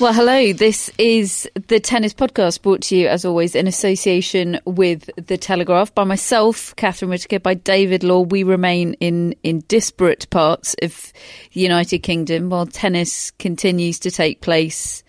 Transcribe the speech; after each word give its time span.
Well, 0.00 0.14
hello. 0.14 0.54
This 0.54 0.90
is 0.96 1.46
the 1.68 1.78
Tennis 1.78 2.14
Podcast 2.14 2.62
brought 2.62 2.80
to 2.84 2.96
you, 2.96 3.08
as 3.08 3.26
always, 3.26 3.54
in 3.54 3.66
association 3.66 4.58
with 4.64 5.10
The 5.16 5.36
Telegraph. 5.36 5.94
By 5.94 6.04
myself, 6.04 6.74
Catherine 6.76 7.10
Whitaker, 7.10 7.38
by 7.38 7.52
David 7.52 8.02
Law. 8.02 8.20
We 8.22 8.42
remain 8.42 8.94
in, 8.94 9.34
in 9.42 9.58
disparate 9.68 10.30
parts 10.30 10.74
of 10.80 11.12
the 11.52 11.60
United 11.60 11.98
Kingdom 11.98 12.48
while 12.48 12.64
tennis 12.64 13.30
continues 13.32 13.98
to 13.98 14.10
take 14.10 14.40
place, 14.40 15.04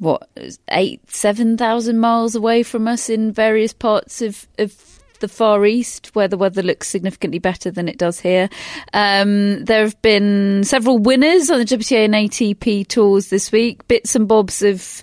what, 0.00 0.28
eight, 0.72 1.08
7,000 1.08 2.00
miles 2.00 2.34
away 2.34 2.64
from 2.64 2.88
us 2.88 3.08
in 3.08 3.30
various 3.30 3.72
parts 3.72 4.20
of, 4.20 4.48
of 4.58 4.72
the 5.20 5.28
Far 5.28 5.64
East, 5.66 6.14
where 6.14 6.28
the 6.28 6.38
weather 6.38 6.62
looks 6.62 6.88
significantly 6.88 7.38
better 7.38 7.70
than 7.70 7.88
it 7.88 7.98
does 7.98 8.20
here. 8.20 8.48
Um, 8.92 9.64
there 9.64 9.84
have 9.84 10.00
been 10.02 10.64
several 10.64 10.98
winners 10.98 11.50
on 11.50 11.58
the 11.58 11.64
WTA 11.64 12.04
and 12.04 12.14
ATP 12.14 12.88
tours 12.88 13.28
this 13.28 13.52
week. 13.52 13.86
Bits 13.88 14.14
and 14.14 14.28
bobs 14.28 14.62
of 14.62 15.02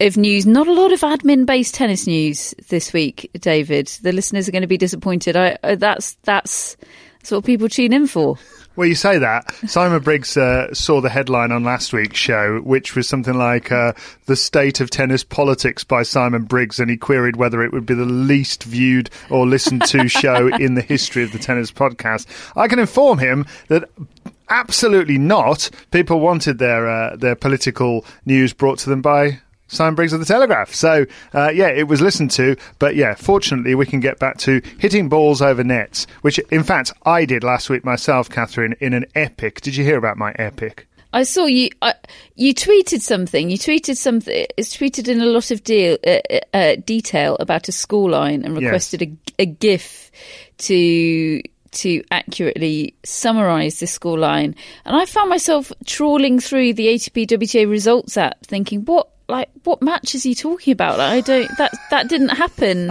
of 0.00 0.16
news. 0.16 0.46
Not 0.46 0.66
a 0.66 0.72
lot 0.72 0.92
of 0.92 1.00
admin-based 1.00 1.74
tennis 1.74 2.06
news 2.06 2.54
this 2.68 2.92
week, 2.92 3.30
David. 3.38 3.86
The 4.02 4.12
listeners 4.12 4.48
are 4.48 4.52
going 4.52 4.62
to 4.62 4.68
be 4.68 4.78
disappointed. 4.78 5.36
I, 5.36 5.58
I 5.62 5.76
that's 5.76 6.16
that's 6.22 6.76
that's 7.20 7.30
what 7.30 7.44
people 7.44 7.68
tune 7.68 7.92
in 7.92 8.06
for. 8.06 8.36
Well, 8.74 8.88
you 8.88 8.94
say 8.94 9.18
that. 9.18 9.54
Simon 9.66 10.02
Briggs 10.02 10.36
uh, 10.36 10.72
saw 10.72 11.00
the 11.00 11.10
headline 11.10 11.52
on 11.52 11.62
last 11.62 11.92
week's 11.92 12.18
show, 12.18 12.60
which 12.60 12.96
was 12.96 13.06
something 13.06 13.34
like 13.34 13.70
uh, 13.70 13.92
The 14.26 14.36
State 14.36 14.80
of 14.80 14.88
Tennis 14.88 15.24
Politics 15.24 15.84
by 15.84 16.02
Simon 16.04 16.44
Briggs, 16.44 16.80
and 16.80 16.90
he 16.90 16.96
queried 16.96 17.36
whether 17.36 17.62
it 17.62 17.72
would 17.72 17.84
be 17.84 17.94
the 17.94 18.06
least 18.06 18.64
viewed 18.64 19.10
or 19.28 19.46
listened 19.46 19.84
to 19.86 20.08
show 20.08 20.48
in 20.48 20.74
the 20.74 20.82
history 20.82 21.22
of 21.22 21.32
the 21.32 21.38
tennis 21.38 21.70
podcast. 21.70 22.26
I 22.56 22.66
can 22.66 22.78
inform 22.78 23.18
him 23.18 23.46
that 23.68 23.90
absolutely 24.48 25.18
not. 25.18 25.68
People 25.90 26.20
wanted 26.20 26.58
their 26.58 26.88
uh, 26.88 27.16
their 27.16 27.34
political 27.34 28.04
news 28.24 28.52
brought 28.52 28.78
to 28.80 28.90
them 28.90 29.02
by 29.02 29.40
Simon 29.72 29.94
Briggs 29.94 30.12
of 30.12 30.20
the 30.20 30.26
Telegraph. 30.26 30.74
So, 30.74 31.06
uh, 31.32 31.50
yeah, 31.50 31.68
it 31.68 31.88
was 31.88 32.00
listened 32.00 32.30
to. 32.32 32.56
But 32.78 32.94
yeah, 32.94 33.14
fortunately, 33.14 33.74
we 33.74 33.86
can 33.86 34.00
get 34.00 34.18
back 34.18 34.38
to 34.38 34.60
hitting 34.78 35.08
balls 35.08 35.40
over 35.40 35.64
nets, 35.64 36.06
which, 36.20 36.38
in 36.50 36.62
fact, 36.62 36.92
I 37.04 37.24
did 37.24 37.42
last 37.42 37.70
week 37.70 37.84
myself, 37.84 38.28
Catherine, 38.28 38.74
in 38.80 38.92
an 38.92 39.06
epic. 39.14 39.62
Did 39.62 39.76
you 39.76 39.84
hear 39.84 39.96
about 39.96 40.18
my 40.18 40.32
epic? 40.38 40.86
I 41.14 41.24
saw 41.24 41.46
you. 41.46 41.70
Uh, 41.82 41.92
you 42.36 42.54
tweeted 42.54 43.00
something. 43.00 43.50
You 43.50 43.58
tweeted 43.58 43.96
something. 43.96 44.46
It's 44.56 44.76
tweeted 44.76 45.08
in 45.08 45.20
a 45.20 45.26
lot 45.26 45.50
of 45.50 45.62
deal, 45.64 45.98
uh, 46.06 46.20
uh, 46.54 46.76
detail 46.86 47.36
about 47.38 47.68
a 47.68 47.72
scoreline 47.72 48.44
and 48.44 48.56
requested 48.56 49.02
yes. 49.02 49.10
a, 49.38 49.42
a 49.42 49.46
GIF 49.46 50.10
to 50.58 51.42
to 51.72 52.04
accurately 52.10 52.94
summarise 53.02 53.80
the 53.80 53.86
scoreline. 53.86 54.54
And 54.84 54.94
I 54.94 55.06
found 55.06 55.30
myself 55.30 55.72
trawling 55.86 56.38
through 56.38 56.74
the 56.74 56.88
ATP 56.88 57.26
WTA 57.26 57.68
results 57.68 58.18
app, 58.18 58.44
thinking, 58.44 58.84
what 58.84 59.08
like 59.32 59.50
what 59.64 59.82
match 59.82 60.14
is 60.14 60.22
he 60.22 60.34
talking 60.34 60.72
about? 60.72 60.98
Like, 60.98 61.12
I 61.12 61.20
don't 61.20 61.58
that 61.58 61.72
that 61.90 62.08
didn't 62.08 62.28
happen. 62.28 62.88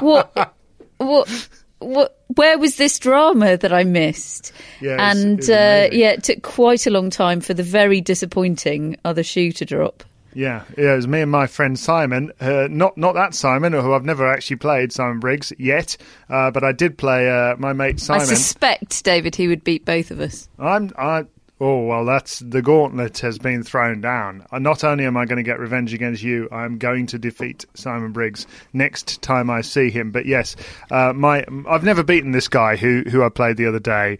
what 0.00 0.54
what 0.96 1.48
what 1.80 2.16
where 2.28 2.58
was 2.58 2.76
this 2.76 2.98
drama 2.98 3.56
that 3.56 3.72
I 3.72 3.84
missed? 3.84 4.52
Yeah, 4.80 5.10
and 5.10 5.40
uh, 5.42 5.88
yeah, 5.92 6.12
it 6.12 6.22
took 6.22 6.42
quite 6.42 6.86
a 6.86 6.90
long 6.90 7.10
time 7.10 7.40
for 7.40 7.52
the 7.52 7.62
very 7.62 8.00
disappointing 8.00 8.96
other 9.04 9.22
shoe 9.22 9.52
to 9.52 9.64
drop. 9.64 10.04
Yeah, 10.32 10.62
yeah, 10.78 10.92
it 10.92 10.96
was 10.96 11.08
me 11.08 11.22
and 11.22 11.30
my 11.30 11.48
friend 11.48 11.76
Simon. 11.76 12.30
Uh, 12.40 12.68
not 12.70 12.96
not 12.96 13.14
that 13.14 13.34
Simon, 13.34 13.72
who 13.72 13.92
I've 13.92 14.04
never 14.04 14.30
actually 14.30 14.56
played 14.56 14.92
Simon 14.92 15.18
Briggs 15.18 15.52
yet, 15.58 15.96
uh, 16.28 16.52
but 16.52 16.62
I 16.62 16.72
did 16.72 16.96
play 16.96 17.28
uh, 17.28 17.56
my 17.56 17.72
mate 17.72 17.98
Simon. 17.98 18.22
I 18.22 18.26
suspect 18.26 19.04
David 19.04 19.34
he 19.34 19.48
would 19.48 19.64
beat 19.64 19.84
both 19.84 20.12
of 20.12 20.20
us. 20.20 20.48
I'm 20.58 20.92
I 20.96 21.24
Oh, 21.62 21.84
well, 21.84 22.06
that's 22.06 22.38
the 22.38 22.62
gauntlet 22.62 23.18
has 23.18 23.38
been 23.38 23.62
thrown 23.62 24.00
down. 24.00 24.46
Uh, 24.50 24.58
not 24.58 24.82
only 24.82 25.04
am 25.04 25.18
I 25.18 25.26
going 25.26 25.36
to 25.36 25.42
get 25.42 25.58
revenge 25.58 25.92
against 25.92 26.22
you, 26.22 26.48
I'm 26.50 26.78
going 26.78 27.06
to 27.08 27.18
defeat 27.18 27.66
Simon 27.74 28.12
Briggs 28.12 28.46
next 28.72 29.20
time 29.20 29.50
I 29.50 29.60
see 29.60 29.90
him. 29.90 30.10
But 30.10 30.24
yes, 30.24 30.56
uh, 30.90 31.12
my 31.14 31.44
I've 31.68 31.84
never 31.84 32.02
beaten 32.02 32.32
this 32.32 32.48
guy 32.48 32.76
who, 32.76 33.02
who 33.02 33.22
I 33.22 33.28
played 33.28 33.58
the 33.58 33.66
other 33.66 33.78
day, 33.78 34.18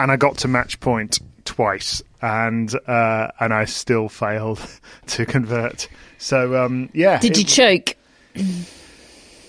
and 0.00 0.10
I 0.10 0.16
got 0.16 0.38
to 0.38 0.48
match 0.48 0.80
point 0.80 1.20
twice, 1.44 2.02
and 2.22 2.74
uh, 2.88 3.28
and 3.38 3.54
I 3.54 3.66
still 3.66 4.08
failed 4.08 4.60
to 5.08 5.24
convert. 5.26 5.88
So 6.18 6.60
um, 6.64 6.90
yeah, 6.92 7.20
did 7.20 7.36
you 7.36 7.44
choke? 7.44 7.94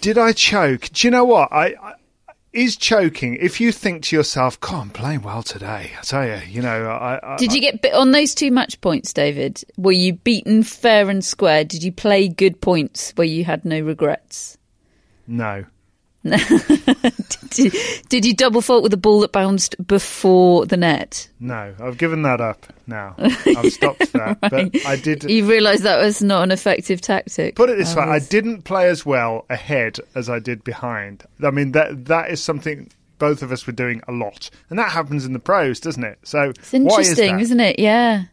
Did 0.02 0.20
I 0.20 0.32
choke? 0.34 0.90
Do 0.94 1.08
you 1.08 1.12
know 1.12 1.26
what 1.26 1.52
I, 1.52 1.76
I 1.82 1.94
is 2.54 2.76
choking 2.76 3.36
if 3.36 3.62
you 3.62 3.72
think 3.72 4.04
to 4.04 4.16
yourself, 4.16 4.60
"God, 4.60 4.82
I'm 4.82 4.90
playing 4.90 5.22
well 5.22 5.44
today." 5.44 5.92
I 5.98 6.02
tell 6.02 6.26
you, 6.26 6.40
you 6.48 6.62
know. 6.62 6.86
I, 6.86 7.20
I, 7.24 7.38
Did 7.38 7.54
you 7.54 7.62
get 7.62 7.94
on 7.94 8.12
those 8.12 8.36
two 8.36 8.52
match 8.52 8.80
points, 8.82 9.14
David? 9.14 9.64
Were 9.78 9.92
you 9.92 10.14
beaten 10.14 10.64
fair 10.64 11.10
and 11.10 11.24
square? 11.24 11.64
Did 11.64 11.84
you 11.84 11.92
play 11.92 12.28
good 12.28 12.62
points 12.62 13.12
where 13.16 13.28
you 13.28 13.46
had 13.46 13.66
no 13.66 13.80
regrets? 13.80 14.58
No. 15.28 15.66
did, 16.24 17.58
you, 17.58 17.72
did, 18.10 18.26
you, 18.26 18.36
double 18.36 18.62
fault 18.62 18.84
with 18.84 18.92
the 18.92 18.98
ball 18.98 19.22
that 19.22 19.32
bounced 19.32 19.76
before 19.88 20.68
the 20.68 20.78
net? 20.78 21.28
No, 21.40 21.74
I've 21.80 21.98
given 21.98 22.22
that 22.22 22.40
up 22.40 22.68
now. 22.86 23.16
I've 23.20 23.74
stopped 23.74 24.14
that. 24.14 24.38
right. 24.52 24.72
But 24.72 24.86
I 24.86 24.98
did. 24.98 25.24
You 25.24 25.50
realised 25.50 25.82
that 25.82 26.00
was 26.00 26.22
not 26.22 26.44
an 26.44 26.52
effective 26.52 27.02
tactic. 27.02 27.56
Put 27.56 27.72
it 27.72 27.78
this 27.80 27.96
way: 27.96 28.04
I 28.04 28.20
didn't 28.20 28.64
play 28.64 28.88
as 28.88 29.04
well 29.04 29.46
ahead 29.50 29.98
as 30.14 30.30
I 30.30 30.38
did 30.38 30.64
behind. 30.64 31.24
I 31.44 31.50
mean 31.50 31.72
that 31.72 32.06
that 32.06 32.30
is 32.30 32.44
something 32.44 32.92
both 33.18 33.42
of 33.42 33.52
us 33.52 33.66
were 33.66 33.74
doing 33.74 34.02
a 34.08 34.12
lot, 34.12 34.52
and 34.70 34.78
that 34.78 34.92
happens 34.92 35.26
in 35.26 35.34
the 35.34 35.40
pros, 35.40 35.80
doesn't 35.80 36.04
it? 36.04 36.20
So 36.24 36.50
it's 36.50 36.74
interesting, 36.74 37.40
is 37.40 37.50
not 37.50 37.68
it? 37.68 37.80
Yeah. 37.80 38.26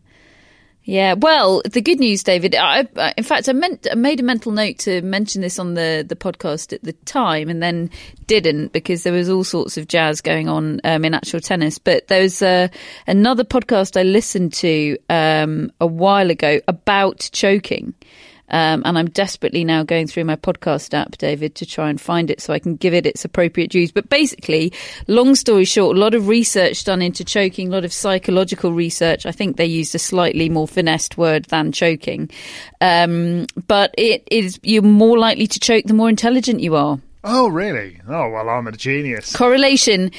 Yeah, 0.89 1.17
well, 1.19 1.61
the 1.71 1.83
good 1.83 2.01
news, 2.01 2.23
David. 2.23 2.55
I, 2.55 2.89
I, 2.97 3.13
in 3.19 3.23
fact, 3.23 3.47
I 3.47 3.53
meant 3.53 3.87
I 3.93 3.95
made 3.95 4.21
a 4.21 4.23
mental 4.23 4.53
note 4.53 4.79
to 4.79 5.03
mention 5.03 5.43
this 5.43 5.59
on 5.59 5.75
the 5.75 6.03
the 6.09 6.17
podcast 6.17 6.73
at 6.73 6.83
the 6.83 6.95
time, 7.05 7.51
and 7.51 7.63
then 7.63 7.91
didn't 8.27 8.73
because 8.73 9.03
there 9.03 9.13
was 9.13 9.29
all 9.29 9.45
sorts 9.45 9.77
of 9.77 9.87
jazz 9.87 10.23
going 10.23 10.49
on 10.49 10.81
um, 10.85 11.05
in 11.05 11.13
actual 11.13 11.41
tennis. 11.41 11.79
But 11.79 12.09
there 12.09 12.23
was 12.23 12.41
uh, 12.41 12.69
another 13.07 13.45
podcast 13.45 14.01
I 14.01 14.03
listened 14.03 14.55
to 14.55 14.97
um, 15.11 15.71
a 15.79 15.87
while 15.87 16.31
ago 16.31 16.59
about 16.67 17.29
choking. 17.35 17.93
Um, 18.51 18.83
and 18.85 18.99
I'm 18.99 19.11
desperately 19.11 19.65
now 19.65 19.83
going 19.83 20.07
through 20.07 20.25
my 20.25 20.37
podcast 20.37 20.95
app, 20.95 21.19
David, 21.19 21.55
to 21.57 21.67
try 21.67 21.91
and 21.91 22.01
find 22.01 22.31
it 22.31 22.41
so 22.41 22.53
I 22.53 22.59
can 22.59 22.77
give 22.77 22.95
it 22.95 23.07
its 23.07 23.25
appropriate 23.25 23.71
dues. 23.71 23.93
But 23.93 24.09
basically, 24.09 24.73
long 25.07 25.35
story 25.35 25.65
short, 25.65 25.97
a 25.97 26.01
lot 26.01 26.15
of 26.15 26.29
research 26.29 26.85
done 26.85 27.03
into 27.03 27.25
choking, 27.25 27.69
a 27.69 27.73
lot 27.73 27.85
of 27.85 27.93
psychological 27.93 28.73
research. 28.73 29.27
I 29.27 29.33
think 29.33 29.57
they 29.57 29.67
used 29.67 29.95
a 29.95 29.99
slightly 29.99 30.49
more 30.49 30.69
finessed 30.69 31.19
word 31.19 31.45
than 31.47 31.73
choking. 31.73 32.31
Um, 32.81 33.47
but 33.67 33.95
it 33.99 34.27
is, 34.31 34.59
you're 34.63 34.83
more 34.83 35.19
likely 35.19 35.47
to 35.47 35.61
choke 35.61 35.85
the 35.85 35.95
more 35.95 36.09
intelligent 36.09 36.61
you 36.61 36.77
are. 36.77 36.99
Oh, 37.25 37.49
really? 37.49 38.01
Oh, 38.09 38.31
well, 38.31 38.49
I'm 38.49 38.67
a 38.67 38.73
genius. 38.73 39.35
Correlation 39.35 40.13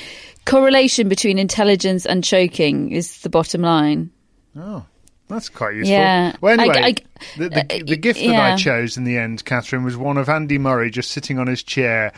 correlation 0.45 1.07
between 1.07 1.37
intelligence 1.37 2.05
and 2.05 2.23
choking 2.23 2.91
is 2.91 3.21
the 3.21 3.29
bottom 3.29 3.61
line. 3.61 4.09
Oh, 4.57 4.85
that's 5.29 5.47
quite 5.47 5.75
useful. 5.75 5.93
Yeah. 5.93 6.35
Well, 6.41 6.59
anyway, 6.59 6.75
I- 6.81 6.95
the, 7.37 7.49
the, 7.49 7.59
uh, 7.61 7.79
the 7.85 7.95
gift 7.97 8.19
that 8.19 8.35
I 8.53 8.55
chose 8.57 8.97
in 8.97 9.03
the 9.05 9.17
end, 9.17 9.45
Catherine, 9.45 9.83
was 9.83 9.95
one 9.95 10.17
of 10.17 10.27
Andy 10.27 10.57
Murray 10.57 10.89
just 10.91 11.11
sitting 11.11 11.39
on 11.39 11.47
his 11.47 11.63
chair, 11.63 12.11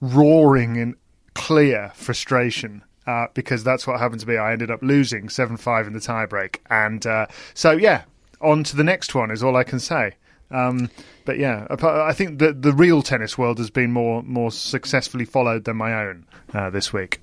roaring 0.00 0.76
in 0.76 0.96
clear 1.34 1.92
frustration. 1.94 2.82
Uh, 3.06 3.28
because 3.34 3.62
that's 3.62 3.86
what 3.86 4.00
happened 4.00 4.20
to 4.20 4.26
me. 4.26 4.36
I 4.36 4.50
ended 4.52 4.68
up 4.68 4.82
losing 4.82 5.28
7 5.28 5.56
5 5.56 5.86
in 5.86 5.92
the 5.92 6.00
tiebreak. 6.00 6.56
And 6.68 7.06
uh, 7.06 7.26
so, 7.54 7.70
yeah, 7.70 8.02
on 8.40 8.64
to 8.64 8.74
the 8.74 8.82
next 8.82 9.14
one 9.14 9.30
is 9.30 9.44
all 9.44 9.54
I 9.56 9.62
can 9.62 9.78
say. 9.78 10.14
Um, 10.50 10.90
but 11.24 11.38
yeah, 11.38 11.66
I 11.70 12.12
think 12.12 12.40
the 12.40 12.52
the 12.52 12.72
real 12.72 13.02
tennis 13.02 13.36
world 13.38 13.58
has 13.58 13.70
been 13.70 13.92
more 13.92 14.22
more 14.24 14.50
successfully 14.52 15.24
followed 15.24 15.64
than 15.64 15.76
my 15.76 15.92
own 15.94 16.24
uh, 16.54 16.70
this 16.70 16.92
week. 16.92 17.20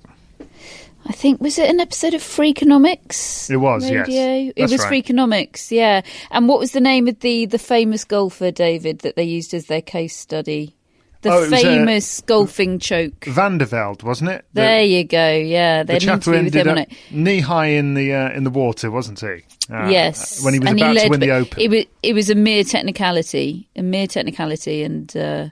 I 1.06 1.12
think 1.12 1.40
was 1.40 1.58
it 1.58 1.68
an 1.68 1.80
episode 1.80 2.14
of 2.14 2.22
Freakonomics? 2.22 3.50
It 3.50 3.58
was, 3.58 3.88
yes. 3.90 4.08
Radio? 4.08 4.48
It 4.48 4.54
That's 4.56 4.72
was 4.72 4.80
right. 4.82 5.04
Freakonomics, 5.04 5.70
yeah. 5.70 6.00
And 6.30 6.48
what 6.48 6.58
was 6.58 6.72
the 6.72 6.80
name 6.80 7.08
of 7.08 7.20
the 7.20 7.46
the 7.46 7.58
famous 7.58 8.04
golfer, 8.04 8.50
David, 8.50 9.00
that 9.00 9.14
they 9.16 9.24
used 9.24 9.52
as 9.52 9.66
their 9.66 9.82
case 9.82 10.16
study? 10.16 10.74
The 11.20 11.30
Oh, 11.30 11.38
it 11.38 11.50
was, 11.50 11.52
uh, 11.52 11.56
famous 11.56 12.20
golfing 12.22 12.78
choke. 12.78 13.24
Van 13.24 13.56
de 13.58 13.64
Velde, 13.64 14.02
wasn't 14.02 14.30
it? 14.30 14.44
The- 14.52 14.60
There 14.60 14.82
you 14.82 15.04
go. 15.04 15.30
Yeah, 15.32 15.82
they 15.82 15.94
the 15.94 16.00
chap 16.00 16.24
who 16.24 16.34
ended 16.34 16.66
up 16.66 16.86
knee 17.10 17.40
high 17.40 17.66
in 17.66 17.94
the 17.94 18.12
uh, 18.14 18.30
in 18.32 18.44
the 18.44 18.50
water, 18.50 18.90
wasn't 18.90 19.20
he? 19.20 19.42
Uh, 19.70 19.88
yes, 19.88 20.44
when 20.44 20.54
he 20.54 20.60
was 20.60 20.68
and 20.68 20.78
about 20.78 20.88
to 20.92 20.98
led, 21.00 21.10
win 21.10 21.20
the 21.20 21.30
Open. 21.30 21.60
It 21.60 21.70
was 21.70 21.84
it 22.02 22.12
was 22.14 22.30
a 22.30 22.34
mere 22.34 22.64
technicality, 22.64 23.68
a 23.76 23.82
mere 23.82 24.06
technicality, 24.06 24.82
and 24.82 25.14
uh, 25.16 25.48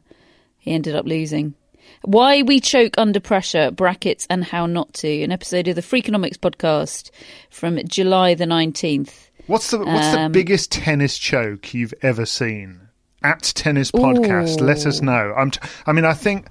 he 0.59 0.73
ended 0.73 0.95
up 0.95 1.07
losing. 1.07 1.55
Why 2.05 2.43
we 2.43 2.61
choke 2.61 2.95
under 2.99 3.21
pressure, 3.21 3.71
brackets, 3.71 4.27
and 4.29 4.45
how 4.45 4.67
not 4.67 4.93
to. 4.95 5.23
An 5.23 5.31
episode 5.31 5.69
of 5.69 5.77
the 5.77 5.83
Freakonomics 5.83 6.37
podcast 6.37 7.11
from 7.51 7.79
July 7.87 8.35
the 8.35 8.47
nineteenth. 8.47 9.31
what's 9.47 9.71
the 9.71 9.79
what's 9.79 10.13
the 10.13 10.23
um, 10.23 10.33
biggest 10.33 10.73
tennis 10.73 11.17
choke 11.17 11.73
you've 11.75 11.95
ever 12.03 12.27
seen? 12.27 12.81
At 13.23 13.43
tennis 13.55 13.93
podcast, 13.93 14.61
let 14.61 14.85
us 14.85 15.01
know. 15.01 15.33
I'm. 15.37 15.53
T- 15.53 15.61
I 15.87 15.93
mean, 15.93 16.05
I 16.05 16.15
think. 16.15 16.49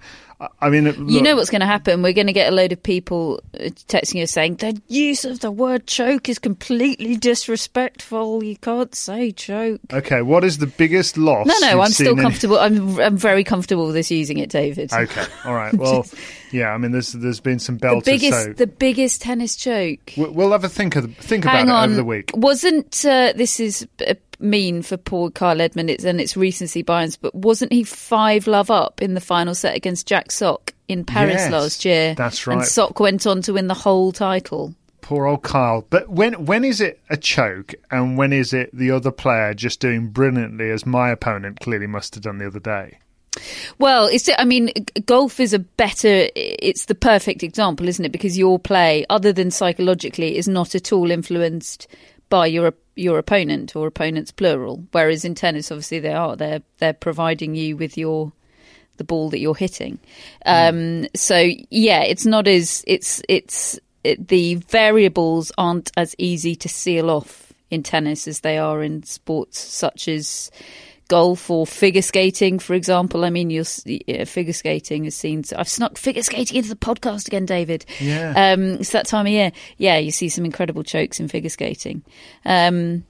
I 0.60 0.70
mean, 0.70 1.08
You 1.08 1.22
know 1.22 1.36
what's 1.36 1.50
going 1.50 1.62
to 1.62 1.68
happen? 1.68 2.02
We're 2.02 2.14
going 2.14 2.28
to 2.28 2.34
get 2.34 2.52
a 2.52 2.56
load 2.56 2.72
of 2.72 2.82
people 2.82 3.42
uh, 3.54 3.66
texting 3.88 4.24
us 4.24 4.32
saying 4.32 4.56
the 4.56 4.82
use 4.88 5.24
of 5.24 5.40
the 5.42 5.52
word 5.52 5.86
choke 5.86 6.30
is 6.30 6.40
completely 6.40 7.16
disrespectful. 7.16 8.44
You 8.44 8.58
can't 8.58 8.94
say 8.96 9.32
choke. 9.32 9.82
Okay, 9.94 10.22
what 10.22 10.44
is 10.44 10.58
the 10.58 10.68
biggest 10.68 11.18
loss? 11.18 11.46
No, 11.48 11.54
no, 11.62 11.82
I'm 11.82 11.92
still 11.92 12.16
comfortable. 12.16 12.58
I'm 12.60 13.00
I'm 13.00 13.18
very 13.18 13.44
comfortable 13.44 13.88
with 13.88 13.96
us 13.98 14.10
using 14.10 14.40
it, 14.40 14.50
David. 14.50 14.92
Okay, 14.92 15.26
all 15.46 15.54
right. 15.54 15.74
Well, 15.74 16.06
yeah. 16.52 16.74
I 16.74 16.78
mean, 16.78 16.92
there's 16.92 17.12
there's 17.12 17.40
been 17.40 17.60
some 17.60 17.78
the 17.78 18.02
biggest, 18.04 18.44
so 18.46 18.54
the 18.54 18.68
biggest 18.68 19.22
tennis 19.22 19.56
choke. 19.56 20.14
we- 20.18 20.30
we'll 20.30 20.52
have 20.52 20.64
a 20.64 20.70
think 20.70 20.96
of 20.96 21.16
think 21.18 21.46
about 21.46 21.56
Hang 21.56 21.68
it 21.70 21.72
on, 21.72 21.84
over 21.90 21.96
the 21.96 22.04
week. 22.04 22.32
wasn't 22.34 23.06
uh, 23.06 23.34
this 23.36 23.60
is 23.60 23.88
uh, 24.08 24.16
mean 24.42 24.82
for 24.82 24.98
poor 24.98 25.30
Kyle 25.30 25.62
Edmund? 25.62 25.90
It's 25.90 26.04
and 26.04 26.20
it's 26.20 26.36
recency 26.38 26.82
bias, 26.82 27.18
but 27.18 27.34
wasn't 27.36 27.72
he 27.74 27.84
five 27.84 28.48
love 28.48 28.70
up 28.72 29.02
in 29.02 29.14
the 29.14 29.22
final 29.22 29.56
set 29.56 29.76
against 29.76 30.08
Jack 30.08 30.32
Sock 30.32 30.74
in 30.88 31.06
Paris 31.06 31.36
Yes, 31.36 31.52
last 31.52 31.86
year? 31.86 32.16
that's 32.16 32.46
right. 32.48 32.58
And. 32.58 32.66
Sock 32.66 33.00
went 33.00 33.26
on 33.28 33.42
to 33.44 33.54
win 33.54 33.68
the 33.68 33.74
whole 33.74 34.12
title. 34.12 34.74
Poor 35.02 35.26
old 35.26 35.44
Kyle. 35.44 35.86
But 35.90 36.10
when 36.10 36.46
when 36.46 36.64
is 36.64 36.80
it 36.80 37.00
a 37.10 37.18
choke, 37.18 37.74
and 37.90 38.18
when 38.18 38.32
is 38.34 38.54
it 38.54 38.70
the 38.72 38.92
other 38.92 39.12
player 39.12 39.54
just 39.54 39.80
doing 39.80 40.10
brilliantly, 40.10 40.70
as 40.70 40.86
my 40.86 41.10
opponent 41.10 41.60
clearly 41.60 41.88
must 41.88 42.16
have 42.16 42.24
done 42.24 42.38
the 42.38 42.48
other 42.48 42.60
day? 42.60 43.00
Well, 43.80 44.08
it's. 44.08 44.30
I 44.38 44.44
mean, 44.44 44.72
golf 45.06 45.40
is 45.40 45.54
a 45.54 45.60
better. 45.60 46.28
It's 46.36 46.86
the 46.86 46.96
perfect 46.96 47.44
example, 47.44 47.88
isn't 47.88 48.04
it? 48.04 48.12
Because 48.12 48.38
your 48.38 48.60
play, 48.60 49.06
other 49.10 49.34
than 49.34 49.52
psychologically, 49.52 50.38
is 50.38 50.48
not 50.48 50.76
at 50.76 50.92
all 50.92 51.10
influenced 51.10 51.88
by 52.30 52.46
your 52.46 52.68
your 52.96 53.18
opponent 53.18 53.76
or 53.76 53.88
opponents 53.88 54.32
plural. 54.32 54.86
Whereas 54.92 55.26
in 55.26 55.36
tennis, 55.36 55.72
obviously, 55.72 56.00
they 56.00 56.14
are. 56.14 56.36
They're 56.36 56.62
they're 56.80 56.94
providing 56.94 57.56
you 57.56 57.78
with 57.78 57.98
your 57.98 58.32
the 58.98 59.04
ball 59.04 59.30
that 59.30 59.40
you're 59.40 59.56
hitting. 59.56 60.00
Um, 60.46 61.08
so 61.16 61.50
yeah, 61.70 62.04
it's 62.04 62.26
not 62.26 62.48
as 62.48 62.84
it's 62.88 63.22
it's 63.28 63.80
it, 64.04 64.28
the 64.28 64.56
variables 64.56 65.52
aren't 65.58 65.92
as 65.98 66.16
easy 66.18 66.56
to 66.56 66.70
seal 66.70 67.10
off 67.10 67.54
in 67.70 67.84
tennis 67.84 68.28
as 68.28 68.42
they 68.42 68.58
are 68.58 68.84
in 68.84 69.04
sports 69.04 69.60
such 69.60 70.08
as 70.08 70.52
golf 71.12 71.50
or 71.50 71.68
figure 71.68 72.02
skating, 72.02 72.58
for 72.58 72.74
example. 72.74 73.26
I 73.26 73.30
mean, 73.30 73.50
you'll 73.50 73.66
see, 73.66 74.02
yeah, 74.08 74.24
figure 74.24 74.54
skating 74.54 75.04
is 75.06 75.16
seen. 75.16 75.44
I've 75.58 75.68
snuck 75.68 75.98
figure 75.98 76.24
skating 76.24 76.56
into 76.58 76.70
the 76.70 76.76
podcast 76.78 77.28
again, 77.28 77.46
David. 77.46 77.86
Yeah. 78.00 78.34
Um, 78.54 78.64
it's 78.80 78.92
that 78.94 79.06
time 79.08 79.26
of 79.26 79.32
year. 79.32 79.52
Yeah, 79.78 79.98
you 79.98 80.12
see 80.12 80.30
some 80.30 80.46
incredible 80.46 80.84
chokes 80.84 81.20
in 81.20 81.28
figure 81.28 81.50
skating. 81.50 82.04
Um, 82.46 83.04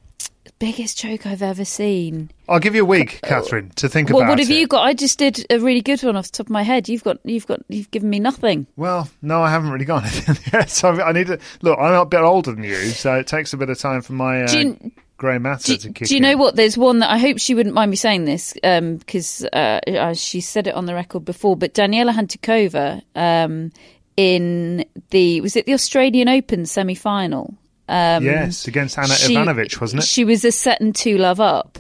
biggest 0.58 0.98
choke 0.98 1.26
I've 1.26 1.42
ever 1.44 1.64
seen. 1.66 2.32
I'll 2.50 2.60
give 2.60 2.76
you 2.76 2.82
a 2.82 2.86
week, 2.86 3.20
Catherine, 3.24 3.70
to 3.78 3.88
think 3.88 4.10
Well, 4.10 4.20
about 4.20 4.30
what 4.30 4.40
have 4.40 4.50
it. 4.50 4.54
you 4.56 4.68
got? 4.68 4.84
I 4.84 4.94
just 4.94 5.18
did 5.20 5.46
a 5.50 5.60
really 5.60 5.82
good 5.82 6.02
one 6.04 6.16
off 6.16 6.26
the 6.32 6.38
top 6.38 6.48
of 6.48 6.52
my 6.52 6.64
head. 6.64 6.90
You've 6.90 7.04
got, 7.04 7.18
you've 7.24 7.48
got, 7.48 7.62
you've 7.70 7.90
given 7.92 8.10
me 8.10 8.20
nothing. 8.20 8.68
Well, 8.76 9.10
no, 9.22 9.42
I 9.42 9.50
haven't 9.50 9.70
really 9.72 9.86
got 9.86 10.04
anything 10.06 10.38
yet. 10.52 10.70
So 10.70 10.90
I 11.02 11.12
need 11.12 11.28
to 11.28 11.40
look. 11.62 11.78
I'm 11.80 11.94
a 11.94 12.06
bit 12.06 12.22
older 12.22 12.52
than 12.52 12.64
you, 12.64 12.76
so 12.90 13.16
it 13.16 13.28
takes 13.28 13.54
a 13.54 13.58
bit 13.58 13.70
of 13.70 13.78
time 13.80 14.02
for 14.02 14.14
my 14.14 14.44
uh, 14.44 14.48
Do 14.48 14.60
you- 14.60 14.92
grey 15.22 15.38
matter 15.38 15.74
Do, 15.74 15.78
to 15.78 15.94
kick 15.94 16.08
do 16.08 16.16
you 16.16 16.20
know 16.20 16.36
what? 16.36 16.56
There's 16.56 16.80
one 16.80 16.98
that 17.00 17.12
I 17.12 17.20
hope 17.20 17.38
she 17.38 17.54
wouldn't 17.54 17.76
mind 17.76 17.92
me 17.92 17.96
saying 17.96 18.26
this 18.26 18.54
because 18.54 19.46
uh, 19.54 19.80
uh, 19.88 20.14
she 20.16 20.42
said 20.42 20.66
it 20.66 20.74
on 20.74 20.88
the 20.88 20.96
record 20.96 21.24
before. 21.24 21.56
But 21.56 21.76
Daniela 21.76 22.12
Hantuchova 22.12 23.04
um, 23.16 23.72
in 24.18 24.84
the 25.12 25.40
was 25.42 25.56
it 25.56 25.68
the 25.68 25.74
Australian 25.74 26.28
Open 26.28 26.66
semi 26.66 26.96
final? 26.96 27.54
Um, 27.88 28.24
yes, 28.24 28.68
against 28.68 28.98
Anna 28.98 29.14
she- 29.14 29.36
Ivanovic, 29.36 29.80
wasn't 29.80 30.02
it? 30.02 30.08
She 30.08 30.26
was 30.26 30.44
a 30.44 30.52
set 30.52 30.82
and 30.82 30.96
two 30.96 31.20
love 31.20 31.40
up 31.40 31.78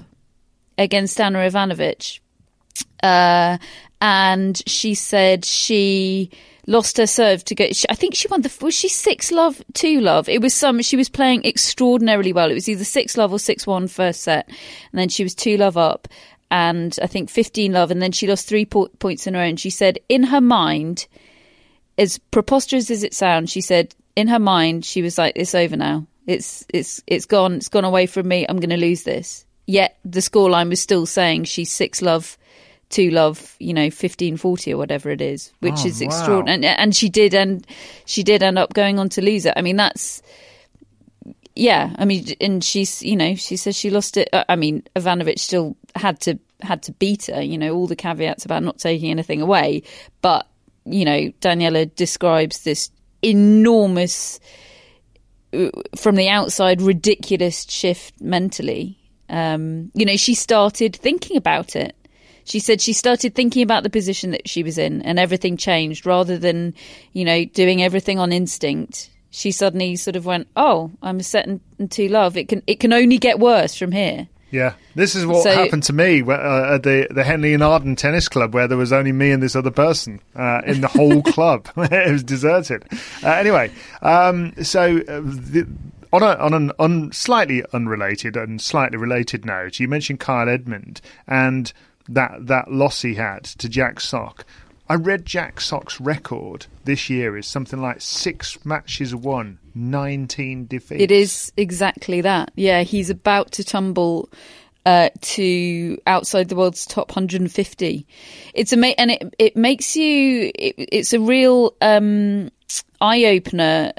against 0.78 1.20
Anna 1.20 1.40
Ivanovic. 1.40 2.20
Uh, 3.02 3.58
and 4.00 4.62
she 4.68 4.94
said 4.94 5.46
she 5.46 6.30
lost 6.72 6.98
her 6.98 7.06
serve 7.06 7.44
to 7.46 7.56
go. 7.56 7.68
She, 7.72 7.86
I 7.90 7.96
think 7.96 8.16
she 8.16 8.28
won 8.28 8.42
the. 8.42 8.52
Was 8.62 8.74
she 8.74 8.88
six 8.88 9.32
love, 9.32 9.62
two 9.74 10.00
love? 10.00 10.28
It 10.30 10.42
was 10.42 10.54
some. 10.54 10.82
She 10.82 10.98
was 10.98 11.10
playing 11.10 11.46
extraordinarily 11.46 12.34
well. 12.34 12.50
It 12.50 12.56
was 12.56 12.70
either 12.70 12.84
six 12.84 13.18
love 13.18 13.32
or 13.32 13.40
six 13.40 13.68
one 13.68 13.88
first 13.88 14.22
set, 14.22 14.48
and 14.48 15.00
then 15.00 15.10
she 15.10 15.24
was 15.24 15.36
two 15.36 15.58
love 15.58 15.78
up, 15.78 16.08
and 16.50 16.98
I 17.02 17.08
think 17.08 17.30
fifteen 17.30 17.74
love, 17.74 17.92
and 17.92 18.02
then 18.02 18.12
she 18.12 18.28
lost 18.28 18.48
three 18.48 18.66
po- 18.66 18.90
points 19.00 19.28
in 19.28 19.36
row. 19.36 19.42
And 19.42 19.60
she 19.60 19.70
said 19.70 20.00
in 20.10 20.24
her 20.24 20.42
mind, 20.42 21.08
as 21.98 22.18
preposterous 22.18 22.90
as 22.90 23.04
it 23.04 23.14
sounds, 23.14 23.52
she 23.52 23.62
said 23.62 23.94
in 24.16 24.28
her 24.28 24.40
mind 24.40 24.86
she 24.86 25.02
was 25.02 25.18
like, 25.18 25.34
"It's 25.36 25.54
over 25.54 25.76
now. 25.76 26.08
It's 26.26 26.66
it's 26.74 27.04
it's 27.06 27.26
gone. 27.26 27.56
It's 27.56 27.70
gone 27.70 27.86
away 27.86 28.06
from 28.06 28.28
me. 28.28 28.46
I'm 28.48 28.58
going 28.58 28.70
to 28.70 28.78
lose 28.78 29.04
this." 29.04 29.46
Yet 29.68 29.98
the 30.04 30.20
scoreline 30.20 30.70
was 30.70 30.82
still 30.82 31.06
saying 31.06 31.46
she's 31.46 31.72
six 31.72 32.02
love, 32.02 32.38
two 32.92 33.10
love, 33.10 33.56
you 33.60 33.74
know, 33.74 33.90
fifteen 33.90 34.38
forty 34.38 34.74
or 34.74 34.78
whatever 34.78 35.10
it 35.10 35.22
is, 35.22 35.52
which 35.62 35.80
Oh, 35.80 35.88
is 35.88 36.02
wow. 36.02 36.06
extraordinary. 36.08 36.66
And, 36.68 36.80
and 36.80 36.96
she 36.96 37.10
did, 37.10 37.34
and 37.34 37.66
she 38.06 38.22
did 38.24 38.44
end 38.44 38.60
up 38.60 38.74
going 38.74 39.00
on 39.00 39.10
to 39.10 39.22
lose 39.22 39.46
it. 39.46 39.54
I 39.56 39.62
mean, 39.62 39.78
that's 39.78 40.22
yeah. 41.56 41.94
I 41.98 42.06
mean, 42.06 42.26
and 42.40 42.64
she's 42.64 43.02
you 43.02 43.16
know 43.16 43.36
she 43.36 43.58
says 43.58 43.76
she 43.76 43.90
lost 43.90 44.18
it. 44.18 44.30
uh, 44.34 44.44
I 44.48 44.56
mean, 44.56 44.84
Ivanovic 44.96 45.40
still 45.40 45.76
had 45.96 46.20
to 46.22 46.38
had 46.62 46.84
to 46.84 46.92
beat 46.94 47.26
her. 47.28 47.42
You 47.42 47.58
know, 47.58 47.74
all 47.74 47.88
the 47.88 47.96
caveats 47.96 48.46
about 48.46 48.64
not 48.64 48.78
taking 48.78 49.10
anything 49.12 49.42
away, 49.42 49.84
but 50.22 50.48
you 50.86 51.06
know, 51.06 51.32
Daniela 51.42 51.94
describes 51.96 52.64
this 52.64 52.90
enormous, 53.22 54.40
uh, 55.54 55.70
from 55.96 56.16
the 56.16 56.28
outside, 56.28 56.82
ridiculous 56.82 57.66
shift 57.70 58.20
mentally. 58.20 58.98
Um, 59.30 59.92
you 59.94 60.06
know, 60.06 60.18
she 60.18 60.34
started 60.34 60.96
thinking 60.96 61.38
about 61.38 61.76
it. 61.76 61.96
She 62.44 62.60
said 62.60 62.82
she 62.82 62.94
started 62.94 63.36
thinking 63.36 63.64
about 63.64 63.84
the 63.84 63.90
position 63.90 64.32
that 64.32 64.48
she 64.50 64.64
was 64.64 64.78
in, 64.78 65.02
and 65.04 65.20
everything 65.20 65.58
changed. 65.58 66.06
Rather 66.06 66.38
than, 66.38 66.74
you 67.14 67.24
know, 67.26 67.46
doing 67.46 67.82
everything 67.84 68.20
on 68.20 68.32
instinct, 68.32 69.10
she 69.30 69.52
suddenly 69.52 69.96
sort 69.96 70.16
of 70.16 70.26
went, 70.26 70.48
"Oh, 70.56 70.92
I'm 71.02 71.20
a 71.20 71.24
set 71.24 71.48
and, 71.48 71.60
and 71.80 71.90
two 71.92 72.08
love. 72.08 72.36
It 72.38 72.48
can 72.50 72.64
it 72.68 72.80
can 72.80 72.94
only 72.94 73.18
get 73.18 73.40
worse 73.40 73.76
from 73.76 73.92
here." 73.92 74.28
Yeah, 74.50 74.74
this 74.96 75.16
is 75.16 75.26
what 75.26 75.44
So- 75.44 75.52
happened 75.54 75.84
to 75.84 75.94
me 75.94 76.22
uh, 76.24 76.76
at 76.76 76.84
the 76.84 77.08
the 77.10 77.24
Henley-in-Arden 77.24 77.96
Tennis 77.96 78.28
Club, 78.28 78.54
where 78.54 78.68
there 78.68 78.78
was 78.78 78.92
only 78.92 79.14
me 79.14 79.32
and 79.32 79.42
this 79.42 79.56
other 79.56 79.72
person 79.72 80.20
uh, 80.36 80.62
in 80.66 80.82
the 80.82 80.90
whole 80.90 81.22
club. 81.34 81.70
it 81.78 82.12
was 82.12 82.24
deserted. 82.24 82.84
Uh, 83.24 83.30
anyway, 83.30 83.72
um, 84.02 84.52
so 84.62 84.98
uh, 85.08 85.22
the, 85.24 85.66
on 86.12 86.22
a 86.24 86.36
on 86.36 86.54
an 86.54 86.72
un, 86.80 87.14
slightly 87.14 87.64
unrelated 87.72 88.36
and 88.36 88.60
slightly 88.62 88.98
related 88.98 89.46
note, 89.46 89.80
you 89.80 89.88
mentioned 89.88 90.20
Kyle 90.20 90.50
Edmund 90.50 91.00
and 91.28 91.72
that 92.10 92.48
that 92.48 92.72
loss 92.72 93.02
he 93.02 93.16
had 93.16 93.44
to 93.44 93.70
Jack 93.70 94.00
Sock. 94.00 94.46
I 94.90 94.96
read 94.96 95.26
Jack 95.26 95.62
Sock's 95.62 96.02
record 96.02 96.66
this 96.84 97.10
year 97.10 97.38
is 97.38 97.48
something 97.48 97.82
like 97.82 98.02
six 98.02 98.64
matches 98.66 99.16
won, 99.16 99.60
nineteen 99.74 100.66
defeats. 100.66 101.02
It 101.02 101.12
is 101.12 101.52
exactly 101.56 102.22
that. 102.22 102.52
Yeah, 102.56 102.84
he's 102.84 103.10
about 103.10 103.54
to 103.54 103.64
tumble 103.64 104.30
uh, 104.86 105.10
to 105.22 105.98
outside 106.08 106.50
the 106.50 106.56
world's 106.56 106.86
top 106.86 107.10
150. 107.12 108.08
It's 108.54 108.74
ama- 108.74 108.96
and 108.98 109.12
it 109.12 109.36
it 109.38 109.56
makes 109.56 109.96
you. 109.96 110.52
It, 110.56 110.76
it's 110.78 111.14
a 111.14 111.20
real 111.20 111.76
um, 111.82 112.50
eye 113.00 113.26
opener 113.26 113.94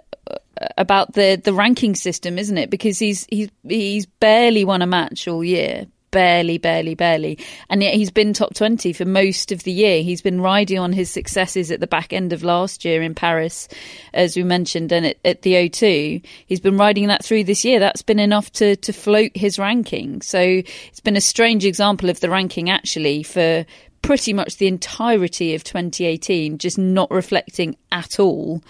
about 0.76 1.14
the 1.14 1.40
the 1.42 1.52
ranking 1.52 1.94
system, 1.94 2.38
isn't 2.38 2.58
it? 2.58 2.70
Because 2.70 2.98
he's 2.98 3.26
he's 3.30 3.50
he's 3.66 4.06
barely 4.06 4.64
won 4.64 4.82
a 4.82 4.86
match 4.86 5.28
all 5.28 5.44
year, 5.44 5.86
barely, 6.12 6.58
barely, 6.58 6.94
barely, 6.94 7.38
and 7.68 7.82
yet 7.82 7.94
he's 7.94 8.12
been 8.12 8.32
top 8.32 8.54
twenty 8.54 8.92
for 8.92 9.04
most 9.04 9.50
of 9.50 9.64
the 9.64 9.72
year. 9.72 10.04
He's 10.04 10.22
been 10.22 10.40
riding 10.40 10.78
on 10.78 10.92
his 10.92 11.10
successes 11.10 11.72
at 11.72 11.80
the 11.80 11.88
back 11.88 12.12
end 12.12 12.32
of 12.32 12.44
last 12.44 12.84
year 12.84 13.02
in 13.02 13.16
Paris, 13.16 13.66
as 14.14 14.36
we 14.36 14.44
mentioned, 14.44 14.92
and 14.92 15.06
at, 15.06 15.16
at 15.24 15.42
the 15.42 15.54
O2. 15.54 16.24
He's 16.46 16.60
been 16.60 16.78
riding 16.78 17.08
that 17.08 17.24
through 17.24 17.44
this 17.44 17.64
year. 17.64 17.80
That's 17.80 18.02
been 18.02 18.20
enough 18.20 18.52
to 18.52 18.76
to 18.76 18.92
float 18.92 19.32
his 19.34 19.58
ranking. 19.58 20.22
So 20.22 20.38
it's 20.38 21.00
been 21.00 21.16
a 21.16 21.20
strange 21.20 21.64
example 21.64 22.08
of 22.08 22.20
the 22.20 22.30
ranking 22.30 22.70
actually 22.70 23.24
for 23.24 23.66
pretty 24.02 24.32
much 24.32 24.56
the 24.56 24.66
entirety 24.66 25.54
of 25.54 25.62
2018 25.62 26.58
just 26.58 26.76
not 26.76 27.08
reflecting 27.10 27.76
at 27.92 28.18
all 28.18 28.60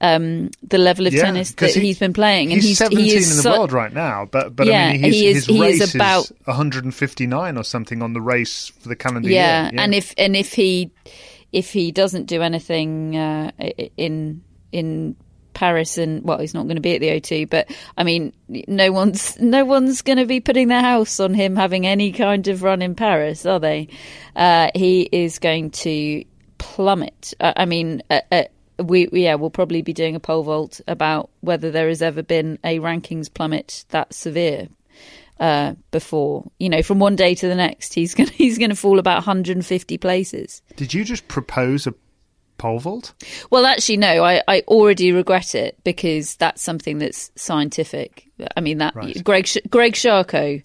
um, 0.00 0.50
the 0.62 0.78
level 0.78 1.06
of 1.06 1.14
Yeah, 1.14 1.22
tennis 1.22 1.52
that 1.54 1.70
he- 1.74 1.80
he's 1.80 1.98
been 1.98 2.12
playing. 2.12 2.52
And 2.52 2.60
he's, 2.60 2.70
he's, 2.70 2.78
17 2.78 3.04
he 3.04 3.14
is 3.14 3.30
in 3.30 3.36
the 3.38 3.42
su- 3.44 3.50
world 3.50 3.72
right 3.72 3.92
now, 3.92 4.26
but 4.30 4.54
but 4.54 4.66
Yeah, 4.66 4.88
I 4.88 4.92
mean, 4.92 5.00
his, 5.04 5.14
he 5.14 5.26
is- 5.28 5.36
his 5.36 5.46
he 5.46 5.54
is 5.66 5.80
race 5.80 5.94
about- 5.94 6.30
159 6.44 7.56
or 7.56 7.64
something 7.64 8.02
on 8.02 8.12
the 8.12 8.20
race 8.20 8.68
for 8.80 8.88
the 8.88 8.96
calendar 8.96 9.28
yeah, 9.28 9.70
year. 9.70 9.80
and 9.80 9.94
if 9.94 10.12
and 10.18 10.36
if 10.36 10.52
he 10.52 10.90
if 11.52 11.72
he 11.72 11.92
doesn't 11.92 12.26
do 12.26 12.42
anything 12.42 13.16
uh, 13.16 13.50
in 13.96 14.42
in 14.72 15.16
Paris 15.54 15.96
and 15.96 16.22
well, 16.22 16.38
he's 16.38 16.52
not 16.52 16.64
going 16.64 16.76
to 16.76 16.82
be 16.82 16.94
at 16.96 17.00
the 17.00 17.08
O2, 17.18 17.48
but 17.48 17.70
I 17.96 18.04
mean, 18.04 18.34
no 18.68 18.92
one's 18.92 19.36
no 19.40 19.64
one's 19.64 20.02
going 20.02 20.18
to 20.18 20.26
be 20.26 20.40
putting 20.40 20.68
their 20.68 20.82
house 20.82 21.18
on 21.20 21.32
him 21.32 21.56
having 21.56 21.86
any 21.86 22.12
kind 22.12 22.46
of 22.48 22.62
run 22.62 22.82
in 22.82 22.94
Paris, 22.94 23.46
are 23.46 23.58
they? 23.60 23.88
Uh, 24.34 24.68
he 24.74 25.02
is 25.10 25.38
going 25.38 25.70
to 25.70 26.22
plummet. 26.58 27.32
Uh, 27.40 27.54
I 27.56 27.64
mean. 27.64 28.02
We 28.78 29.08
yeah 29.12 29.34
we'll 29.34 29.50
probably 29.50 29.82
be 29.82 29.92
doing 29.92 30.14
a 30.14 30.20
pole 30.20 30.42
vault 30.42 30.80
about 30.86 31.30
whether 31.40 31.70
there 31.70 31.88
has 31.88 32.02
ever 32.02 32.22
been 32.22 32.58
a 32.64 32.78
rankings 32.78 33.32
plummet 33.32 33.84
that 33.90 34.12
severe 34.12 34.68
uh, 35.40 35.74
before. 35.90 36.50
You 36.58 36.68
know, 36.68 36.82
from 36.82 36.98
one 36.98 37.16
day 37.16 37.34
to 37.34 37.48
the 37.48 37.54
next, 37.54 37.94
he's 37.94 38.14
gonna 38.16 38.30
he's 38.30 38.58
going 38.58 38.70
to 38.70 38.76
fall 38.76 38.98
about 38.98 39.16
150 39.16 39.98
places. 39.98 40.62
Did 40.76 40.94
you 40.94 41.04
just 41.04 41.28
propose 41.28 41.86
a 41.86 41.94
pole 42.58 42.78
vault? 42.78 43.12
Well, 43.50 43.66
actually, 43.66 43.98
no. 43.98 44.24
I, 44.24 44.42
I 44.48 44.62
already 44.66 45.12
regret 45.12 45.54
it 45.54 45.78
because 45.84 46.36
that's 46.36 46.62
something 46.62 46.98
that's 46.98 47.30
scientific. 47.36 48.28
I 48.56 48.60
mean, 48.60 48.78
that 48.78 48.94
Right. 48.94 49.22
Greg 49.22 49.48
Greg 49.70 49.94
Sharko 49.94 50.62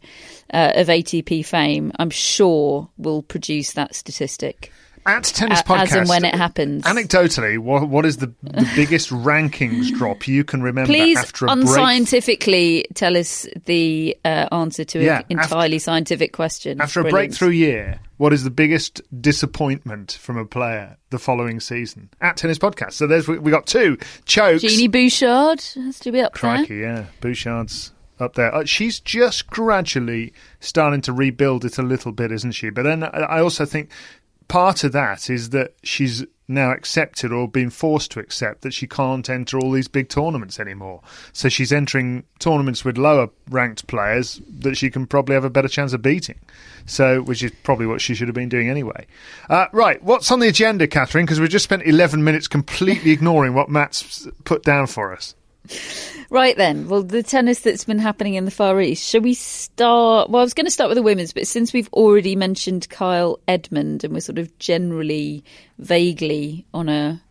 uh, 0.54 0.72
of 0.76 0.88
ATP 0.88 1.46
fame, 1.46 1.92
I'm 2.00 2.10
sure, 2.10 2.90
will 2.98 3.24
produce 3.24 3.74
that 3.74 3.96
statistic 3.96 4.72
At 5.06 5.24
Tennis 5.24 5.62
a- 5.62 5.64
Podcast. 5.64 5.82
as 5.84 5.94
and 5.94 6.10
when 6.10 6.26
it 6.26 6.36
happens. 6.36 6.84
Anecdotally, 6.84 7.58
what, 7.58 7.88
what 7.90 8.06
is 8.06 8.18
the, 8.18 8.28
the 8.44 8.70
biggest 8.76 9.10
rankings 9.12 9.90
drop 9.92 10.28
you 10.28 10.44
can 10.44 10.62
remember 10.62 10.88
Please 10.92 11.18
after 11.18 11.46
a 11.46 11.48
break? 11.56 11.60
unscientifically 11.66 12.86
tell 12.94 13.18
us 13.18 13.48
the 13.66 14.18
uh, 14.26 14.48
answer 14.52 14.84
to 14.84 15.04
Yeah, 15.04 15.20
an 15.20 15.26
entirely 15.30 15.80
scientific 15.80 16.34
question. 16.34 16.80
After 16.82 17.00
a 17.02 17.10
breakthrough 17.10 17.50
year, 17.50 18.00
what 18.18 18.34
is 18.34 18.44
the 18.44 18.50
biggest 18.52 19.02
disappointment 19.22 20.12
from 20.22 20.38
a 20.38 20.46
player 20.46 20.98
the 21.10 21.20
following 21.20 21.60
season? 21.60 22.10
At 22.22 22.38
Tennis 22.38 22.60
Podcast. 22.60 22.94
So 22.94 23.08
there's 23.08 23.28
we 23.28 23.50
got 23.52 23.66
two 23.66 23.98
chokes. 24.26 24.62
Genie 24.62 24.88
Bouchard 24.88 25.62
has 25.76 26.00
to 26.00 26.12
be 26.12 26.20
up 26.22 26.34
there. 26.34 26.40
Crikey, 26.58 26.78
yeah. 26.78 27.06
Bouchard's 27.22 27.92
up 28.20 28.36
there. 28.36 28.54
Uh, 28.54 28.64
she's 28.66 29.00
just 29.00 29.48
gradually 29.48 30.32
starting 30.60 31.02
to 31.02 31.12
rebuild 31.12 31.66
it 31.66 31.80
a 31.80 31.82
little 31.82 32.12
bit, 32.12 32.32
isn't 32.32 32.52
she? 32.52 32.70
But 32.70 32.84
then 32.84 33.04
I 33.04 33.40
also 33.40 33.66
think 33.66 33.90
part 34.52 34.84
of 34.84 34.92
that 34.92 35.30
is 35.30 35.52
that 35.52 35.74
she's 35.82 36.26
now 36.46 36.72
accepted 36.72 37.32
or 37.32 37.48
been 37.48 37.70
forced 37.70 38.12
to 38.12 38.20
accept 38.20 38.64
that 38.64 38.74
she 38.74 38.86
can't 38.86 39.30
enter 39.30 39.58
all 39.58 39.72
these 39.72 39.88
big 39.88 40.10
tournaments 40.10 40.60
anymore. 40.60 41.02
So 41.32 41.48
she's 41.48 41.72
entering 41.72 42.26
tournaments 42.40 42.84
with 42.84 42.98
lower 42.98 43.30
ranked 43.50 43.88
players 43.88 44.42
that 44.60 44.76
she 44.76 44.90
can 44.90 45.08
probably 45.08 45.36
have 45.36 45.46
a 45.46 45.50
better 45.50 45.70
chance 45.70 45.94
of 45.94 46.02
beating. 46.02 46.38
So, 46.86 47.22
which 47.22 47.42
is 47.42 47.54
probably 47.64 47.86
what 47.86 48.02
she 48.02 48.14
should 48.14 48.28
have 48.28 48.36
been 48.36 48.50
doing 48.50 48.70
anyway. 48.70 49.08
Uh, 49.50 49.68
right, 49.72 50.04
what's 50.04 50.30
on 50.30 50.42
the 50.42 50.50
agenda, 50.50 50.86
Catherine? 50.86 51.26
Because 51.26 51.40
we've 51.40 51.50
just 51.50 51.64
spent 51.64 51.84
11 51.84 52.22
minutes 52.22 52.50
completely 52.50 53.12
ignoring 53.12 53.54
what 53.54 53.70
Matt's 53.70 54.28
put 54.44 54.64
down 54.64 54.88
for 54.88 55.14
us. 55.14 55.34
Right 56.30 56.56
then, 56.56 56.88
well, 56.88 57.04
the 57.04 57.24
tennis 57.24 57.60
that's 57.60 57.84
been 57.84 58.00
happening 58.00 58.36
in 58.36 58.46
the 58.46 58.52
Far 58.52 58.80
East. 58.80 59.06
Shall 59.08 59.22
we 59.22 59.34
start? 59.34 60.30
Well, 60.30 60.40
I 60.40 60.44
was 60.44 60.54
going 60.54 60.66
to 60.66 60.72
start 60.72 60.90
with 60.90 60.96
the 60.96 61.04
women's, 61.04 61.34
but 61.34 61.46
since 61.46 61.74
we've 61.74 61.90
already 61.92 62.38
mentioned 62.38 62.90
Kyle 62.90 63.40
Edmund 63.50 64.04
and 64.04 64.14
we're 64.14 64.22
sort 64.22 64.40
of 64.40 64.58
generally, 64.58 65.44
vaguely 65.78 66.66
on 66.74 66.88
a 66.88 67.22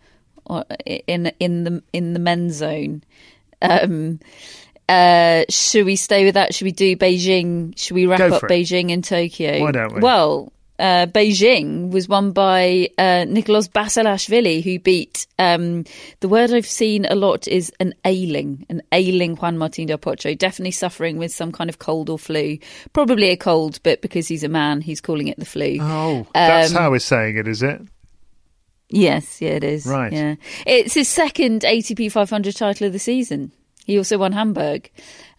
in 1.07 1.33
in 1.41 1.65
the 1.65 1.83
in 1.93 2.13
the 2.13 2.19
men's 2.19 2.57
zone, 2.57 3.03
um, 3.63 4.21
uh, 4.89 5.45
should 5.49 5.87
we 5.87 5.97
stay 5.97 6.25
with 6.25 6.35
that? 6.35 6.55
Should 6.55 6.65
we 6.65 6.73
do 6.73 6.97
Beijing? 6.97 7.79
Should 7.79 7.95
we 7.95 8.07
wrap 8.07 8.19
Go 8.19 8.29
up. 8.29 8.43
Beijing 8.43 8.93
and 8.93 9.05
Tokyo? 9.05 9.61
Why 9.61 9.73
don't 9.73 9.95
we? 9.95 10.01
Well, 10.01 10.53
uh, 10.81 11.07
Beijing 11.07 11.91
was 11.93 12.09
won 12.09 12.33
by 12.33 12.89
uh, 12.99 13.25
Nicolas 13.29 13.69
Basilashvili, 13.69 14.63
who 14.65 14.79
beat. 14.81 15.27
Um, 15.39 15.85
the 16.21 16.29
word 16.29 16.51
I've 16.53 16.67
seen 16.67 17.07
a 17.07 17.15
lot 17.15 17.47
is 17.47 17.71
an 17.79 17.95
ailing, 18.05 18.67
an 18.69 18.83
ailing 18.91 19.37
Juan 19.37 19.57
Martín 19.59 19.87
del 19.87 19.99
Potro, 19.99 20.37
definitely 20.37 20.73
suffering 20.73 21.19
with 21.19 21.33
some 21.33 21.53
kind 21.53 21.71
of 21.71 21.79
cold 21.79 22.11
or 22.11 22.19
flu. 22.19 22.59
Probably 22.93 23.29
a 23.29 23.37
cold, 23.37 23.79
but 23.83 24.01
because 24.03 24.27
he's 24.27 24.43
a 24.43 24.49
man, 24.49 24.81
he's 24.81 25.01
calling 25.01 25.29
it 25.29 25.39
the 25.39 25.45
flu. 25.45 25.79
Oh, 25.81 26.27
that's 26.35 26.71
Um, 26.73 26.77
how 26.77 26.91
we're 26.91 26.99
saying 26.99 27.37
it, 27.37 27.47
is 27.47 27.63
it? 27.63 27.81
Yes, 28.89 29.41
yeah, 29.41 29.51
it 29.51 29.65
is. 29.65 29.87
Right. 29.87 30.13
Yeah, 30.13 30.35
it's 30.67 30.95
his 30.95 31.09
second 31.09 31.63
ATP 31.63 32.11
500 32.11 32.57
title 32.57 32.87
of 32.87 32.93
the 32.93 32.99
season. 32.99 33.53
He 33.87 33.97
also 33.99 34.19
won 34.19 34.33
Hamburg, 34.33 34.91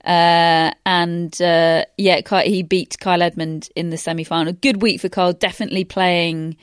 uh, 0.05 0.71
and 0.85 1.41
uh, 1.41 1.85
yeah, 1.97 2.41
he 2.43 2.63
beat 2.63 2.97
Kyle 2.99 3.21
Edmund 3.21 3.69
in 3.75 3.89
the 3.89 3.97
semi 3.97 4.23
final. 4.23 4.53
Good 4.53 4.81
week 4.81 5.01
for 5.01 5.09
Kyle. 5.09 5.33
Definitely 5.33 5.83
playing 5.83 6.57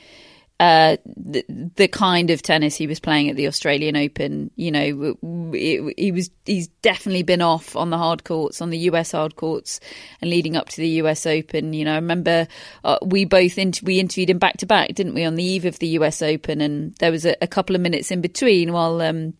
uh, 0.59 0.97
the, 1.05 1.45
the 1.75 1.87
kind 1.87 2.29
of 2.31 2.41
tennis 2.41 2.75
he 2.75 2.85
was 2.85 2.99
playing 2.99 3.29
at 3.29 3.37
the 3.37 3.47
Australian 3.47 3.95
Open. 3.95 4.51
You 4.57 4.71
know, 4.71 5.15
he 5.53 6.11
was 6.11 6.29
he's 6.45 6.67
definitely 6.81 7.23
been 7.23 7.41
off 7.41 7.77
on 7.77 7.89
the 7.89 7.97
hard 7.97 8.25
courts, 8.25 8.61
on 8.61 8.69
the 8.69 8.77
US 8.79 9.13
hard 9.13 9.37
courts, 9.37 9.79
and 10.21 10.29
leading 10.29 10.57
up 10.57 10.67
to 10.69 10.81
the 10.81 10.89
US 11.01 11.25
Open. 11.25 11.71
You 11.71 11.85
know, 11.85 11.93
I 11.93 11.95
remember 11.95 12.45
uh, 12.83 12.97
we 13.01 13.23
both 13.23 13.57
inter- 13.57 13.85
we 13.85 14.01
interviewed 14.01 14.29
him 14.29 14.39
back 14.39 14.57
to 14.57 14.65
back, 14.65 14.93
didn't 14.95 15.13
we, 15.13 15.23
on 15.23 15.35
the 15.35 15.43
eve 15.43 15.63
of 15.63 15.79
the 15.79 15.87
US 15.99 16.21
Open, 16.21 16.59
and 16.59 16.93
there 16.95 17.11
was 17.11 17.25
a, 17.25 17.37
a 17.41 17.47
couple 17.47 17.75
of 17.75 17.81
minutes 17.81 18.11
in 18.11 18.19
between 18.19 18.73
while. 18.73 19.01
Um, 19.01 19.35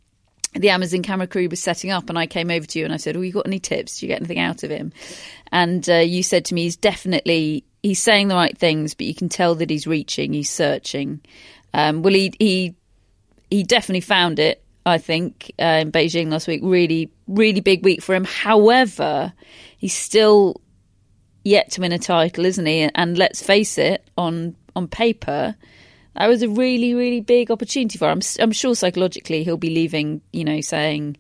the 0.53 0.69
Amazon 0.69 1.03
camera 1.03 1.27
crew 1.27 1.47
was 1.49 1.61
setting 1.61 1.91
up, 1.91 2.09
and 2.09 2.17
I 2.17 2.25
came 2.25 2.49
over 2.49 2.65
to 2.65 2.79
you 2.79 2.85
and 2.85 2.93
I 2.93 2.97
said, 2.97 3.15
"Oh, 3.15 3.21
you 3.21 3.31
got 3.31 3.45
any 3.47 3.59
tips? 3.59 3.99
Do 3.99 4.05
you 4.05 4.11
get 4.11 4.19
anything 4.19 4.39
out 4.39 4.63
of 4.63 4.69
him?" 4.69 4.91
And 5.51 5.87
uh, 5.89 5.95
you 5.95 6.23
said 6.23 6.45
to 6.45 6.53
me, 6.53 6.63
"He's 6.63 6.77
definitely 6.77 7.63
he's 7.83 8.01
saying 8.01 8.27
the 8.27 8.35
right 8.35 8.57
things, 8.57 8.93
but 8.93 9.05
you 9.05 9.15
can 9.15 9.29
tell 9.29 9.55
that 9.55 9.69
he's 9.69 9.87
reaching, 9.87 10.33
he's 10.33 10.49
searching." 10.49 11.21
Um, 11.73 12.01
well, 12.01 12.13
he 12.13 12.33
he 12.39 12.75
he 13.49 13.63
definitely 13.63 14.01
found 14.01 14.39
it. 14.39 14.63
I 14.85 14.97
think 14.97 15.51
uh, 15.59 15.81
in 15.81 15.91
Beijing 15.91 16.31
last 16.31 16.47
week, 16.47 16.61
really 16.63 17.11
really 17.27 17.61
big 17.61 17.83
week 17.83 18.01
for 18.01 18.15
him. 18.15 18.23
However, 18.23 19.33
he's 19.77 19.95
still 19.95 20.61
yet 21.43 21.71
to 21.71 21.81
win 21.81 21.91
a 21.91 21.99
title, 21.99 22.45
isn't 22.45 22.65
he? 22.65 22.89
And 22.95 23.17
let's 23.17 23.41
face 23.41 23.77
it, 23.77 24.07
on 24.17 24.55
on 24.75 24.87
paper, 24.87 25.55
that 26.19 26.27
was 26.27 26.43
a 26.43 26.49
really, 26.49 26.93
really 26.93 27.21
big 27.21 27.49
opportunity 27.49 27.97
for 27.97 28.09
him. 28.09 28.19
I'm, 28.19 28.43
I'm 28.43 28.51
sure 28.51 28.75
psychologically 28.75 29.43
he'll 29.43 29.57
be 29.57 29.69
leaving, 29.69 30.21
you 30.33 30.43
know, 30.43 30.59
saying, 30.59 31.17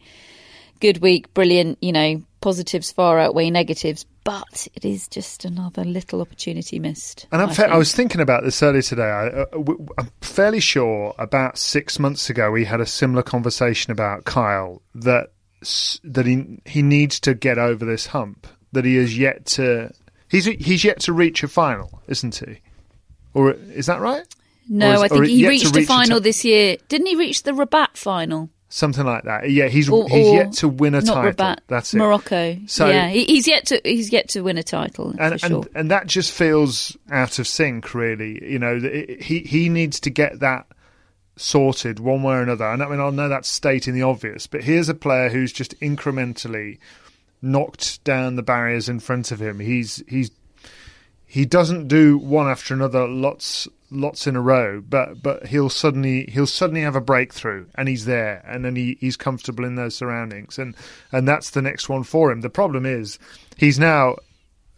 good 0.81 0.99
week, 0.99 1.33
brilliant, 1.33 1.77
you 1.81 1.93
know, 1.93 2.21
positives 2.41 2.91
far 2.91 3.17
outweigh 3.17 3.49
negatives, 3.49 4.05
but 4.23 4.67
it 4.75 4.83
is 4.83 5.07
just 5.07 5.45
another 5.45 5.85
little 5.85 6.21
opportunity 6.21 6.79
missed. 6.79 7.27
And 7.31 7.41
I'm 7.41 7.49
I 7.49 7.53
fa- 7.53 7.69
I 7.69 7.77
was 7.77 7.93
thinking 7.93 8.21
about 8.21 8.43
this 8.43 8.61
earlier 8.61 8.81
today. 8.81 9.03
I, 9.03 9.27
uh, 9.27 9.45
w- 9.51 9.87
I'm 9.97 10.11
fairly 10.21 10.59
sure 10.59 11.15
about 11.17 11.57
six 11.57 11.97
months 11.97 12.29
ago 12.29 12.51
we 12.51 12.65
had 12.65 12.81
a 12.81 12.85
similar 12.85 13.23
conversation 13.23 13.91
about 13.91 14.25
Kyle 14.25 14.81
that 14.95 15.31
that 16.03 16.25
he 16.25 16.59
he 16.65 16.81
needs 16.81 17.19
to 17.21 17.33
get 17.33 17.57
over 17.57 17.85
this 17.85 18.07
hump. 18.07 18.47
That 18.71 18.85
he 18.85 18.97
is 18.97 19.17
yet 19.17 19.45
to 19.47 19.91
he's 20.27 20.45
he's 20.45 20.83
yet 20.83 20.99
to 21.01 21.13
reach 21.13 21.41
a 21.41 21.47
final, 21.47 22.01
isn't 22.07 22.35
he? 22.35 22.59
Or 23.33 23.51
is 23.51 23.85
that 23.87 23.99
right? 23.99 24.25
No, 24.69 24.93
is- 24.93 25.01
I 25.01 25.07
think 25.07 25.25
he 25.25 25.47
reached 25.47 25.75
reach 25.75 25.83
a 25.85 25.87
final 25.87 26.19
ti- 26.19 26.23
this 26.23 26.45
year. 26.45 26.77
Didn't 26.87 27.07
he 27.07 27.15
reach 27.15 27.43
the 27.43 27.51
Rabat 27.53 27.97
final? 27.97 28.49
Something 28.71 29.03
like 29.05 29.23
that. 29.23 29.49
Yeah, 29.49 29.67
he's 29.67 29.89
Or, 29.89 30.07
he's 30.07 30.27
or 30.27 30.35
yet 30.35 30.53
to 30.53 30.67
win 30.69 30.93
a 30.93 31.01
title. 31.01 31.23
Rabat, 31.23 31.61
That's 31.67 31.91
it. 31.95 31.97
Morocco. 31.97 32.55
So- 32.67 32.87
yeah, 32.87 33.09
he's 33.09 33.47
yet 33.47 33.65
to 33.67 33.81
he's 33.83 34.11
yet 34.11 34.29
to 34.29 34.41
win 34.41 34.59
a 34.59 34.63
title 34.63 35.15
and 35.17 35.33
for 35.33 35.47
sure. 35.47 35.57
and 35.57 35.67
and 35.73 35.91
that 35.91 36.05
just 36.05 36.31
feels 36.31 36.95
out 37.09 37.39
of 37.39 37.47
sync, 37.47 37.95
really. 37.95 38.39
You 38.47 38.59
know, 38.59 38.79
it- 38.81 39.23
he 39.23 39.39
he 39.39 39.69
needs 39.69 39.99
to 40.01 40.11
get 40.11 40.39
that 40.41 40.67
sorted 41.35 41.99
one 41.99 42.21
way 42.21 42.35
or 42.35 42.41
another. 42.43 42.65
And 42.65 42.83
I 42.83 42.89
mean, 42.89 42.99
I 42.99 43.09
know 43.09 43.27
that's 43.29 43.49
stating 43.49 43.95
the 43.95 44.03
obvious, 44.03 44.45
but 44.45 44.63
here's 44.63 44.89
a 44.89 44.93
player 44.93 45.29
who's 45.29 45.51
just 45.51 45.79
incrementally 45.79 46.77
knocked 47.41 48.03
down 48.03 48.35
the 48.35 48.43
barriers 48.43 48.87
in 48.89 48.99
front 48.99 49.31
of 49.31 49.41
him. 49.41 49.59
He's 49.59 50.03
he's 50.07 50.29
he 51.25 51.45
doesn't 51.45 51.87
do 51.87 52.17
one 52.17 52.47
after 52.47 52.73
another 52.73 53.07
lots 53.07 53.67
lots 53.91 54.27
in 54.27 54.35
a 54.35 54.41
row, 54.41 54.81
but 54.81 55.21
but 55.21 55.47
he'll 55.47 55.69
suddenly 55.69 56.25
he'll 56.25 56.47
suddenly 56.47 56.81
have 56.81 56.95
a 56.95 57.01
breakthrough, 57.01 57.65
and 57.75 57.87
he's 57.87 58.05
there, 58.05 58.43
and 58.47 58.63
then 58.63 58.75
he, 58.75 58.97
he's 58.99 59.17
comfortable 59.17 59.65
in 59.65 59.75
those 59.75 59.95
surroundings, 59.95 60.57
and 60.57 60.75
and 61.11 61.27
that's 61.27 61.51
the 61.51 61.61
next 61.61 61.89
one 61.89 62.03
for 62.03 62.31
him. 62.31 62.41
The 62.41 62.49
problem 62.49 62.85
is 62.85 63.19
he's 63.57 63.79
now 63.79 64.15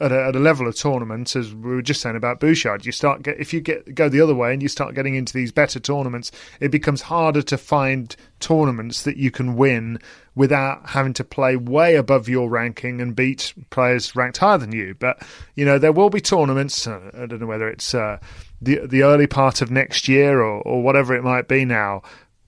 at 0.02 0.12
a, 0.12 0.26
at 0.26 0.36
a 0.36 0.40
level 0.40 0.68
of 0.68 0.76
tournament, 0.76 1.36
as 1.36 1.54
we 1.54 1.76
were 1.76 1.82
just 1.82 2.02
saying 2.02 2.16
about 2.16 2.40
Bouchard, 2.40 2.86
you 2.86 2.92
start 2.92 3.22
get 3.22 3.40
if 3.40 3.54
you 3.54 3.62
get 3.62 3.94
go 3.94 4.10
the 4.10 4.20
other 4.20 4.34
way 4.34 4.52
and 4.52 4.62
you 4.62 4.68
start 4.68 4.96
getting 4.96 5.16
into 5.16 5.34
these 5.34 5.52
better 5.52 5.80
tournaments, 5.80 6.32
it 6.60 6.72
becomes 6.72 7.04
harder 7.04 7.44
to 7.44 7.58
find 7.58 8.16
tournaments 8.40 9.04
that 9.04 9.18
you 9.18 9.30
can 9.30 9.56
win 9.56 10.00
without 10.34 10.90
having 10.90 11.14
to 11.14 11.24
play 11.24 11.56
way 11.56 11.96
above 11.96 12.28
your 12.28 12.50
ranking 12.50 13.00
and 13.00 13.16
beat 13.16 13.54
players 13.70 14.16
ranked 14.16 14.38
higher 14.38 14.58
than 14.58 14.72
you. 14.72 14.96
But 14.98 15.22
you 15.56 15.66
know 15.66 15.78
there 15.78 15.94
will 15.94 16.10
be 16.10 16.22
tournaments. 16.22 16.88
Uh, 16.88 17.12
I 17.14 17.28
don't 17.28 17.40
know 17.40 17.48
whether 17.48 17.70
it's 17.70 17.94
uh, 17.94 18.18
the 18.62 18.86
the 18.86 19.04
early 19.04 19.28
part 19.28 19.62
of 19.62 19.72
next 19.72 20.08
year 20.08 20.42
or, 20.42 20.62
or 20.62 20.84
whatever 20.84 21.16
it 21.16 21.24
might 21.24 21.48
be 21.48 21.66
now 21.66 22.02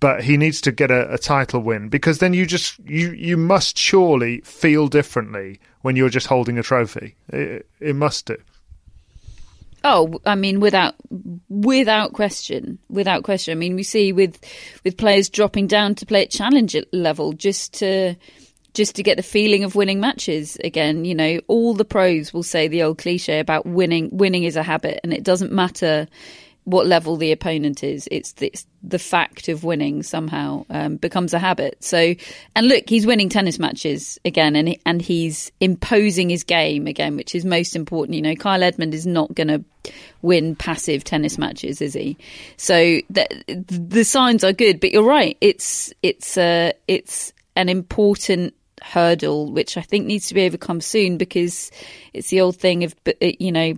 but 0.03 0.22
he 0.22 0.36
needs 0.36 0.60
to 0.60 0.70
get 0.74 0.91
a, 0.91 1.13
a, 1.13 1.17
title 1.17 1.62
win 1.62 1.88
because 1.88 2.17
then 2.17 2.34
you 2.34 2.46
just 2.46 2.77
you 2.79 3.13
you 3.13 3.38
must 3.38 3.77
surely 3.77 4.41
feel 4.41 4.89
differently 4.89 5.62
when 5.82 5.96
you're 5.96 6.10
just 6.10 6.27
holding 6.27 6.58
a 6.58 6.63
trophy. 6.63 7.15
It, 7.29 7.70
it 7.79 7.96
must 7.96 8.25
do. 8.25 8.36
Oh, 9.86 10.20
I 10.25 10.36
mean, 10.36 10.60
without 10.60 10.96
without 11.48 12.12
question, 12.12 12.79
without 12.89 13.24
question. 13.24 13.53
I 13.53 13.55
mean, 13.55 13.75
we 13.75 13.84
see 13.84 14.12
with 14.12 14.38
with 14.84 14.98
players 14.98 15.29
dropping 15.29 15.67
down 15.67 15.96
to 15.96 16.05
play 16.05 16.24
at 16.24 16.32
challenge 16.32 16.75
level 16.91 17.32
just 17.32 17.74
to 17.75 18.15
just 18.74 18.96
to 18.96 19.03
get 19.03 19.18
the 19.18 19.24
feeling 19.24 19.63
of 19.63 19.75
winning 19.75 20.00
matches 20.00 20.58
again. 20.63 21.06
You 21.06 21.15
know, 21.15 21.39
all 21.48 21.74
the 21.74 21.86
pros 21.86 22.34
will 22.34 22.44
say 22.44 22.68
the 22.68 22.84
old 22.84 22.98
cliche 22.98 23.39
about 23.39 23.65
winning. 23.65 24.10
Winning 24.12 24.44
is 24.44 24.56
a 24.56 24.63
habit, 24.63 25.00
and 25.03 25.13
it 25.13 25.24
doesn't 25.24 25.51
matter 25.51 26.08
what 26.65 26.88
level 26.88 27.18
the 27.18 27.32
opponent 27.32 27.84
is. 27.84 28.08
It's 28.10 28.34
the, 28.34 28.48
it's 28.48 28.65
the 28.82 29.00
fact 29.00 29.50
of 29.50 29.63
winning 29.63 30.01
somehow 30.01 30.65
um, 30.70 30.96
becomes 30.96 31.34
a 31.34 31.39
habit. 31.39 31.84
So, 31.84 32.15
and 32.56 32.68
look, 32.68 32.88
he's 32.88 33.06
winning 33.06 33.30
tennis 33.30 33.60
matches 33.60 34.18
again, 34.25 34.56
and 34.56 34.77
and 34.86 35.01
he's 35.01 35.51
imposing 35.60 36.30
his 36.30 36.44
game 36.44 36.88
again, 36.88 37.15
which 37.15 37.36
is 37.36 37.46
most 37.46 37.75
important. 37.75 38.15
You 38.15 38.22
know, 38.22 38.36
Kyle 38.36 38.63
Edmund 38.63 38.94
is 38.94 39.06
not 39.06 39.34
going 39.36 39.50
to 39.50 39.63
win 40.22 40.56
passive 40.56 41.03
tennis 41.03 41.38
matches, 41.38 41.82
is 41.82 41.94
he? 41.94 42.18
So 42.58 43.00
the 43.10 43.27
the 43.48 44.03
signs 44.03 44.44
are 44.44 44.53
good, 44.53 44.80
but 44.80 44.92
you're 44.92 45.03
right. 45.03 45.38
It's 45.42 45.94
it's 46.01 46.38
uh, 46.38 46.72
it's 46.88 47.34
an 47.56 47.70
important 47.70 48.53
hurdle 48.84 49.52
which 49.52 49.78
I 49.78 49.82
think 49.82 50.06
needs 50.06 50.28
to 50.28 50.34
be 50.34 50.46
overcome 50.46 50.82
soon 50.82 51.18
because 51.18 51.72
it's 52.13 52.30
the 52.30 52.42
old 52.42 52.58
thing 52.58 52.84
of 52.84 52.94
you 53.22 53.52
know 53.52 53.75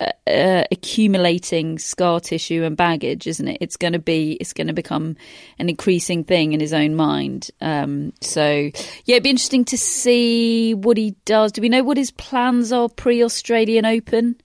uh, 0.00 0.12
uh, 0.28 0.64
accumulating 0.70 1.76
scar 1.76 2.20
tissue 2.20 2.62
and 2.62 2.76
baggage, 2.76 3.26
isn't 3.26 3.48
it? 3.48 3.58
It's 3.60 3.76
going 3.76 3.94
to 3.94 3.98
be, 3.98 4.34
it's 4.34 4.52
going 4.52 4.68
to 4.68 4.72
become 4.72 5.16
an 5.58 5.68
increasing 5.68 6.22
thing 6.22 6.52
in 6.52 6.60
his 6.60 6.72
own 6.72 6.94
mind. 6.94 7.50
Um, 7.60 8.12
so, 8.20 8.70
yeah, 9.06 9.16
it'd 9.16 9.24
be 9.24 9.30
interesting 9.30 9.64
to 9.64 9.76
see 9.76 10.72
what 10.72 10.96
he 10.96 11.16
does. 11.24 11.50
Do 11.50 11.62
we 11.62 11.68
know 11.68 11.82
what 11.82 11.96
his 11.96 12.12
plans 12.12 12.72
are 12.72 12.88
pre 12.88 13.24
Australian 13.24 13.84
Open? 13.84 14.36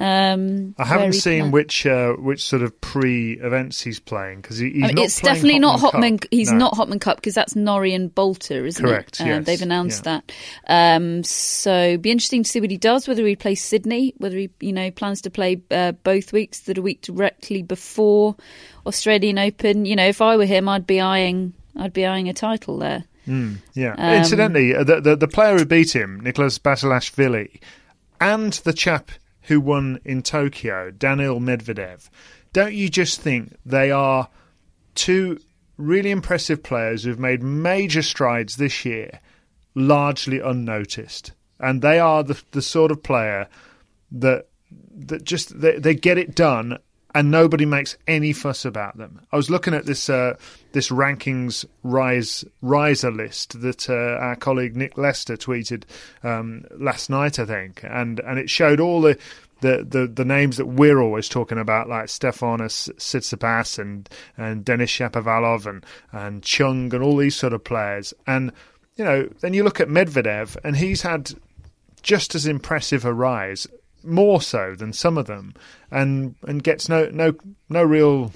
Um, 0.00 0.74
I 0.78 0.86
haven't 0.86 1.12
seen 1.12 1.50
which 1.50 1.84
uh, 1.84 2.14
which 2.14 2.42
sort 2.42 2.62
of 2.62 2.80
pre 2.80 3.34
events 3.34 3.82
he's 3.82 4.00
playing 4.00 4.40
because 4.40 4.56
he, 4.56 4.70
he's 4.70 4.84
I 4.84 4.86
mean, 4.86 4.96
not. 4.96 5.04
It's 5.04 5.20
definitely 5.20 5.58
not 5.58 5.78
Hopman. 5.78 6.22
Cup. 6.22 6.28
He's 6.30 6.50
no. 6.50 6.56
not 6.56 6.72
Hopman 6.72 7.02
Cup 7.02 7.18
because 7.18 7.34
that's 7.34 7.54
Norrie 7.54 7.92
and 7.92 8.12
Boulter, 8.12 8.66
isn't 8.66 8.82
Correct, 8.82 9.20
it? 9.20 9.24
Correct. 9.24 9.30
Uh, 9.30 9.36
yes. 9.36 9.46
They've 9.46 9.60
announced 9.60 10.06
yeah. 10.06 10.20
that. 10.66 10.96
Um, 10.96 11.22
so 11.22 11.98
be 11.98 12.10
interesting 12.10 12.44
to 12.44 12.48
see 12.48 12.62
what 12.62 12.70
he 12.70 12.78
does. 12.78 13.06
Whether 13.06 13.26
he 13.26 13.36
plays 13.36 13.62
Sydney, 13.62 14.14
whether 14.16 14.38
he 14.38 14.48
you 14.60 14.72
know 14.72 14.90
plans 14.90 15.20
to 15.22 15.30
play 15.30 15.60
uh, 15.70 15.92
both 15.92 16.32
weeks, 16.32 16.60
that 16.60 16.78
a 16.78 16.82
week 16.82 17.02
directly 17.02 17.62
before 17.62 18.36
Australian 18.86 19.38
Open. 19.38 19.84
You 19.84 19.96
know, 19.96 20.06
if 20.06 20.22
I 20.22 20.38
were 20.38 20.46
him, 20.46 20.66
I'd 20.66 20.86
be 20.86 21.02
eyeing 21.02 21.52
I'd 21.76 21.92
be 21.92 22.06
eyeing 22.06 22.30
a 22.30 22.32
title 22.32 22.78
there. 22.78 23.04
Mm, 23.28 23.58
yeah. 23.74 23.96
Um, 23.98 24.14
Incidentally, 24.14 24.72
the, 24.72 25.02
the 25.02 25.16
the 25.16 25.28
player 25.28 25.58
who 25.58 25.66
beat 25.66 25.94
him, 25.94 26.20
Nicholas 26.20 26.58
Basilashvili, 26.58 27.60
and 28.18 28.54
the 28.54 28.72
chap 28.72 29.10
who 29.42 29.60
won 29.60 30.00
in 30.04 30.22
Tokyo, 30.22 30.90
Daniil 30.90 31.40
Medvedev, 31.40 32.08
don't 32.52 32.74
you 32.74 32.88
just 32.88 33.20
think 33.20 33.56
they 33.64 33.90
are 33.90 34.28
two 34.94 35.40
really 35.76 36.10
impressive 36.10 36.62
players 36.62 37.04
who've 37.04 37.18
made 37.18 37.42
major 37.42 38.02
strides 38.02 38.56
this 38.56 38.84
year, 38.84 39.20
largely 39.74 40.40
unnoticed? 40.40 41.32
And 41.58 41.82
they 41.82 41.98
are 41.98 42.22
the, 42.22 42.42
the 42.52 42.62
sort 42.62 42.90
of 42.90 43.02
player 43.02 43.48
that 44.12 44.46
that 44.92 45.24
just 45.24 45.60
they, 45.60 45.78
they 45.78 45.94
get 45.94 46.18
it 46.18 46.34
done 46.34 46.78
and 47.14 47.30
nobody 47.30 47.64
makes 47.64 47.96
any 48.06 48.32
fuss 48.32 48.64
about 48.64 48.96
them. 48.96 49.20
I 49.32 49.36
was 49.36 49.50
looking 49.50 49.74
at 49.74 49.86
this 49.86 50.08
uh, 50.08 50.36
this 50.72 50.90
rankings 50.90 51.64
rise 51.82 52.44
riser 52.62 53.10
list 53.10 53.60
that 53.60 53.88
uh, 53.90 53.94
our 53.94 54.36
colleague 54.36 54.76
Nick 54.76 54.96
Lester 54.96 55.36
tweeted 55.36 55.84
um, 56.22 56.64
last 56.78 57.10
night, 57.10 57.38
I 57.38 57.44
think, 57.44 57.82
and 57.84 58.20
and 58.20 58.38
it 58.38 58.50
showed 58.50 58.80
all 58.80 59.00
the. 59.00 59.18
The, 59.62 59.84
the, 59.86 60.06
the 60.06 60.24
names 60.24 60.56
that 60.56 60.64
we're 60.64 61.02
always 61.02 61.28
talking 61.28 61.58
about, 61.58 61.86
like 61.86 62.06
Stefanos 62.06 62.90
Tsitsipas 62.96 63.78
and, 63.78 64.08
and 64.38 64.64
Denis 64.64 64.90
Shapovalov 64.90 65.66
and, 65.66 65.84
and 66.12 66.42
Chung 66.42 66.94
and 66.94 67.04
all 67.04 67.18
these 67.18 67.36
sort 67.36 67.52
of 67.52 67.62
players. 67.62 68.14
And, 68.26 68.52
you 68.96 69.04
know, 69.04 69.28
then 69.42 69.52
you 69.52 69.62
look 69.62 69.78
at 69.78 69.88
Medvedev 69.88 70.56
and 70.64 70.78
he's 70.78 71.02
had 71.02 71.32
just 72.00 72.34
as 72.34 72.46
impressive 72.46 73.04
a 73.04 73.12
rise 73.12 73.66
more 74.04 74.40
so 74.40 74.74
than 74.74 74.92
some 74.92 75.18
of 75.18 75.26
them, 75.26 75.54
and 75.90 76.34
and 76.46 76.62
gets 76.62 76.88
no 76.88 77.08
no 77.10 77.34
no 77.68 77.82
real 77.82 78.32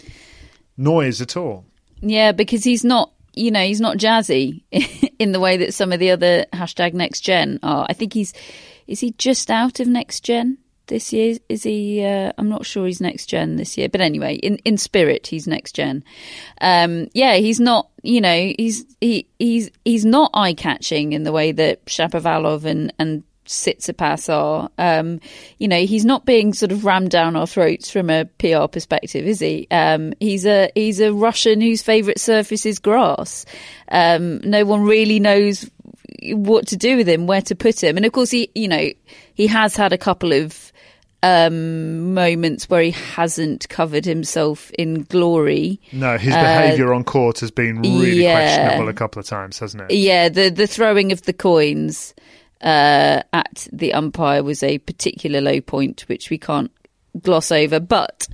noise 0.76 1.20
at 1.20 1.36
all. 1.36 1.64
Yeah, 2.00 2.32
because 2.32 2.64
he's 2.64 2.84
not 2.84 3.12
you 3.34 3.50
know 3.50 3.64
he's 3.64 3.80
not 3.80 3.96
jazzy 3.96 4.62
in 5.18 5.32
the 5.32 5.40
way 5.40 5.56
that 5.56 5.74
some 5.74 5.92
of 5.92 6.00
the 6.00 6.10
other 6.10 6.46
hashtag 6.52 6.94
next 6.94 7.20
gen 7.20 7.58
are. 7.62 7.86
I 7.88 7.92
think 7.92 8.12
he's 8.12 8.32
is 8.86 9.00
he 9.00 9.12
just 9.12 9.50
out 9.50 9.80
of 9.80 9.86
next 9.86 10.20
gen 10.20 10.58
this 10.86 11.12
year? 11.12 11.36
Is 11.48 11.62
he? 11.62 12.04
Uh, 12.04 12.32
I'm 12.38 12.48
not 12.48 12.66
sure 12.66 12.86
he's 12.86 13.00
next 13.00 13.26
gen 13.26 13.56
this 13.56 13.78
year, 13.78 13.88
but 13.88 14.00
anyway, 14.00 14.36
in 14.36 14.56
in 14.58 14.76
spirit 14.76 15.26
he's 15.26 15.46
next 15.46 15.72
gen. 15.74 16.04
Um, 16.60 17.08
yeah, 17.14 17.36
he's 17.36 17.60
not. 17.60 17.88
You 18.02 18.20
know, 18.20 18.52
he's 18.58 18.84
he 19.00 19.28
he's 19.38 19.70
he's 19.84 20.04
not 20.04 20.30
eye 20.34 20.54
catching 20.54 21.12
in 21.12 21.24
the 21.24 21.32
way 21.32 21.52
that 21.52 21.84
Shapovalov 21.86 22.64
and 22.64 22.92
and 22.98 23.22
Tsitsipas 23.46 24.32
are. 24.32 24.68
Um, 24.78 25.20
you 25.58 25.68
know, 25.68 25.84
he's 25.84 26.04
not 26.04 26.24
being 26.24 26.52
sort 26.52 26.72
of 26.72 26.84
rammed 26.84 27.10
down 27.10 27.36
our 27.36 27.46
throats 27.46 27.90
from 27.90 28.10
a 28.10 28.24
PR 28.24 28.66
perspective, 28.66 29.26
is 29.26 29.40
he? 29.40 29.66
Um, 29.70 30.14
he's 30.20 30.46
a 30.46 30.70
he's 30.74 31.00
a 31.00 31.12
Russian 31.12 31.60
whose 31.60 31.82
favourite 31.82 32.18
surface 32.18 32.66
is 32.66 32.78
grass. 32.78 33.44
Um, 33.90 34.38
no 34.40 34.64
one 34.64 34.82
really 34.82 35.20
knows 35.20 35.68
what 36.32 36.68
to 36.68 36.76
do 36.76 36.96
with 36.96 37.08
him, 37.08 37.26
where 37.26 37.42
to 37.42 37.54
put 37.54 37.82
him, 37.82 37.96
and 37.96 38.06
of 38.06 38.12
course 38.12 38.30
he, 38.30 38.50
you 38.54 38.68
know, 38.68 38.90
he 39.34 39.46
has 39.46 39.76
had 39.76 39.92
a 39.92 39.98
couple 39.98 40.32
of 40.32 40.72
um, 41.24 42.12
moments 42.12 42.68
where 42.68 42.82
he 42.82 42.90
hasn't 42.90 43.68
covered 43.70 44.04
himself 44.04 44.70
in 44.72 45.04
glory. 45.04 45.80
No, 45.90 46.18
his 46.18 46.34
behaviour 46.34 46.92
uh, 46.92 46.96
on 46.96 47.04
court 47.04 47.40
has 47.40 47.50
been 47.50 47.80
really 47.80 48.22
yeah, 48.22 48.34
questionable 48.34 48.88
a 48.90 48.92
couple 48.92 49.20
of 49.20 49.26
times, 49.26 49.58
hasn't 49.58 49.90
it? 49.90 49.94
Yeah, 49.94 50.28
the 50.28 50.50
the 50.50 50.66
throwing 50.66 51.12
of 51.12 51.22
the 51.22 51.32
coins 51.32 52.14
uh, 52.64 53.22
at 53.32 53.68
the 53.72 53.92
umpire 53.92 54.42
was 54.42 54.62
a 54.62 54.78
particular 54.78 55.40
low 55.40 55.60
point, 55.60 56.02
which 56.08 56.30
we 56.30 56.38
can't 56.38 56.72
gloss 57.20 57.52
over. 57.52 57.78
But 57.78 58.26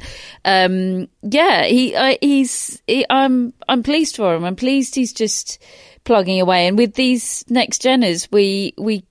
um, 0.44 1.08
yeah, 1.22 1.64
he 1.64 1.94
uh, 1.94 2.16
he's 2.20 2.80
he, 2.86 3.04
I'm 3.10 3.52
I'm 3.68 3.82
pleased 3.82 4.16
for 4.16 4.34
him. 4.34 4.44
I'm 4.44 4.56
pleased 4.56 4.94
he's 4.94 5.12
just 5.12 5.60
plugging 6.04 6.40
away. 6.40 6.66
And 6.68 6.78
with 6.78 6.94
these 6.94 7.44
next 7.50 7.82
geners, 7.82 8.28
we 8.30 8.72
we 8.78 9.04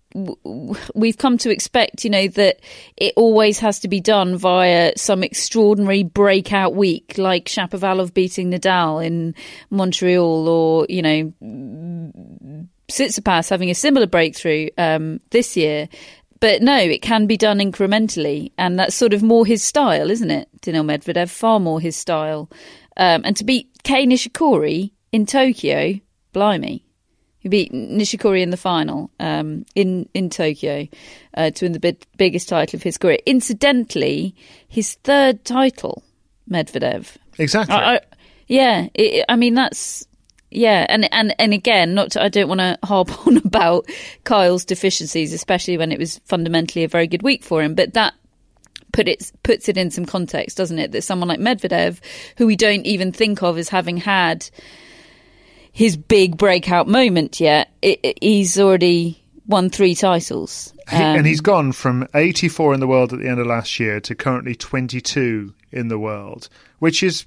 we've 0.96 1.18
come 1.18 1.38
to 1.38 1.52
expect, 1.52 2.04
you 2.04 2.10
know, 2.10 2.28
that 2.30 2.60
it 2.98 3.14
always 3.16 3.60
has 3.60 3.80
to 3.82 3.88
be 3.88 4.00
done 4.00 4.38
via 4.38 4.94
some 4.98 5.24
extraordinary 5.24 6.04
breakout 6.04 6.74
week, 6.74 7.18
like 7.18 7.46
Shapovalov 7.46 8.14
beating 8.14 8.52
Nadal 8.52 9.06
in 9.06 9.36
Montreal, 9.70 10.48
or 10.48 10.86
you 10.90 11.02
know, 11.02 12.68
Tsitsipas 12.90 13.50
having 13.50 13.70
a 13.70 13.76
similar 13.76 14.08
breakthrough 14.08 14.70
um, 14.78 15.20
this 15.30 15.56
year. 15.56 15.88
But 16.40 16.62
no, 16.62 16.78
it 16.78 17.02
can 17.02 17.26
be 17.26 17.36
done 17.36 17.60
incrementally, 17.60 18.52
and 18.58 18.80
that's 18.80 18.96
sort 18.96 19.14
of 19.14 19.22
more 19.22 19.46
his 19.46 19.62
style, 19.64 20.10
isn't 20.10 20.32
it? 20.32 20.48
Daniil 20.62 20.86
Medvedev, 20.86 21.30
far 21.30 21.60
more 21.60 21.82
his 21.82 21.98
style. 21.98 22.50
Um, 22.96 23.24
and 23.26 23.36
to 23.38 23.44
beat 23.44 23.70
Kei 23.84 24.06
Nishikori 24.06 24.92
in 25.12 25.26
Tokyo, 25.26 26.00
blimey, 26.32 26.86
he 27.40 27.50
beat 27.50 27.72
Nishikori 27.72 28.42
in 28.42 28.50
the 28.50 28.58
final 28.58 29.10
um, 29.20 29.66
in 29.76 30.08
in 30.14 30.30
Tokyo 30.30 30.88
uh, 31.36 31.52
to 31.52 31.66
win 31.66 31.72
the 31.72 31.80
big, 31.80 32.06
biggest 32.18 32.50
title 32.50 32.78
of 32.78 32.84
his 32.84 32.98
career. 32.98 33.20
Incidentally, 33.26 34.36
his 34.68 34.96
third 35.04 35.44
title, 35.46 36.04
Medvedev. 36.50 37.16
Exactly. 37.38 37.76
I, 37.76 37.96
I, 37.96 38.00
yeah, 38.48 38.88
it, 38.94 39.26
I 39.30 39.36
mean 39.36 39.54
that's 39.54 40.06
yeah, 40.52 40.86
and 40.90 41.12
and 41.14 41.34
and 41.40 41.54
again, 41.54 41.94
not 41.94 42.12
to, 42.12 42.24
I 42.24 42.30
don't 42.30 42.48
want 42.48 42.60
to 42.60 42.78
harp 42.84 43.28
on 43.28 43.38
about 43.38 43.88
Kyle's 44.24 44.66
deficiencies, 44.66 45.34
especially 45.34 45.78
when 45.78 45.92
it 45.92 46.00
was 46.00 46.20
fundamentally 46.26 46.84
a 46.84 46.88
very 46.88 47.08
good 47.08 47.24
week 47.24 47.44
for 47.44 47.62
him. 47.62 47.76
But 47.76 47.94
that 47.94 48.14
put 48.92 49.08
it 49.08 49.32
puts 49.44 49.70
it 49.70 49.78
in 49.78 49.92
some 49.92 50.06
context, 50.06 50.58
doesn't 50.58 50.80
it? 50.80 50.92
That 50.92 51.04
someone 51.04 51.28
like 51.30 51.40
Medvedev, 51.40 52.00
who 52.38 52.48
we 52.48 52.56
don't 52.56 52.86
even 52.86 53.12
think 53.12 53.44
of 53.44 53.58
as 53.58 53.70
having 53.70 53.98
had 53.98 54.50
his 55.72 55.96
big 55.96 56.38
breakout 56.38 56.88
moment 56.88 57.40
yet, 57.40 57.70
it, 57.82 58.00
it, 58.02 58.18
he's 58.24 58.60
already 58.60 59.22
won 59.46 59.70
three 59.70 59.96
titles. 59.96 60.74
He- 60.90 60.96
and 60.98 61.20
Um, 61.20 61.26
he's 61.26 61.42
gone 61.42 61.72
from 61.72 62.08
84 62.16 62.74
in 62.74 62.80
the 62.80 62.88
world 62.88 63.14
at 63.14 63.20
the 63.20 63.28
end 63.28 63.40
of 63.40 63.48
last 63.48 63.80
year 63.80 64.00
to 64.02 64.16
currently 64.16 64.56
22 64.56 65.54
in 65.72 65.88
the 65.88 66.00
world, 66.00 66.50
which 66.80 67.04
is 67.04 67.26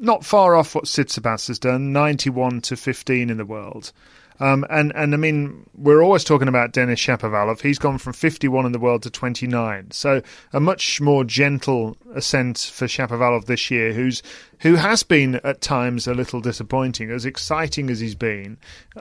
not 0.00 0.24
far 0.24 0.56
off 0.56 0.74
what 0.74 0.84
Tsitsipas 0.84 1.48
has 1.48 1.58
done, 1.58 1.92
91 1.92 2.62
to 2.62 2.76
15 2.76 3.30
in 3.30 3.36
the 3.36 3.44
world. 3.44 3.92
Um, 4.40 4.64
and, 4.70 4.90
and 4.96 5.12
I 5.12 5.18
mean, 5.18 5.68
we're 5.74 6.02
always 6.02 6.24
talking 6.24 6.48
about 6.48 6.72
Denis 6.72 6.98
Shapovalov. 6.98 7.60
He's 7.60 7.78
gone 7.78 7.98
from 7.98 8.14
51 8.14 8.64
in 8.64 8.72
the 8.72 8.78
world 8.78 9.02
to 9.02 9.10
29. 9.10 9.90
So 9.90 10.22
a 10.54 10.60
much 10.60 10.98
more 10.98 11.24
gentle 11.24 11.98
ascent 12.14 12.70
for 12.72 12.86
Shapovalov 12.86 13.44
this 13.44 13.70
year, 13.70 13.92
who's 13.92 14.22
who 14.60 14.76
has 14.76 15.02
been 15.02 15.36
at 15.44 15.60
times 15.60 16.06
a 16.06 16.14
little 16.14 16.40
disappointing. 16.40 17.10
As 17.10 17.26
exciting 17.26 17.90
as 17.90 18.00
he's 18.00 18.14
been, 18.14 18.56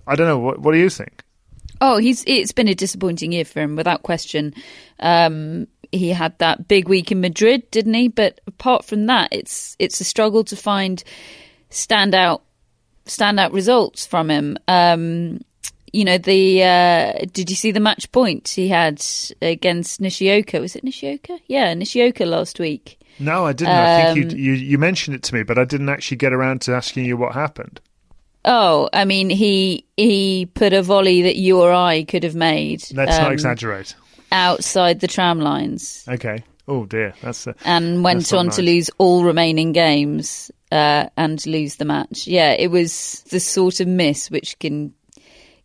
I 0.05 0.17
don't 0.17 0.27
know. 0.27 0.39
What, 0.39 0.59
what 0.59 0.73
do 0.73 0.77
you 0.77 0.89
think? 0.89 1.23
Oh, 1.79 1.97
he's 1.97 2.25
it's 2.27 2.51
been 2.51 2.67
a 2.67 2.75
disappointing 2.75 3.31
year 3.31 3.45
for 3.45 3.61
him 3.61 3.77
without 3.77 4.03
question. 4.03 4.53
Um, 4.99 5.67
he 5.91 6.09
had 6.09 6.37
that 6.39 6.67
big 6.67 6.87
week 6.87 7.11
in 7.11 7.21
Madrid, 7.21 7.69
didn't 7.71 7.93
he? 7.93 8.07
But 8.07 8.41
apart 8.47 8.85
from 8.85 9.05
that, 9.07 9.29
it's 9.31 9.75
it's 9.79 9.99
a 10.01 10.03
struggle 10.03 10.43
to 10.45 10.55
find 10.55 11.03
standout 11.69 12.41
standout 13.05 13.53
results 13.53 14.05
from 14.05 14.29
him. 14.29 14.57
Um, 14.67 15.41
you 15.91 16.05
know 16.05 16.17
the 16.17 16.63
uh, 16.63 17.25
did 17.33 17.49
you 17.49 17.55
see 17.55 17.71
the 17.71 17.79
match 17.79 18.11
point 18.11 18.47
he 18.49 18.67
had 18.67 19.03
against 19.41 20.01
Nishioka? 20.01 20.59
Was 20.59 20.75
it 20.75 20.83
Nishioka? 20.83 21.39
Yeah, 21.47 21.73
Nishioka 21.73 22.25
last 22.25 22.59
week. 22.59 22.99
No, 23.19 23.45
I 23.45 23.53
didn't. 23.53 23.73
I 23.73 24.13
think 24.13 24.31
Um, 24.31 24.37
you, 24.37 24.43
you 24.45 24.53
you 24.53 24.77
mentioned 24.77 25.15
it 25.15 25.23
to 25.23 25.35
me, 25.35 25.43
but 25.43 25.57
I 25.57 25.65
didn't 25.65 25.89
actually 25.89 26.17
get 26.17 26.33
around 26.33 26.61
to 26.61 26.73
asking 26.73 27.05
you 27.05 27.17
what 27.17 27.33
happened. 27.33 27.81
Oh, 28.45 28.89
I 28.93 29.05
mean 29.05 29.29
he 29.29 29.85
he 29.97 30.45
put 30.45 30.73
a 30.73 30.81
volley 30.81 31.23
that 31.23 31.35
you 31.35 31.59
or 31.59 31.73
I 31.73 32.03
could 32.03 32.23
have 32.23 32.35
made. 32.35 32.83
Let's 32.93 33.17
not 33.17 33.27
um, 33.27 33.33
exaggerate. 33.33 33.95
Outside 34.31 34.99
the 34.99 35.07
tram 35.07 35.39
lines. 35.39 36.05
Okay. 36.07 36.43
Oh 36.67 36.85
dear, 36.85 37.13
that's 37.21 37.47
uh, 37.47 37.53
and 37.65 38.03
went 38.03 38.31
on 38.31 38.49
to 38.51 38.61
lose 38.61 38.91
all 38.99 39.23
remaining 39.23 39.71
games 39.71 40.51
uh, 40.71 41.07
and 41.17 41.43
lose 41.47 41.77
the 41.77 41.85
match. 41.85 42.27
Yeah, 42.27 42.51
it 42.51 42.69
was 42.69 43.23
the 43.31 43.39
sort 43.39 43.79
of 43.79 43.87
miss 43.87 44.29
which 44.29 44.59
can 44.59 44.93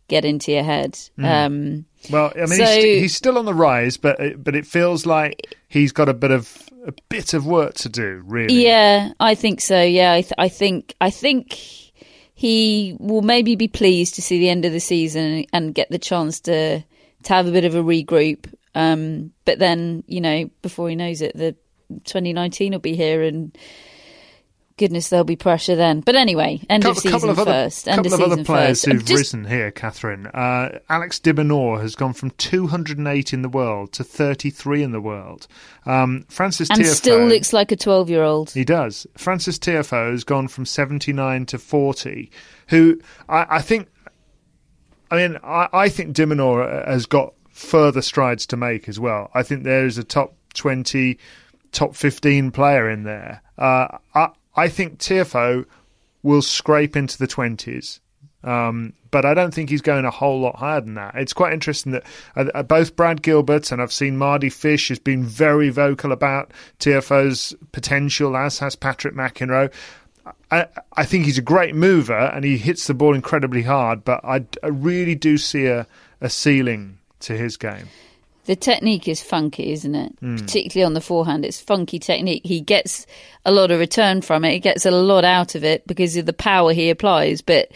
get 0.07 0.25
into 0.25 0.51
your 0.51 0.63
head. 0.63 0.97
Hmm. 1.17 1.25
Um, 1.25 1.85
well. 2.09 2.31
I 2.35 2.39
mean, 2.39 2.47
So- 2.57 2.65
he's, 2.65 3.01
he's 3.01 3.15
still 3.15 3.37
on 3.37 3.45
the 3.45 3.53
rise, 3.53 3.97
but 3.97 4.19
it, 4.19 4.43
but 4.43 4.55
it 4.55 4.65
feels 4.65 5.05
like 5.05 5.55
he's 5.67 5.91
got 5.91 6.09
a 6.09 6.13
bit 6.13 6.31
of 6.31 6.69
a 6.87 6.93
bit 7.09 7.33
of 7.35 7.45
work 7.45 7.75
to 7.75 7.89
do. 7.89 8.23
Really. 8.25 8.65
yeah, 8.65 9.11
I 9.19 9.35
think 9.35 9.61
so. 9.61 9.81
Yeah, 9.83 10.11
I, 10.13 10.21
th- 10.21 10.33
I 10.39 10.49
think 10.49 10.95
I 11.01 11.11
think 11.11 11.55
he 12.33 12.97
will 12.99 13.21
maybe 13.21 13.55
be 13.55 13.67
pleased 13.67 14.15
to 14.15 14.21
see 14.23 14.39
the 14.39 14.49
end 14.49 14.65
of 14.65 14.71
the 14.71 14.79
season 14.79 15.45
and 15.53 15.73
get 15.75 15.89
the 15.89 15.99
chance 15.99 16.39
to 16.41 16.83
to 17.25 17.33
have 17.33 17.47
a 17.47 17.51
bit 17.51 17.65
of 17.65 17.75
a 17.75 17.83
regroup. 17.83 18.51
Um, 18.73 19.31
but 19.45 19.59
then, 19.59 20.03
you 20.07 20.21
know, 20.21 20.49
before 20.61 20.89
he 20.89 20.95
knows 20.95 21.21
it, 21.21 21.35
the 21.37 21.55
2019 22.05 22.71
will 22.71 22.79
be 22.79 22.95
here 22.95 23.21
and. 23.23 23.55
Goodness, 24.77 25.07
there'll 25.07 25.23
be 25.23 25.37
pressure 25.37 25.77
then. 25.77 26.01
But 26.01 26.15
anyway, 26.15 26.59
end 26.69 26.83
Couple, 26.83 26.97
of 26.97 27.01
season 27.01 27.29
of 27.29 27.39
other, 27.39 27.49
first. 27.49 27.87
End 27.87 27.95
couple 27.95 28.13
of 28.13 28.19
season 28.19 28.31
other 28.33 28.43
players 28.43 28.83
first. 28.83 28.85
who've 28.91 29.05
Just- 29.05 29.17
risen 29.19 29.45
here, 29.45 29.71
Catherine. 29.71 30.27
Uh, 30.27 30.79
Alex 30.89 31.17
de 31.17 31.33
Minaur 31.33 31.79
has 31.79 31.95
gone 31.95 32.11
from 32.11 32.31
208 32.31 33.31
in 33.31 33.41
the 33.41 33.47
world 33.47 33.93
to 33.93 34.03
33 34.03 34.83
in 34.83 34.91
the 34.91 34.99
world. 34.99 35.47
Um, 35.85 36.25
Frances 36.27 36.69
and 36.69 36.81
Tiafoe, 36.81 36.93
still 36.93 37.25
looks 37.25 37.53
like 37.53 37.71
a 37.71 37.77
12 37.77 38.09
year 38.09 38.23
old. 38.23 38.51
He 38.51 38.65
does. 38.65 39.07
Frances 39.17 39.57
Tiafoe 39.57 40.11
has 40.11 40.25
gone 40.25 40.49
from 40.49 40.65
79 40.65 41.45
to 41.45 41.57
40, 41.57 42.29
who 42.67 42.99
I, 43.29 43.45
I 43.49 43.61
think, 43.61 43.87
I 45.11 45.15
mean, 45.15 45.37
I, 45.43 45.67
I 45.71 45.89
think 45.89 46.13
de 46.13 46.25
Minaur 46.25 46.87
has 46.87 47.05
got 47.05 47.33
further 47.49 48.01
strides 48.01 48.45
to 48.47 48.57
make 48.57 48.89
as 48.89 48.99
well. 48.99 49.31
I 49.33 49.43
think 49.43 49.63
there 49.63 49.85
is 49.85 49.97
a 49.97 50.03
top 50.03 50.35
20, 50.55 51.17
top 51.71 51.95
15 51.95 52.51
player 52.51 52.89
in 52.89 53.03
there. 53.03 53.41
Uh, 53.57 53.97
I, 54.13 54.29
I 54.55 54.67
think 54.67 54.99
Tiafoe 54.99 55.65
will 56.23 56.41
scrape 56.41 56.95
into 56.95 57.17
the 57.17 57.27
20s. 57.27 57.99
Um, 58.43 58.93
but 59.09 59.25
I 59.25 59.33
don't 59.33 59.53
think 59.53 59.69
he's 59.69 59.81
going 59.81 60.05
a 60.05 60.11
whole 60.11 60.39
lot 60.39 60.57
higher 60.57 60.81
than 60.81 60.95
that. 60.95 61.15
It's 61.15 61.33
quite 61.33 61.53
interesting 61.53 61.93
that 61.93 62.03
uh, 62.35 62.45
uh, 62.53 62.63
both 62.63 62.95
Brad 62.95 63.21
Gilbert 63.21 63.71
and 63.71 63.81
I've 63.81 63.91
seen 63.91 64.17
Mardy 64.17 64.49
Fish 64.49 64.89
has 64.89 64.99
been 64.99 65.23
very 65.23 65.69
vocal 65.69 66.11
about 66.11 66.51
Tiafoe's 66.79 67.55
potential, 67.71 68.37
as 68.37 68.59
has 68.59 68.75
Patrick 68.75 69.15
McEnroe. 69.15 69.71
I, 70.51 70.67
I 70.93 71.05
think 71.05 71.25
he's 71.25 71.37
a 71.37 71.43
great 71.43 71.75
mover 71.75 72.17
and 72.17 72.45
he 72.45 72.57
hits 72.57 72.87
the 72.87 72.93
ball 72.93 73.13
incredibly 73.13 73.63
hard, 73.63 74.03
but 74.03 74.23
I, 74.23 74.45
I 74.63 74.67
really 74.67 75.15
do 75.15 75.37
see 75.37 75.67
a, 75.67 75.87
a 76.21 76.29
ceiling 76.29 76.97
to 77.21 77.37
his 77.37 77.57
game. 77.57 77.87
The 78.45 78.55
technique 78.55 79.07
is 79.07 79.23
funky, 79.23 79.71
isn't 79.71 79.95
it? 79.95 80.15
Hmm. 80.19 80.35
Particularly 80.37 80.85
on 80.85 80.93
the 80.93 81.01
forehand, 81.01 81.45
it's 81.45 81.59
funky 81.59 81.97
technique. 81.97 82.43
He 82.45 82.61
gets 82.61 83.07
a 83.43 83.51
lot 83.51 83.71
of 83.71 83.79
return 83.79 84.21
from 84.21 84.45
it. 84.45 84.51
He 84.51 84.59
gets 84.59 84.85
a 84.85 84.91
lot 84.91 85.25
out 85.25 85.55
of 85.55 85.63
it 85.63 85.85
because 85.87 86.15
of 86.15 86.27
the 86.27 86.33
power 86.33 86.71
he 86.71 86.89
applies, 86.91 87.41
but 87.41 87.71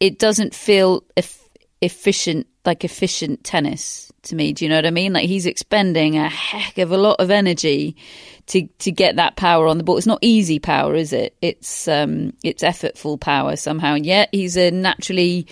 it 0.00 0.18
doesn't 0.18 0.54
feel 0.54 1.04
eff- 1.16 1.46
efficient, 1.82 2.46
like 2.64 2.84
efficient 2.84 3.44
tennis 3.44 4.10
to 4.24 4.36
me. 4.36 4.52
Do 4.52 4.64
you 4.64 4.68
know 4.68 4.76
what 4.76 4.86
I 4.86 4.90
mean? 4.90 5.12
Like 5.12 5.28
he's 5.28 5.46
expending 5.46 6.16
a 6.16 6.28
heck 6.28 6.78
of 6.78 6.92
a 6.92 6.96
lot 6.96 7.16
of 7.20 7.30
energy 7.30 7.96
to 8.46 8.66
to 8.78 8.92
get 8.92 9.16
that 9.16 9.36
power 9.36 9.66
on 9.66 9.78
the 9.78 9.84
ball. 9.84 9.96
It's 9.96 10.06
not 10.06 10.18
easy 10.22 10.58
power, 10.58 10.94
is 10.94 11.12
it? 11.12 11.36
It's 11.40 11.88
um 11.88 12.32
it's 12.42 12.62
effortful 12.62 13.20
power 13.20 13.56
somehow. 13.56 13.94
And 13.94 14.06
yet 14.06 14.28
he's 14.32 14.56
a 14.56 14.70
naturally 14.70 15.46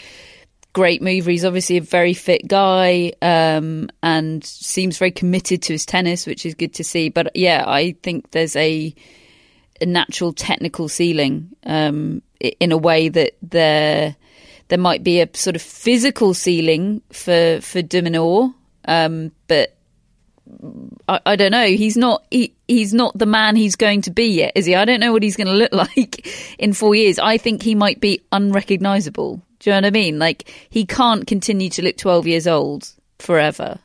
great 0.72 1.02
mover. 1.02 1.30
He's 1.30 1.44
obviously 1.44 1.76
a 1.76 1.82
very 1.82 2.14
fit 2.14 2.46
guy 2.48 3.12
um, 3.20 3.90
and 4.02 4.44
seems 4.44 4.98
very 4.98 5.11
committed 5.11 5.62
to 5.62 5.74
his 5.74 5.85
tennis, 5.87 6.26
which 6.26 6.46
is 6.46 6.54
good 6.54 6.74
to 6.74 6.85
see. 6.85 7.08
But 7.08 7.35
yeah, 7.37 7.64
I 7.66 7.92
think 8.02 8.30
there's 8.30 8.56
a 8.56 8.94
a 9.80 9.87
natural 9.87 10.32
technical 10.32 10.88
ceiling 10.88 11.48
um, 11.64 12.22
in 12.40 12.72
a 12.72 12.76
way 12.76 13.08
that 13.08 13.37
there 13.42 14.16
there 14.68 14.78
might 14.78 15.02
be 15.02 15.20
a 15.20 15.28
sort 15.35 15.56
of 15.56 15.62
physical 15.62 16.35
ceiling 16.35 17.02
for 17.11 17.61
for 17.61 17.82
de 17.82 18.00
Minaur, 18.02 18.54
um, 18.87 19.33
but. 19.49 19.77
I, 21.09 21.21
I 21.25 21.37
don't 21.37 21.53
know. 21.53 21.66
He's 21.66 21.97
not. 21.97 22.27
He, 22.31 22.55
he's 22.66 22.92
not 22.92 23.16
the 23.16 23.27
man 23.27 23.55
he's 23.55 23.77
going 23.77 24.03
to 24.03 24.11
be 24.11 24.27
yet, 24.27 24.53
is 24.57 24.66
he? 24.66 24.75
I 24.75 24.85
don't 24.85 24.99
know 24.99 25.12
what 25.12 25.23
he's 25.23 25.37
going 25.37 25.47
to 25.47 25.53
look 25.53 25.73
like 25.73 26.27
in 26.59 26.73
four 26.73 26.95
years. 26.95 27.18
I 27.18 27.38
think 27.38 27.62
he 27.62 27.75
might 27.75 28.01
be 28.01 28.23
unrecognizable. 28.33 29.40
Do 29.61 29.71
you 29.71 29.75
know 29.75 29.77
what 29.77 29.87
I 29.87 29.90
mean? 29.90 30.18
Like 30.18 30.53
he 30.68 30.85
can't 30.85 31.27
continue 31.27 31.71
to 31.71 31.83
look 31.83 31.97
twelve 31.97 32.27
years 32.27 32.49
old 32.49 32.90
forever. 33.18 33.79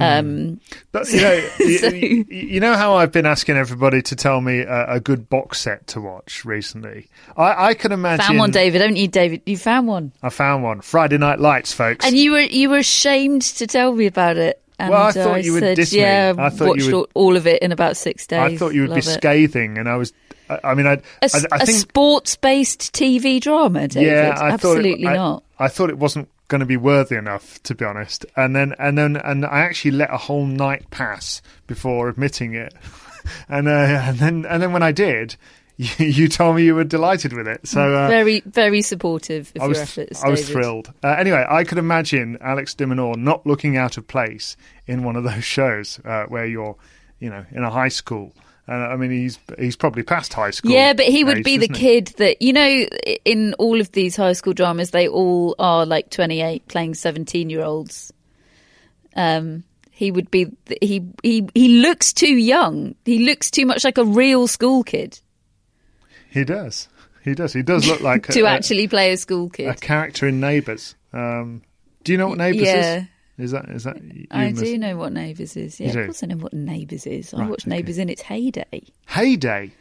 Um, 0.00 0.60
But 0.92 1.08
you 1.10 1.20
know, 1.20 1.48
you, 1.60 1.78
So- 1.78 1.88
you- 1.88 2.26
you 2.28 2.60
know 2.60 2.74
how 2.74 2.94
I've 2.94 3.12
been 3.12 3.26
asking 3.26 3.56
everybody 3.56 4.02
to 4.02 4.16
tell 4.16 4.40
me 4.40 4.60
a, 4.60 4.94
a 4.94 5.00
good 5.00 5.28
box 5.28 5.60
set 5.60 5.86
to 5.88 6.00
watch 6.00 6.44
recently. 6.44 7.08
I, 7.36 7.68
I 7.68 7.74
can 7.74 7.92
imagine. 7.92 8.24
found 8.26 8.38
one, 8.38 8.50
David. 8.50 8.78
Don't 8.80 8.96
you, 8.96 9.08
David? 9.08 9.42
You 9.46 9.56
found 9.56 9.86
one, 9.86 10.12
I 10.22 10.28
found 10.30 10.62
one. 10.64 10.80
Friday 10.80 11.18
Night 11.18 11.38
Lights, 11.40 11.72
folks. 11.72 12.04
and 12.04 12.16
you 12.16 12.32
were 12.32 12.40
you 12.40 12.70
were 12.70 12.78
ashamed 12.78 13.42
to 13.42 13.66
tell 13.66 13.92
me 13.92 14.06
about 14.06 14.36
it. 14.36 14.60
And 14.76 14.90
Well, 14.90 15.02
I 15.04 15.12
thought 15.12 15.44
you 15.44 15.52
would 15.52 15.60
said, 15.62 15.76
diss 15.76 15.92
me. 15.92 16.00
Yeah, 16.00 16.34
I 16.36 16.50
thought 16.50 16.64
you 16.78 16.84
watched 16.86 16.92
would- 16.92 17.10
all 17.14 17.36
of 17.36 17.46
it 17.46 17.62
in 17.62 17.70
about 17.70 17.96
six 17.96 18.26
days. 18.26 18.40
I 18.40 18.56
thought 18.56 18.74
you 18.74 18.80
would 18.82 18.88
be 18.90 18.94
Love 19.02 19.06
it. 19.06 19.18
scathing, 19.20 19.78
and 19.78 19.88
I 19.88 19.96
was. 19.96 20.12
I, 20.50 20.58
I 20.64 20.74
mean, 20.74 20.86
I, 20.88 20.94
A, 20.94 20.98
I, 21.32 21.40
I 21.52 21.56
a 21.62 21.66
think. 21.66 21.78
sports-based 21.78 22.92
TV 22.92 23.40
drama, 23.40 23.88
David. 23.88 24.08
yeah, 24.12 24.36
I 24.38 24.50
absolutely 24.50 25.04
it, 25.04 25.08
I- 25.08 25.14
not. 25.16 25.44
I, 25.58 25.68
thought 25.68 25.88
it 25.90 25.96
wasn't 25.98 26.28
going 26.48 26.60
to 26.60 26.66
be 26.66 26.76
worthy 26.76 27.16
enough, 27.16 27.62
to 27.64 27.74
be 27.74 27.84
honest. 27.84 28.26
And 28.36 28.54
then, 28.54 28.74
and 28.78 28.96
then, 28.98 29.16
and 29.16 29.44
I 29.44 29.60
actually 29.60 29.92
let 29.92 30.12
a 30.12 30.18
whole 30.18 30.46
night 30.46 30.90
pass 30.90 31.42
before 31.66 32.08
admitting 32.08 32.54
it. 32.54 32.74
and 33.48 33.68
uh, 33.68 33.70
and 33.70 34.18
then, 34.18 34.46
and 34.46 34.62
then 34.62 34.72
when 34.72 34.82
I 34.82 34.92
did, 34.92 35.36
you, 35.76 36.06
you 36.06 36.28
told 36.28 36.56
me 36.56 36.64
you 36.64 36.74
were 36.74 36.84
delighted 36.84 37.32
with 37.32 37.48
it. 37.48 37.66
So 37.66 37.94
uh, 37.94 38.08
very, 38.08 38.40
very 38.46 38.82
supportive 38.82 39.52
of 39.56 39.62
I 39.62 39.66
was, 39.66 39.78
your 39.78 39.82
efforts. 39.82 40.22
I 40.22 40.28
was 40.28 40.40
David. 40.40 40.52
thrilled. 40.52 40.92
Uh, 41.02 41.08
anyway, 41.18 41.44
I 41.48 41.64
could 41.64 41.78
imagine 41.78 42.38
Alex 42.40 42.74
de 42.74 42.86
Minaur 42.86 43.16
not 43.16 43.46
looking 43.46 43.76
out 43.76 43.96
of 43.96 44.06
place 44.06 44.56
in 44.86 45.02
one 45.02 45.16
of 45.16 45.24
those 45.24 45.44
shows 45.56 45.98
uh, 46.04 46.24
where 46.26 46.46
you're, 46.46 46.76
you 47.18 47.30
know, 47.30 47.44
in 47.50 47.64
a 47.64 47.70
high 47.70 47.88
school. 47.88 48.32
And 48.66 48.82
I 48.82 48.96
mean, 48.96 49.10
he's 49.10 49.38
he's 49.58 49.76
probably 49.76 50.02
past 50.02 50.32
high 50.32 50.50
school. 50.50 50.70
Yeah, 50.70 50.94
but 50.94 51.04
he 51.04 51.22
would 51.22 51.38
age, 51.38 51.44
be 51.44 51.58
the 51.58 51.66
he? 51.66 51.74
kid 51.74 52.06
that 52.16 52.40
you 52.40 52.52
know. 52.52 52.86
In 53.24 53.54
all 53.58 53.80
of 53.80 53.92
these 53.92 54.16
high 54.16 54.32
school 54.32 54.54
dramas, 54.54 54.90
they 54.90 55.06
all 55.06 55.54
are 55.58 55.84
like 55.84 56.08
twenty-eight 56.10 56.66
playing 56.68 56.94
seventeen-year-olds. 56.94 58.12
Um, 59.14 59.64
he 59.90 60.10
would 60.10 60.30
be. 60.30 60.46
He 60.80 61.04
he 61.22 61.46
he 61.54 61.80
looks 61.80 62.12
too 62.14 62.34
young. 62.34 62.94
He 63.04 63.26
looks 63.26 63.50
too 63.50 63.66
much 63.66 63.84
like 63.84 63.98
a 63.98 64.04
real 64.04 64.48
school 64.48 64.82
kid 64.82 65.20
He 66.30 66.44
does. 66.44 66.88
He 67.22 67.34
does. 67.34 67.52
He 67.52 67.62
does 67.62 67.86
look 67.86 68.00
like 68.02 68.26
to 68.28 68.42
a, 68.42 68.48
actually 68.48 68.88
play 68.88 69.12
a 69.12 69.16
school 69.16 69.50
kid. 69.50 69.68
a 69.68 69.74
character 69.74 70.26
in 70.26 70.40
Neighbours. 70.40 70.94
Um, 71.12 71.62
do 72.02 72.12
you 72.12 72.18
know 72.18 72.28
what 72.28 72.38
Neighbours 72.38 72.66
yeah. 72.66 72.96
is? 72.96 73.04
Is 73.38 73.50
that 73.50 73.68
is 73.68 73.84
that? 73.84 74.02
you 74.02 74.26
I 74.30 74.50
must- 74.50 74.62
do 74.62 74.78
know 74.78 74.96
what 74.96 75.12
Neighbours 75.12 75.56
is. 75.56 75.80
Yeah, 75.80 75.88
You 75.88 75.92
do? 75.92 76.00
of 76.00 76.06
course 76.06 76.22
I 76.22 76.26
know 76.26 76.36
what 76.36 76.52
Neighbours 76.52 77.06
is. 77.06 77.34
I 77.34 77.46
watched 77.48 77.66
okay. 77.66 77.76
Neighbours 77.76 77.98
in 77.98 78.08
its 78.08 78.22
heyday. 78.22 78.82
Heyday. 79.06 79.72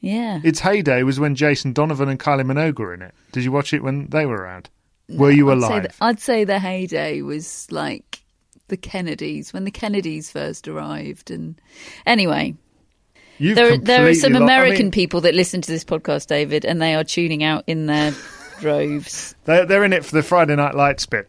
Yeah. 0.00 0.40
Its 0.44 0.60
heyday 0.60 1.02
was 1.04 1.18
when 1.20 1.34
Jason 1.34 1.72
Donovan 1.72 2.08
and 2.08 2.18
Kylie 2.20 2.42
Minogue 2.44 2.78
were 2.78 2.92
in 2.94 3.02
it. 3.02 3.14
Did 3.32 3.44
you 3.44 3.52
watch 3.52 3.72
it 3.72 3.82
when 3.82 4.08
they 4.08 4.26
were 4.26 4.36
around? 4.36 4.68
Were 5.08 5.30
you 5.30 5.50
I'd 5.50 5.60
say, 5.60 5.66
alive? 5.66 5.82
the, 5.84 5.94
I'd 6.04 6.20
say 6.20 6.44
the 6.44 6.58
heyday 6.58 7.22
was 7.22 7.66
like 7.70 8.22
the 8.68 8.76
Kennedys 8.76 9.52
when 9.52 9.62
the 9.64 9.70
Kennedys 9.70 10.30
first 10.30 10.66
arrived. 10.66 11.30
And 11.30 11.60
anyway, 12.06 12.54
You've 13.38 13.54
there 13.54 13.78
there 13.78 14.06
are 14.06 14.14
some 14.14 14.32
lo- 14.32 14.40
I 14.40 14.42
American 14.44 14.86
mean, 14.86 14.90
people 14.92 15.20
that 15.22 15.34
listen 15.34 15.60
to 15.60 15.70
this 15.70 15.84
podcast, 15.84 16.26
David, 16.26 16.64
and 16.64 16.82
they 16.82 16.94
are 16.96 17.04
tuning 17.04 17.44
out 17.44 17.62
in 17.68 17.86
their 17.86 18.12
droves. 18.60 19.34
They're, 19.44 19.64
they're 19.64 19.84
in 19.84 19.92
it 19.92 20.04
for 20.04 20.14
the 20.16 20.22
Friday 20.24 20.56
Night 20.56 20.74
Lights 20.74 21.06
bit. 21.06 21.28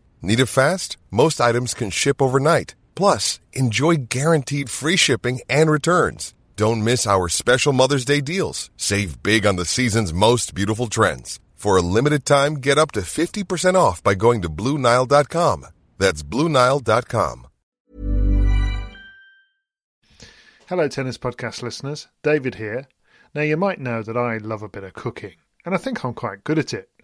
Need 0.21 0.39
it 0.39 0.45
fast? 0.45 0.97
Most 1.09 1.41
items 1.41 1.73
can 1.73 1.89
ship 1.89 2.21
overnight. 2.21 2.75
Plus, 2.93 3.39
enjoy 3.53 3.95
guaranteed 4.07 4.69
free 4.69 4.95
shipping 4.95 5.41
and 5.49 5.71
returns. 5.71 6.33
Don't 6.55 6.83
miss 6.83 7.07
our 7.07 7.27
special 7.27 7.73
Mother's 7.73 8.05
Day 8.05 8.21
deals. 8.21 8.69
Save 8.77 9.23
big 9.23 9.45
on 9.47 9.55
the 9.55 9.65
season's 9.65 10.13
most 10.13 10.53
beautiful 10.53 10.87
trends. 10.87 11.39
For 11.55 11.75
a 11.75 11.81
limited 11.81 12.25
time, 12.25 12.55
get 12.55 12.77
up 12.77 12.91
to 12.91 13.01
50% 13.01 13.75
off 13.75 14.03
by 14.03 14.13
going 14.13 14.41
to 14.43 14.49
BlueNile.com. 14.49 15.65
That's 15.97 16.23
BlueNile.com. 16.23 17.47
Hello, 20.67 20.87
Tennis 20.87 21.17
Podcast 21.17 21.63
listeners. 21.63 22.07
David 22.23 22.55
here. 22.55 22.87
Now, 23.33 23.41
you 23.41 23.57
might 23.57 23.79
know 23.79 24.03
that 24.03 24.17
I 24.17 24.37
love 24.37 24.61
a 24.61 24.69
bit 24.69 24.83
of 24.83 24.93
cooking, 24.93 25.35
and 25.65 25.73
I 25.75 25.77
think 25.77 26.03
I'm 26.03 26.13
quite 26.13 26.43
good 26.43 26.59
at 26.59 26.73
it. 26.73 26.89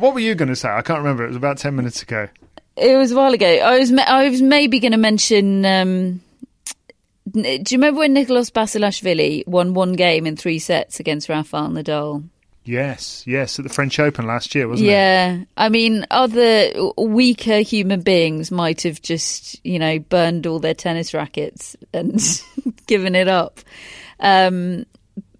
What 0.00 0.14
were 0.14 0.20
you 0.20 0.34
going 0.34 0.48
to 0.48 0.56
say? 0.56 0.68
I 0.68 0.82
can't 0.82 0.98
remember. 0.98 1.24
It 1.24 1.28
was 1.28 1.36
about 1.36 1.58
10 1.58 1.76
minutes 1.76 2.02
ago. 2.02 2.28
It 2.76 2.96
was 2.96 3.12
a 3.12 3.16
while 3.16 3.34
ago. 3.34 3.46
I 3.46 3.78
was 3.78 3.92
I 3.92 4.28
was 4.28 4.40
maybe 4.40 4.80
going 4.80 4.92
to 4.92 4.98
mention. 4.98 5.64
Um, 5.66 6.22
do 7.30 7.42
you 7.42 7.64
remember 7.72 8.00
when 8.00 8.14
Nicolas 8.14 8.50
Basilashvili 8.50 9.46
won 9.46 9.74
one 9.74 9.92
game 9.92 10.26
in 10.26 10.36
three 10.36 10.58
sets 10.58 10.98
against 10.98 11.28
Rafael 11.28 11.68
Nadal? 11.68 12.24
Yes, 12.64 13.24
yes, 13.26 13.58
at 13.58 13.64
the 13.64 13.68
French 13.68 13.98
Open 13.98 14.26
last 14.26 14.54
year, 14.54 14.68
wasn't 14.68 14.88
it? 14.88 14.92
Yeah, 14.92 15.44
I 15.56 15.68
mean, 15.70 16.06
other 16.10 16.70
weaker 16.98 17.60
human 17.60 18.02
beings 18.02 18.50
might 18.50 18.82
have 18.82 19.00
just, 19.00 19.64
you 19.64 19.78
know, 19.78 19.98
burned 19.98 20.46
all 20.46 20.58
their 20.58 20.74
tennis 20.74 21.14
rackets 21.14 21.76
and 21.92 22.20
given 22.86 23.14
it 23.14 23.28
up. 23.28 23.60
Um, 24.20 24.84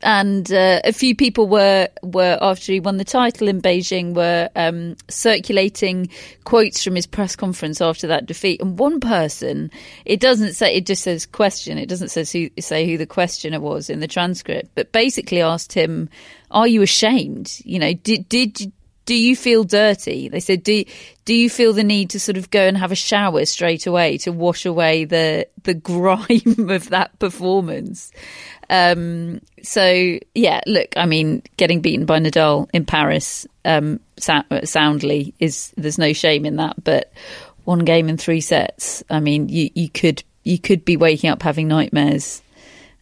and 0.03 0.51
uh, 0.53 0.81
a 0.85 0.93
few 0.93 1.15
people 1.15 1.47
were 1.47 1.89
were 2.03 2.39
after 2.41 2.73
he 2.73 2.81
won 2.81 2.97
the 2.97 3.05
title 3.05 3.49
in 3.49 3.61
Beijing 3.61 4.15
were 4.15 4.49
um, 4.57 4.97
circulating 5.09 6.09
quotes 6.45 6.83
from 6.83 6.95
his 6.95 7.07
press 7.07 7.37
conference 7.37 7.81
after 7.81 8.07
that 8.07 8.27
defeat. 8.27 8.61
And 8.61 8.79
one 8.79 9.01
person, 9.01 9.71
it 10.05 10.21
doesn't 10.21 10.55
say 10.55 10.75
it 10.75 10.87
just 10.87 11.03
says 11.03 11.27
question. 11.27 11.79
It 11.79 11.89
doesn't 11.89 12.09
say 12.09 12.25
who, 12.25 12.63
say 12.63 12.87
who 12.87 12.97
the 12.97 13.07
questioner 13.07 13.61
was 13.61 13.91
in 13.91 14.01
the 14.01 14.09
transcript, 14.09 14.71
but 14.75 14.93
basically 14.93 15.43
asked 15.43 15.73
him, 15.73 16.09
"Are 16.51 16.69
you 16.69 16.83
ashamed? 16.83 17.61
You 17.65 17.79
know, 17.79 17.93
did 17.95 18.29
did." 18.29 18.73
Do 19.07 19.17
you 19.17 19.35
feel 19.35 19.65
dirty? 19.65 20.29
They 20.29 20.39
said, 20.39 20.63
do 20.63 20.85
do 21.25 21.35
you 21.35 21.51
feel 21.51 21.73
the 21.73 21.83
need 21.83 22.11
to 22.11 22.21
sort 22.21 22.37
of 22.37 22.51
go 22.51 22.61
and 22.61 22.77
have 22.77 22.93
a 22.93 22.97
shower 22.97 23.45
straight 23.45 23.89
away 23.89 24.19
to 24.19 24.31
wash 24.31 24.65
away 24.65 25.05
the 25.05 25.49
the 25.65 25.75
grime 25.91 26.71
of 26.71 26.91
that 26.91 27.19
performance? 27.19 28.13
Um, 28.71 29.41
so 29.63 30.19
yeah, 30.35 30.61
look, 30.65 30.97
I 30.97 31.05
mean, 31.05 31.43
getting 31.57 31.81
beaten 31.81 32.07
by 32.07 32.21
Nadal 32.21 32.71
in 32.73 32.87
Paris 32.87 33.47
um, 33.65 34.01
soundly 34.19 35.35
is 35.41 35.75
there's 35.77 35.99
no 35.99 36.13
shame 36.13 36.47
in 36.47 36.57
that, 36.57 36.83
but 36.83 37.13
one 37.65 37.81
game 37.81 38.09
in 38.09 38.17
three 38.17 38.41
sets. 38.41 39.03
I 39.11 39.21
mean, 39.21 39.49
you 39.49 39.71
you 39.75 39.89
could 39.91 40.23
you 40.45 40.59
could 40.59 40.85
be 40.85 40.97
waking 40.97 41.31
up 41.31 41.43
having 41.43 41.67
nightmares 41.67 42.43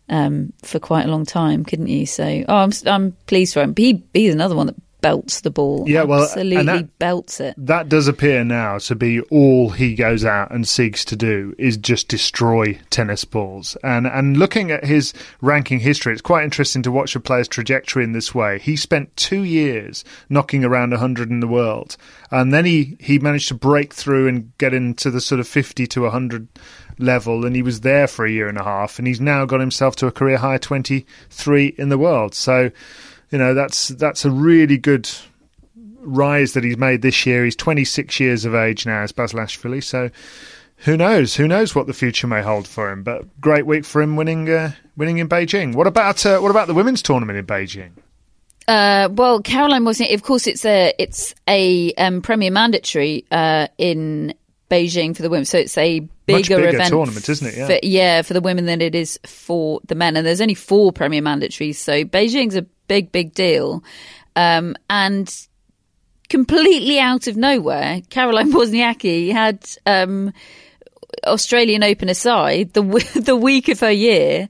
um, 0.09 0.55
for 0.63 0.79
quite 0.79 1.05
a 1.05 1.11
long 1.11 1.27
time, 1.27 1.65
couldn't 1.65 1.89
you? 1.89 2.07
So 2.07 2.45
oh, 2.49 2.57
I'm 2.57 2.73
I'm 2.87 3.13
pleased 3.27 3.53
for 3.53 3.61
him. 3.61 3.75
He 3.77 4.03
he's 4.15 4.35
another 4.35 4.57
one 4.57 4.69
that 4.69 4.77
belts 5.01 5.41
the 5.41 5.51
ball. 5.51 5.85
Yeah, 5.87 6.03
well, 6.03 6.21
and 6.21 6.29
absolutely 6.29 6.65
that- 6.65 6.99
belts 6.99 7.41
it. 7.41 7.55
That 7.57 7.89
does 7.89 8.09
appear 8.09 8.45
now 8.45 8.79
to 8.79 8.95
be 8.95 9.21
all 9.23 9.71
he 9.71 9.95
goes 9.95 10.25
out 10.25 10.51
and 10.51 10.67
seeks 10.67 11.05
to 11.07 11.17
do 11.17 11.55
is 11.59 11.77
just 11.77 12.09
destroy 12.09 12.79
tennis 12.91 13.25
balls. 13.25 13.77
And 13.83 14.07
and 14.07 14.37
looking 14.37 14.71
at 14.71 14.85
his 14.85 15.13
ranking 15.41 15.81
history, 15.81 16.13
it's 16.13 16.23
quite 16.23 16.45
interesting 16.45 16.83
to 16.83 16.93
watch 16.93 17.15
a 17.17 17.21
player's 17.21 17.49
trajectory 17.49 18.05
in 18.05 18.13
this 18.13 18.35
way. 18.35 18.59
He 18.59 18.77
spent 18.77 19.17
two 19.17 19.43
years 19.43 20.05
knocking 20.29 20.65
around 20.65 20.91
100 20.91 21.31
in 21.31 21.41
the 21.41 21.47
world, 21.47 21.97
and 22.31 22.53
then 22.53 22.65
he, 22.65 22.97
he 23.01 23.19
managed 23.19 23.49
to 23.49 23.55
break 23.55 23.95
through 23.95 24.29
and 24.29 24.57
get 24.59 24.75
into 24.75 25.11
the 25.11 25.21
sort 25.21 25.41
of 25.41 25.49
50 25.49 25.87
to 25.87 26.03
100 26.03 26.49
level, 26.99 27.45
and 27.45 27.55
he 27.55 27.63
was 27.63 27.81
there 27.81 28.07
for 28.07 28.27
a 28.27 28.31
year 28.31 28.49
and 28.49 28.59
a 28.59 28.65
half, 28.65 28.99
and 28.99 29.07
he's 29.07 29.21
now 29.21 29.45
got 29.45 29.61
himself 29.61 29.97
to 29.97 30.07
a 30.07 30.13
career 30.13 30.39
high 30.39 30.59
23 30.59 31.75
in 31.79 31.89
the 31.89 31.99
world. 31.99 32.35
So, 32.35 32.71
you 33.31 33.39
know, 33.39 33.55
that's 33.55 33.89
that's 33.89 34.25
a 34.25 34.31
really 34.31 34.79
good 34.79 35.09
rise 36.01 36.53
that 36.53 36.65
he's 36.65 36.79
made 36.79 37.03
this 37.03 37.27
year. 37.27 37.45
He's 37.45 37.57
26 37.57 38.21
years 38.21 38.45
of 38.45 38.55
age 38.55 38.87
now, 38.87 39.03
as 39.03 39.13
Basilashvili. 39.13 39.83
So 39.83 40.11
who 40.79 40.97
knows? 40.97 41.35
Who 41.35 41.49
knows 41.49 41.75
what 41.75 41.87
the 41.87 41.93
future 41.93 42.27
may 42.27 42.43
hold 42.43 42.67
for 42.67 42.91
him? 42.91 43.03
But 43.03 43.41
great 43.41 43.67
week 43.67 43.85
for 43.85 44.01
him 44.01 44.17
winning 44.17 44.49
uh, 44.49 44.73
winning 44.97 45.19
in 45.19 45.29
Beijing. 45.29 45.75
What 45.75 45.87
about 45.87 46.25
uh, 46.25 46.39
what 46.41 46.51
about 46.51 46.67
the 46.67 46.75
women's 46.75 47.03
tournament 47.03 47.39
in 47.39 47.47
Beijing? 47.47 47.93
Uh, 48.67 49.09
well, 49.11 49.41
Caroline 49.41 49.85
Wozniacki, 49.85 50.15
of 50.15 50.23
course, 50.23 50.47
it's 50.47 50.65
a 50.65 50.93
it's 50.99 51.35
a 51.49 51.93
um, 51.95 52.23
premier 52.23 52.51
mandatory 52.51 53.25
uh, 53.31 53.67
in 53.79 54.35
Beijing 54.71 55.17
for 55.17 55.23
the 55.23 55.31
women, 55.31 55.47
so 55.47 55.59
it's 55.59 55.77
a 55.79 56.01
bigger, 56.27 56.57
bigger 56.57 56.69
event 56.69 56.91
tournament, 56.91 57.29
isn't 57.29 57.47
it? 57.47 57.57
Yeah. 57.57 57.67
For, 57.67 57.79
yeah, 57.83 58.23
for 58.23 58.35
the 58.35 58.43
women 58.43 58.67
than 58.67 58.83
it 58.83 58.95
is 58.95 59.19
for 59.25 59.81
the 59.87 59.95
men, 59.95 60.17
and 60.17 60.27
there's 60.27 60.43
only 60.43 60.55
four 60.55 60.93
premier 60.93 61.23
mandatories, 61.23 61.77
so 61.77 62.05
Beijing's 62.05 62.57
a 62.57 62.67
big, 62.89 63.13
big 63.13 63.35
deal, 63.35 63.85
um, 64.35 64.75
and 64.91 65.33
completely 66.29 66.99
out 66.99 67.27
of 67.27 67.37
nowhere, 67.37 68.03
Caroline 68.11 68.53
Wozniacki 68.55 69.31
had. 69.33 69.65
Um, 69.87 70.33
Australian 71.27 71.83
Open 71.83 72.09
aside, 72.09 72.73
the 72.75 72.83
w- 72.83 73.05
the 73.21 73.35
week 73.35 73.69
of 73.69 73.81
her 73.81 73.91
year, 73.91 74.49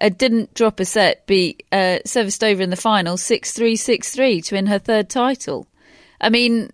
uh, 0.00 0.08
didn't 0.08 0.52
drop 0.54 0.80
a 0.80 0.84
set, 0.84 1.26
beat 1.26 1.64
uh, 1.70 1.98
Sevastova 2.06 2.60
in 2.60 2.70
the 2.70 2.76
final 2.76 3.16
6-3, 3.16 3.74
6-3 3.74 4.44
to 4.46 4.54
win 4.56 4.66
her 4.66 4.78
third 4.80 5.08
title. 5.10 5.68
I 6.20 6.30
mean, 6.30 6.70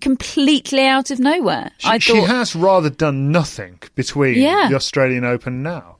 completely 0.00 0.84
out 0.86 1.10
of 1.12 1.20
nowhere. 1.20 1.70
She, 1.78 1.88
I 1.88 1.98
she 1.98 2.20
has 2.22 2.56
rather 2.56 2.90
done 2.90 3.30
nothing 3.30 3.78
between 3.94 4.38
Yeah. 4.38 4.68
the 4.70 4.76
Australian 4.76 5.24
Open 5.24 5.62
now. 5.62 5.96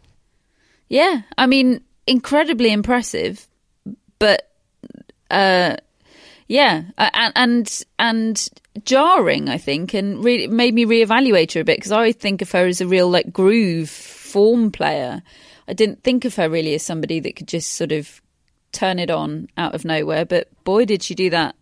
yeah, 0.89 1.23
I 1.39 1.47
mean, 1.47 1.83
incredibly 2.09 2.73
impressive, 2.73 3.47
but 4.19 4.50
uh, 5.31 5.77
yeah, 6.49 6.85
and 6.99 7.33
and 7.37 7.83
and 7.99 8.49
jarring, 8.85 9.49
I 9.49 9.59
think, 9.59 9.95
and 9.95 10.25
really 10.25 10.47
made 10.47 10.75
me 10.75 10.85
reevaluate 10.85 11.53
her 11.55 11.61
a 11.61 11.65
bit 11.65 11.79
because 11.79 11.93
I 11.93 12.13
think 12.13 12.43
of 12.43 12.51
her 12.53 12.67
as 12.67 12.81
a 12.81 12.87
real 12.87 13.09
like 13.09 13.33
groove 13.33 13.91
form 13.91 14.73
player. 14.73 15.23
I 15.69 15.73
didn't 15.73 16.03
think 16.03 16.25
of 16.25 16.35
her 16.37 16.49
really 16.49 16.75
as 16.75 16.83
somebody 16.83 17.21
that 17.21 17.37
could 17.37 17.49
just 17.49 17.73
sort 17.73 17.93
of 17.93 18.21
turn 18.73 18.99
it 18.99 19.11
on 19.11 19.49
out 19.57 19.75
of 19.75 19.85
nowhere, 19.85 20.25
but 20.25 20.49
boy, 20.65 20.85
did 20.85 21.03
she 21.03 21.15
do 21.15 21.31
that 21.31 21.55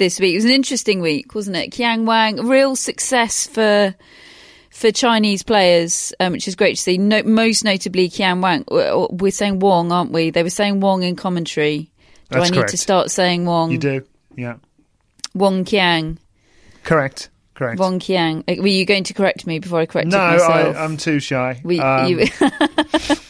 this 0.00 0.18
week. 0.18 0.32
It 0.32 0.38
was 0.38 0.44
an 0.46 0.50
interesting 0.50 1.00
week, 1.00 1.34
wasn't 1.34 1.56
it? 1.56 1.70
Qian 1.70 2.04
Wang, 2.06 2.48
real 2.48 2.74
success 2.74 3.46
for 3.46 3.94
for 4.70 4.90
Chinese 4.90 5.42
players, 5.44 6.12
um, 6.18 6.32
which 6.32 6.48
is 6.48 6.56
great 6.56 6.76
to 6.76 6.82
see. 6.82 6.98
No, 6.98 7.22
most 7.22 7.64
notably, 7.64 8.08
Qian 8.08 8.40
Wang. 8.40 8.64
We're 8.68 9.30
saying 9.30 9.60
Wong, 9.60 9.92
aren't 9.92 10.10
we? 10.10 10.30
They 10.30 10.42
were 10.42 10.50
saying 10.50 10.80
Wong 10.80 11.04
in 11.04 11.14
commentary. 11.14 11.90
Do 12.30 12.38
That's 12.38 12.50
I 12.50 12.50
need 12.50 12.58
correct. 12.58 12.70
to 12.70 12.76
start 12.78 13.10
saying 13.10 13.44
Wong? 13.44 13.70
You 13.72 13.78
do, 13.78 14.02
yeah. 14.36 14.56
Wong 15.34 15.64
Qiang. 15.64 16.18
Correct. 16.84 17.28
Correct. 17.54 17.78
Wong 17.78 17.98
Qiang. 17.98 18.44
Uh, 18.48 18.62
Were 18.62 18.68
you 18.68 18.84
going 18.86 19.04
to 19.04 19.14
correct 19.14 19.46
me 19.46 19.58
before 19.58 19.80
I 19.80 19.86
corrected 19.86 20.12
no, 20.12 20.18
myself? 20.18 20.76
I, 20.76 20.84
I'm 20.84 20.96
too 20.96 21.20
shy. 21.20 21.60
We- 21.64 21.80
Um, 21.80 22.08
you- 22.08 22.26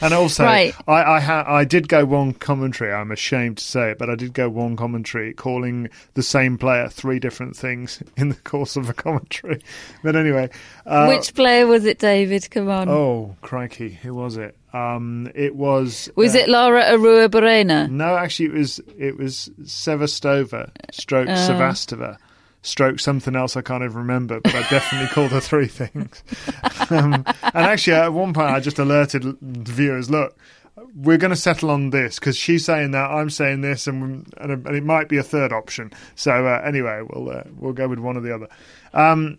and 0.00 0.14
also, 0.14 0.44
Right. 0.44 0.74
I 0.86 1.02
I, 1.16 1.20
ha- 1.20 1.44
I 1.46 1.64
did 1.64 1.88
go 1.88 2.04
one 2.04 2.32
commentary. 2.34 2.92
I'm 2.92 3.10
ashamed 3.10 3.58
to 3.58 3.64
say 3.64 3.90
it, 3.92 3.98
but 3.98 4.10
I 4.10 4.14
did 4.16 4.32
go 4.34 4.48
one 4.48 4.76
commentary 4.76 5.32
calling 5.32 5.88
the 6.14 6.22
same 6.22 6.58
player 6.58 6.88
three 6.88 7.18
different 7.18 7.56
things 7.56 8.02
in 8.16 8.28
the 8.28 8.34
course 8.36 8.76
of 8.76 8.88
a 8.90 8.94
commentary. 8.94 9.62
But 10.02 10.16
anyway, 10.16 10.50
uh, 10.86 11.06
Which 11.06 11.34
player 11.34 11.66
was 11.66 11.84
it, 11.84 11.98
David? 11.98 12.50
Come 12.50 12.68
on. 12.68 12.88
Oh 12.88 13.36
crikey, 13.42 13.90
who 13.90 14.14
was 14.14 14.36
it? 14.36 14.56
Um, 14.72 15.30
it 15.34 15.54
was. 15.54 16.08
was 16.16 16.34
uh, 16.34 16.40
it 16.40 16.48
Lara 16.48 16.82
Arruabarrena? 16.84 17.90
No, 17.90 18.16
actually, 18.16 18.46
it 18.46 18.52
was 18.52 18.80
it 18.98 19.18
was 19.18 19.50
Sevastova, 19.62 20.70
stroke 20.92 21.28
Uh. 21.28 21.36
Sevastova, 21.36 22.16
stroke 22.62 22.98
something 22.98 23.36
else 23.36 23.56
I 23.56 23.62
can't 23.62 23.82
even 23.82 23.96
remember, 23.96 24.40
but 24.40 24.54
I 24.54 24.62
definitely 24.68 25.08
called 25.08 25.32
her 25.32 25.40
three 25.40 25.66
things. 25.66 26.22
um, 26.90 27.24
and 27.26 27.54
actually, 27.54 27.94
at 27.94 28.12
one 28.12 28.32
point, 28.32 28.50
I 28.50 28.60
just 28.60 28.78
alerted 28.78 29.22
the 29.22 29.72
viewers: 29.72 30.10
look, 30.10 30.36
we're 30.94 31.18
going 31.18 31.30
to 31.30 31.36
settle 31.36 31.70
on 31.70 31.90
this 31.90 32.18
because 32.18 32.36
she's 32.36 32.64
saying 32.64 32.92
that, 32.92 33.10
I'm 33.10 33.30
saying 33.30 33.60
this, 33.60 33.86
and 33.86 34.26
and, 34.38 34.66
and 34.66 34.76
it 34.76 34.84
might 34.84 35.08
be 35.08 35.18
a 35.18 35.22
third 35.22 35.52
option. 35.52 35.92
So 36.14 36.46
uh, 36.46 36.62
anyway, 36.64 37.02
we'll 37.08 37.30
uh, 37.30 37.42
we'll 37.56 37.72
go 37.72 37.88
with 37.88 37.98
one 37.98 38.16
or 38.16 38.20
the 38.20 38.34
other. 38.34 38.48
Um, 38.94 39.38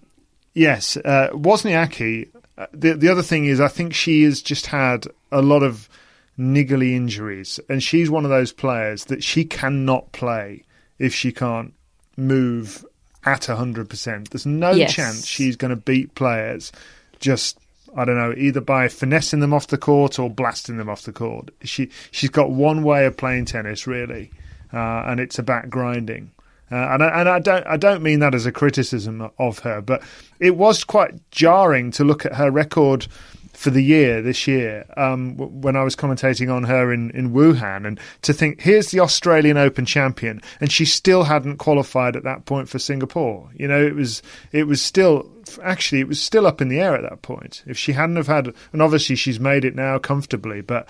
yes, 0.53 0.97
uh, 0.97 1.29
Wozniacki. 1.33 2.29
Uh, 2.57 2.67
The 2.73 2.93
the 2.93 3.09
other 3.09 3.23
thing 3.23 3.45
is, 3.45 3.59
I 3.59 3.67
think 3.67 3.93
she 3.93 4.23
has 4.23 4.41
just 4.41 4.67
had 4.67 5.07
a 5.31 5.41
lot 5.41 5.63
of 5.63 5.89
niggly 6.37 6.93
injuries, 6.93 7.59
and 7.69 7.81
she's 7.83 8.09
one 8.09 8.23
of 8.25 8.29
those 8.31 8.51
players 8.51 9.05
that 9.05 9.23
she 9.23 9.45
cannot 9.45 10.11
play 10.11 10.63
if 10.99 11.13
she 11.13 11.31
can't 11.31 11.73
move 12.17 12.85
at 13.25 13.45
hundred 13.45 13.89
percent. 13.89 14.29
There's 14.31 14.45
no 14.45 14.71
Yes. 14.71 14.93
chance 14.93 15.25
she's 15.27 15.55
going 15.55 15.69
to 15.69 15.75
beat 15.75 16.15
players 16.15 16.71
just. 17.19 17.57
I 17.95 18.05
don't 18.05 18.17
know, 18.17 18.33
either 18.35 18.59
by 18.59 18.87
finessing 18.87 19.39
them 19.39 19.53
off 19.53 19.67
the 19.67 19.77
court 19.77 20.17
or 20.17 20.27
blasting 20.27 20.77
them 20.77 20.89
off 20.89 21.03
the 21.03 21.11
court. 21.13 21.51
She 21.63 21.91
she's 22.09 22.31
got 22.31 22.49
one 22.49 22.81
way 22.81 23.05
of 23.05 23.15
playing 23.17 23.45
tennis, 23.45 23.85
really, 23.85 24.31
uh, 24.73 25.03
and 25.05 25.19
it's 25.19 25.37
about 25.37 25.69
grinding. 25.69 26.31
Uh, 26.73 26.93
and 26.93 27.03
I, 27.03 27.19
and 27.19 27.29
I 27.29 27.39
don't 27.39 27.67
I 27.67 27.77
don't 27.77 28.01
mean 28.01 28.19
that 28.19 28.33
as 28.33 28.47
a 28.47 28.51
criticism 28.51 29.29
of 29.37 29.59
her, 29.59 29.79
but 29.79 30.01
it 30.39 30.57
was 30.57 30.83
quite 30.83 31.13
jarring 31.29 31.91
to 31.91 32.03
look 32.03 32.25
at 32.25 32.33
her 32.33 32.49
record 32.49 33.05
for 33.53 33.69
the 33.69 33.83
year 33.83 34.23
this 34.23 34.47
year 34.47 34.83
um, 34.97 35.37
when 35.37 35.75
I 35.75 35.83
was 35.83 35.95
commentating 35.95 36.51
on 36.51 36.63
her 36.63 36.91
in, 36.91 37.11
in 37.11 37.31
Wuhan, 37.31 37.85
and 37.85 37.99
to 38.23 38.33
think 38.33 38.59
here's 38.59 38.89
the 38.89 39.01
Australian 39.01 39.55
Open 39.55 39.85
champion, 39.85 40.41
and 40.59 40.71
she 40.71 40.85
still 40.85 41.25
hadn't 41.25 41.57
qualified 41.57 42.15
at 42.15 42.23
that 42.23 42.45
point 42.45 42.67
for 42.67 42.79
Singapore. 42.79 43.51
You 43.55 43.67
know, 43.67 43.85
it 43.85 43.93
was 43.93 44.23
it 44.51 44.63
was 44.63 44.81
still 44.81 45.29
actually 45.61 46.01
it 46.01 46.07
was 46.07 46.19
still 46.19 46.47
up 46.47 46.59
in 46.59 46.69
the 46.69 46.79
air 46.79 46.95
at 46.95 47.07
that 47.07 47.21
point. 47.21 47.63
If 47.67 47.77
she 47.77 47.91
hadn't 47.93 48.15
have 48.15 48.25
had, 48.25 48.51
and 48.71 48.81
obviously 48.81 49.15
she's 49.15 49.39
made 49.39 49.63
it 49.63 49.75
now 49.75 49.99
comfortably, 49.99 50.61
but 50.61 50.89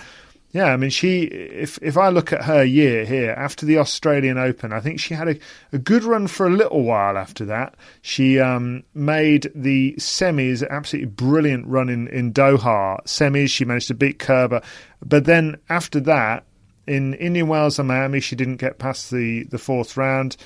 yeah, 0.54 0.66
I 0.66 0.78
mean, 0.78 0.92
she. 0.92 1.24
If 1.24 1.80
if 1.82 1.98
I 1.98 2.10
look 2.10 2.32
at 2.32 2.44
her 2.44 2.64
year 2.64 3.06
here 3.06 3.32
after 3.32 3.66
the 3.66 3.80
Australian 3.80 4.38
Open, 4.38 4.72
I 4.72 4.82
think 4.82 5.00
she 5.00 5.16
had 5.16 5.28
a, 5.28 5.36
a 5.72 5.80
good 5.80 6.04
run 6.04 6.28
for 6.28 6.46
a 6.46 6.52
little 6.52 6.84
while 6.84 7.18
after 7.18 7.44
that. 7.46 7.74
She 8.04 8.40
um, 8.40 8.84
made 8.94 9.52
the 9.56 9.96
semis, 9.98 10.64
absolutely 10.70 11.10
brilliant 11.10 11.66
run 11.66 11.90
in 11.90 12.08
in 12.10 12.32
Doha 12.32 13.04
semis. 13.06 13.50
She 13.50 13.66
managed 13.66 13.88
to 13.88 13.96
beat 13.96 14.20
Kerber, 14.20 14.62
but 15.04 15.26
then 15.26 15.58
after 15.70 16.00
that, 16.02 16.44
in 16.86 17.16
Indian 17.16 17.48
Wells 17.48 17.80
and 17.80 17.88
Miami, 17.88 18.20
she 18.20 18.36
didn't 18.36 18.58
get 18.58 18.78
past 18.78 19.10
the 19.10 19.46
the 19.46 19.58
fourth 19.58 19.98
round. 19.98 20.38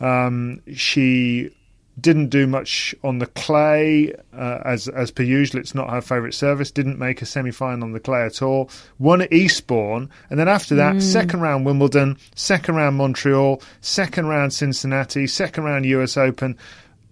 Um, 0.00 0.60
she 0.74 1.55
didn't 1.98 2.28
do 2.28 2.46
much 2.46 2.94
on 3.02 3.18
the 3.18 3.26
clay 3.26 4.12
uh, 4.32 4.60
as 4.64 4.88
as 4.88 5.10
per 5.10 5.22
usual. 5.22 5.60
It's 5.60 5.74
not 5.74 5.90
her 5.90 6.00
favourite 6.00 6.34
service. 6.34 6.70
Didn't 6.70 6.98
make 6.98 7.22
a 7.22 7.26
semi 7.26 7.50
final 7.50 7.84
on 7.84 7.92
the 7.92 8.00
clay 8.00 8.24
at 8.24 8.42
all. 8.42 8.70
Won 8.98 9.22
at 9.22 9.32
Eastbourne, 9.32 10.10
and 10.28 10.38
then 10.38 10.48
after 10.48 10.74
that, 10.74 11.00
second 11.02 11.40
round 11.40 11.64
Wimbledon, 11.64 12.18
second 12.34 12.76
round 12.76 12.96
Montreal, 12.96 13.62
second 13.80 14.26
round 14.26 14.52
Cincinnati, 14.52 15.26
second 15.26 15.64
round 15.64 15.86
US 15.86 16.16
Open. 16.16 16.56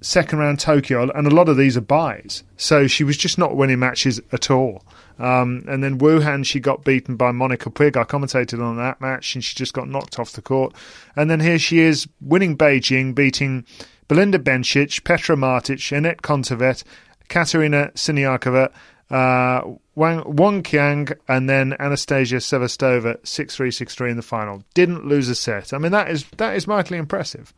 Second 0.01 0.39
round 0.39 0.61
Tokyo, 0.61 1.11
and 1.13 1.27
a 1.27 1.35
lot 1.35 1.49
of 1.49 1.57
these 1.57 1.79
are 1.79 1.81
buys. 1.81 2.43
So 2.59 2.87
she 2.87 3.05
was 3.05 3.17
just 3.17 3.39
not 3.39 3.57
winning 3.57 3.79
matches 3.79 4.21
at 4.33 4.51
all. 4.51 4.85
Um, 5.19 5.65
and 5.67 5.83
then 5.83 5.99
Wuhan, 5.99 6.45
she 6.45 6.61
got 6.61 6.85
beaten 6.85 7.17
by 7.17 7.33
Monica 7.33 7.71
Puig. 7.71 7.97
I 7.97 8.05
commentated 8.05 8.63
on 8.63 8.77
that 8.77 9.01
match, 9.01 9.35
and 9.35 9.43
she 9.43 9.55
just 9.55 9.73
got 9.73 9.89
knocked 9.89 10.19
off 10.19 10.33
the 10.33 10.43
court. 10.43 10.75
And 11.17 11.31
then 11.31 11.41
here 11.41 11.59
she 11.59 11.79
is 11.79 12.07
winning 12.21 12.55
Beijing, 12.55 13.15
beating 13.15 13.65
Belinda 14.09 14.39
Bencic, 14.39 15.05
Petra 15.05 15.37
Martic, 15.37 15.79
Anett 15.97 16.21
Kontaveit, 16.21 16.85
Katerina 17.29 17.91
Siniakova, 17.95 18.71
uh, 19.11 19.63
Wang, 19.95 20.23
Wang 20.27 20.63
Qiang, 20.63 21.17
and 21.29 21.49
then 21.49 21.75
Anastasia 21.79 22.37
Sevastova, 22.37 23.19
6-3, 23.23 23.69
6-3 23.69 24.11
in 24.11 24.17
the 24.17 24.23
final. 24.23 24.63
Didn't 24.75 25.07
lose 25.07 25.29
a 25.29 25.35
set. 25.35 25.73
I 25.73 25.79
mean, 25.79 25.93
that 25.93 26.11
is 26.11 26.25
that 26.37 26.57
is 26.57 26.67
mightily 26.67 26.99
impressive. 26.99 27.53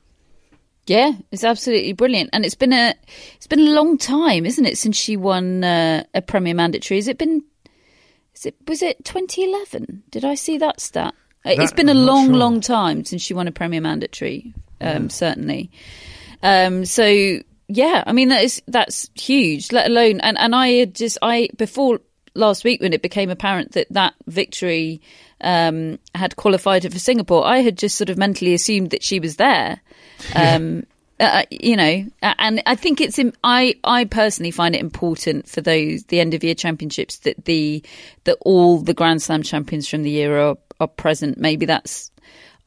Yeah, 0.86 1.12
it's 1.32 1.42
absolutely 1.42 1.94
brilliant, 1.94 2.30
and 2.32 2.44
it's 2.44 2.54
been 2.54 2.72
a 2.72 2.94
it's 3.36 3.46
been 3.48 3.58
a 3.60 3.70
long 3.72 3.98
time, 3.98 4.46
isn't 4.46 4.66
it, 4.66 4.78
since 4.78 4.96
she 4.96 5.16
won 5.16 5.64
uh, 5.64 6.04
a 6.14 6.22
Premier 6.22 6.54
Mandatory? 6.54 6.98
Has 6.98 7.08
it 7.08 7.18
been? 7.18 7.42
Is 8.36 8.46
it 8.46 8.54
was 8.68 8.82
it 8.82 9.04
2011? 9.04 10.04
Did 10.10 10.24
I 10.24 10.34
see 10.36 10.58
that 10.58 10.80
stat? 10.80 11.14
Uh, 11.44 11.50
it's 11.50 11.72
That- 11.72 11.76
been 11.76 11.88
a 11.88 11.92
I'm 11.92 12.06
long, 12.06 12.26
sure. 12.26 12.36
long 12.36 12.60
time 12.60 13.04
since 13.04 13.22
she 13.22 13.34
won 13.34 13.48
a 13.48 13.52
Premier 13.52 13.80
Mandatory. 13.80 14.52
Um, 14.80 15.08
Certainly. 15.10 15.70
Um, 16.42 16.84
so 16.84 17.40
yeah, 17.68 18.04
I 18.06 18.12
mean 18.12 18.28
that 18.28 18.44
is 18.44 18.62
that's 18.68 19.10
huge. 19.14 19.72
Let 19.72 19.86
alone 19.86 20.20
and 20.20 20.38
and 20.38 20.54
I 20.54 20.68
had 20.68 20.94
just 20.94 21.18
I 21.22 21.48
before 21.56 22.00
last 22.34 22.64
week 22.64 22.80
when 22.80 22.92
it 22.92 23.02
became 23.02 23.30
apparent 23.30 23.72
that 23.72 23.86
that 23.90 24.14
victory 24.26 25.00
um, 25.40 25.98
had 26.14 26.36
qualified 26.36 26.84
her 26.84 26.90
for 26.90 26.98
Singapore, 26.98 27.46
I 27.46 27.58
had 27.58 27.76
just 27.76 27.96
sort 27.96 28.10
of 28.10 28.18
mentally 28.18 28.54
assumed 28.54 28.90
that 28.90 29.02
she 29.02 29.20
was 29.20 29.36
there. 29.36 29.80
Um, 30.34 30.84
uh, 31.18 31.44
you 31.50 31.76
know, 31.76 32.04
uh, 32.22 32.34
and 32.38 32.62
I 32.66 32.74
think 32.74 33.00
it's. 33.00 33.18
im- 33.18 33.32
I 33.42 33.76
I 33.84 34.04
personally 34.04 34.50
find 34.50 34.74
it 34.74 34.80
important 34.80 35.48
for 35.48 35.62
those 35.62 36.04
the 36.04 36.20
end 36.20 36.34
of 36.34 36.44
year 36.44 36.54
championships 36.54 37.18
that 37.18 37.46
the 37.46 37.82
that 38.24 38.36
all 38.42 38.78
the 38.78 38.94
Grand 38.94 39.22
Slam 39.22 39.42
champions 39.42 39.88
from 39.88 40.02
the 40.02 40.10
year 40.10 40.38
are 40.38 40.56
are 40.78 40.88
present. 40.88 41.38
Maybe 41.38 41.64
that's 41.64 42.10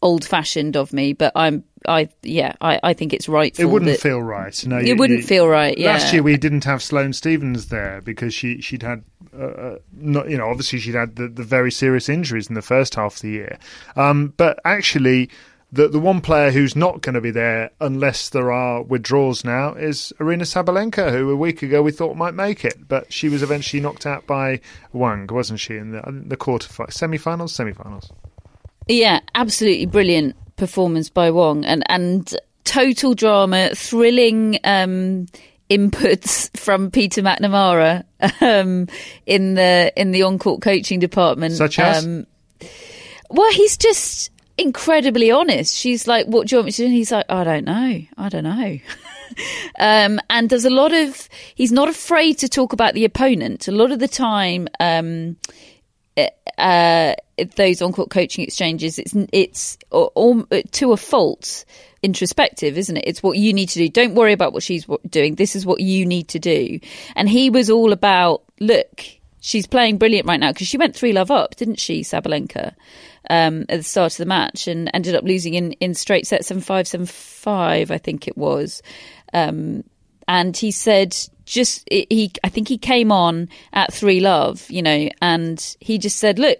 old 0.02 0.26
fashioned 0.26 0.76
of 0.76 0.94
me, 0.94 1.14
but 1.14 1.32
I'm. 1.36 1.64
I 1.88 2.10
yeah. 2.24 2.54
I, 2.62 2.80
I 2.84 2.94
think 2.94 3.14
it's 3.14 3.30
right. 3.30 3.58
It 3.60 3.66
wouldn't 3.66 4.00
feel 4.00 4.22
right. 4.22 4.66
No, 4.66 4.78
It 4.78 4.98
wouldn't 4.98 5.24
feel 5.24 5.48
right, 5.48 5.78
yeah. 5.78 5.94
Last 5.94 6.14
year 6.14 6.24
we 6.24 6.38
didn't 6.38 6.64
have 6.66 6.82
Sloane 6.82 7.14
Stevens 7.14 7.68
there 7.68 8.02
because 8.02 8.34
she 8.34 8.62
she'd 8.62 8.84
had 8.84 9.04
uh, 9.38 9.44
uh, 9.44 9.78
not 9.94 10.30
you 10.30 10.38
know 10.38 10.50
obviously 10.50 10.80
she'd 10.80 10.96
had 10.96 11.16
the, 11.16 11.28
the 11.28 11.44
very 11.44 11.72
serious 11.72 12.10
injuries 12.10 12.48
in 12.48 12.56
the 12.56 12.62
first 12.62 12.96
half 12.96 13.16
of 13.16 13.22
the 13.22 13.30
year. 13.30 13.58
Um, 13.96 14.34
but 14.38 14.60
actually, 14.66 15.30
the 15.72 15.88
the 15.88 16.00
one 16.00 16.22
player 16.22 16.52
who's 16.52 16.76
not 16.76 17.02
going 17.02 17.16
to 17.16 17.22
be 17.22 17.32
there 17.32 17.72
unless 17.80 18.30
there 18.30 18.52
are 18.52 18.82
withdrawals 18.82 19.44
now 19.44 19.74
is 19.74 20.12
Aryna 20.20 20.44
Sabalenka, 20.44 21.12
who 21.12 21.30
a 21.30 21.36
week 21.36 21.62
ago 21.62 21.82
we 21.82 21.92
thought 21.92 22.18
might 22.18 22.34
make 22.34 22.66
it, 22.66 22.88
but 22.88 23.12
she 23.14 23.30
was 23.30 23.44
eventually 23.44 23.82
knocked 23.82 24.06
out 24.06 24.26
by 24.26 24.60
Wang, 24.94 25.28
wasn't 25.28 25.60
she? 25.60 25.78
In 25.78 25.92
the 25.92 26.02
the 26.28 26.38
quarter 26.38 26.68
semi-finals, 26.90 27.54
semi-finals. 27.54 28.12
Yeah, 28.88 29.20
absolutely 29.36 29.86
brilliant 29.86 30.36
performance 30.60 31.10
by 31.10 31.32
Wong 31.32 31.66
and 31.66 31.84
and 31.90 32.36
total 32.64 33.16
drama, 33.16 33.72
thrilling 33.74 34.60
um, 34.64 35.26
inputs 35.70 36.56
from 36.58 36.92
Peter 36.92 37.22
McNamara 37.22 38.04
um, 38.42 38.88
in 39.26 39.56
the 39.56 39.92
in 39.96 40.12
the 40.12 40.24
on 40.24 40.38
court 40.38 40.62
coaching 40.62 41.00
department. 41.00 41.56
Such 41.56 41.80
as? 41.80 42.06
Um, 42.06 42.28
well, 43.30 43.52
he's 43.52 43.78
just 43.78 44.32
incredibly 44.58 45.32
honest. 45.32 45.76
She's 45.76 46.08
like, 46.08 46.28
"What 46.28 46.48
do 46.48 46.56
you 46.56 46.58
want 46.60 46.68
me 46.68 46.72
to 46.74 46.78
do?" 46.78 46.86
And 46.86 46.94
he's 46.94 47.12
like, 47.12 47.26
"I 47.30 47.44
don't 47.44 47.66
know. 47.66 48.02
I 48.18 48.30
don't 48.30 48.44
know." 48.44 48.80
um, 49.80 50.20
and 50.30 50.50
there's 50.50 50.66
a 50.66 50.70
lot 50.70 50.94
of 50.94 51.28
he's 51.56 51.72
not 51.72 51.90
afraid 51.90 52.38
to 52.40 52.50
talk 52.50 52.74
about 52.74 52.94
the 52.94 53.06
opponent. 53.06 53.68
A 53.68 53.72
lot 53.72 53.92
of 53.92 54.00
the 54.00 54.08
time. 54.08 54.68
Um, 54.80 55.38
uh, 56.58 57.14
those 57.56 57.82
on-court 57.82 58.10
coaching 58.10 58.44
exchanges, 58.44 59.00
it's 59.00 59.14
it's 59.32 59.78
to 59.92 60.92
a 60.92 60.98
fault 60.98 61.66
introspective, 62.02 62.78
isn't 62.78 62.98
it? 62.98 63.04
It's 63.06 63.22
what 63.22 63.38
you 63.38 63.54
need 63.54 63.70
to 63.70 63.80
do. 63.80 63.90
Don't 63.90 64.16
worry 64.16 64.34
about 64.34 64.54
what 64.54 64.64
she's 64.64 64.86
doing. 65.10 65.36
This 65.36 65.56
is 65.56 65.66
what 65.66 65.82
you 65.82 66.06
need 66.06 66.30
to 66.30 66.40
do. 66.40 66.80
And 67.16 67.28
he 67.28 67.50
was 67.50 67.70
all 67.70 67.92
about, 67.92 68.44
look, 68.60 69.04
she's 69.42 69.68
playing 69.68 69.98
brilliant 69.98 70.28
right 70.28 70.40
now 70.40 70.52
because 70.52 70.68
she 70.68 70.78
went 70.78 70.96
three 70.96 71.14
love 71.14 71.32
up, 71.32 71.56
didn't 71.56 71.80
she, 71.80 72.02
Sabalenka, 72.02 72.74
um, 73.30 73.66
at 73.70 73.78
the 73.78 73.84
start 73.84 74.14
of 74.14 74.18
the 74.18 74.26
match 74.26 74.68
and 74.68 74.90
ended 74.94 75.16
up 75.16 75.24
losing 75.24 75.54
in, 75.56 75.74
in 75.74 75.94
straight 75.94 76.26
sets, 76.28 76.48
seven 76.48 76.62
five, 76.62 76.88
seven 76.88 77.06
five, 77.06 77.92
I 77.92 77.98
think 77.98 78.28
it 78.28 78.38
was. 78.38 78.82
Um, 79.34 79.84
and 80.28 80.56
he 80.56 80.72
said, 80.72 81.16
just 81.50 81.88
he, 81.90 82.32
I 82.44 82.50
think 82.50 82.68
he 82.68 82.78
came 82.78 83.12
on 83.12 83.50
at 83.74 83.94
three 83.94 84.20
love, 84.20 84.70
you 84.70 84.82
know, 84.82 85.10
and 85.22 85.76
he 85.80 85.98
just 85.98 86.18
said, 86.18 86.40
look, 86.40 86.60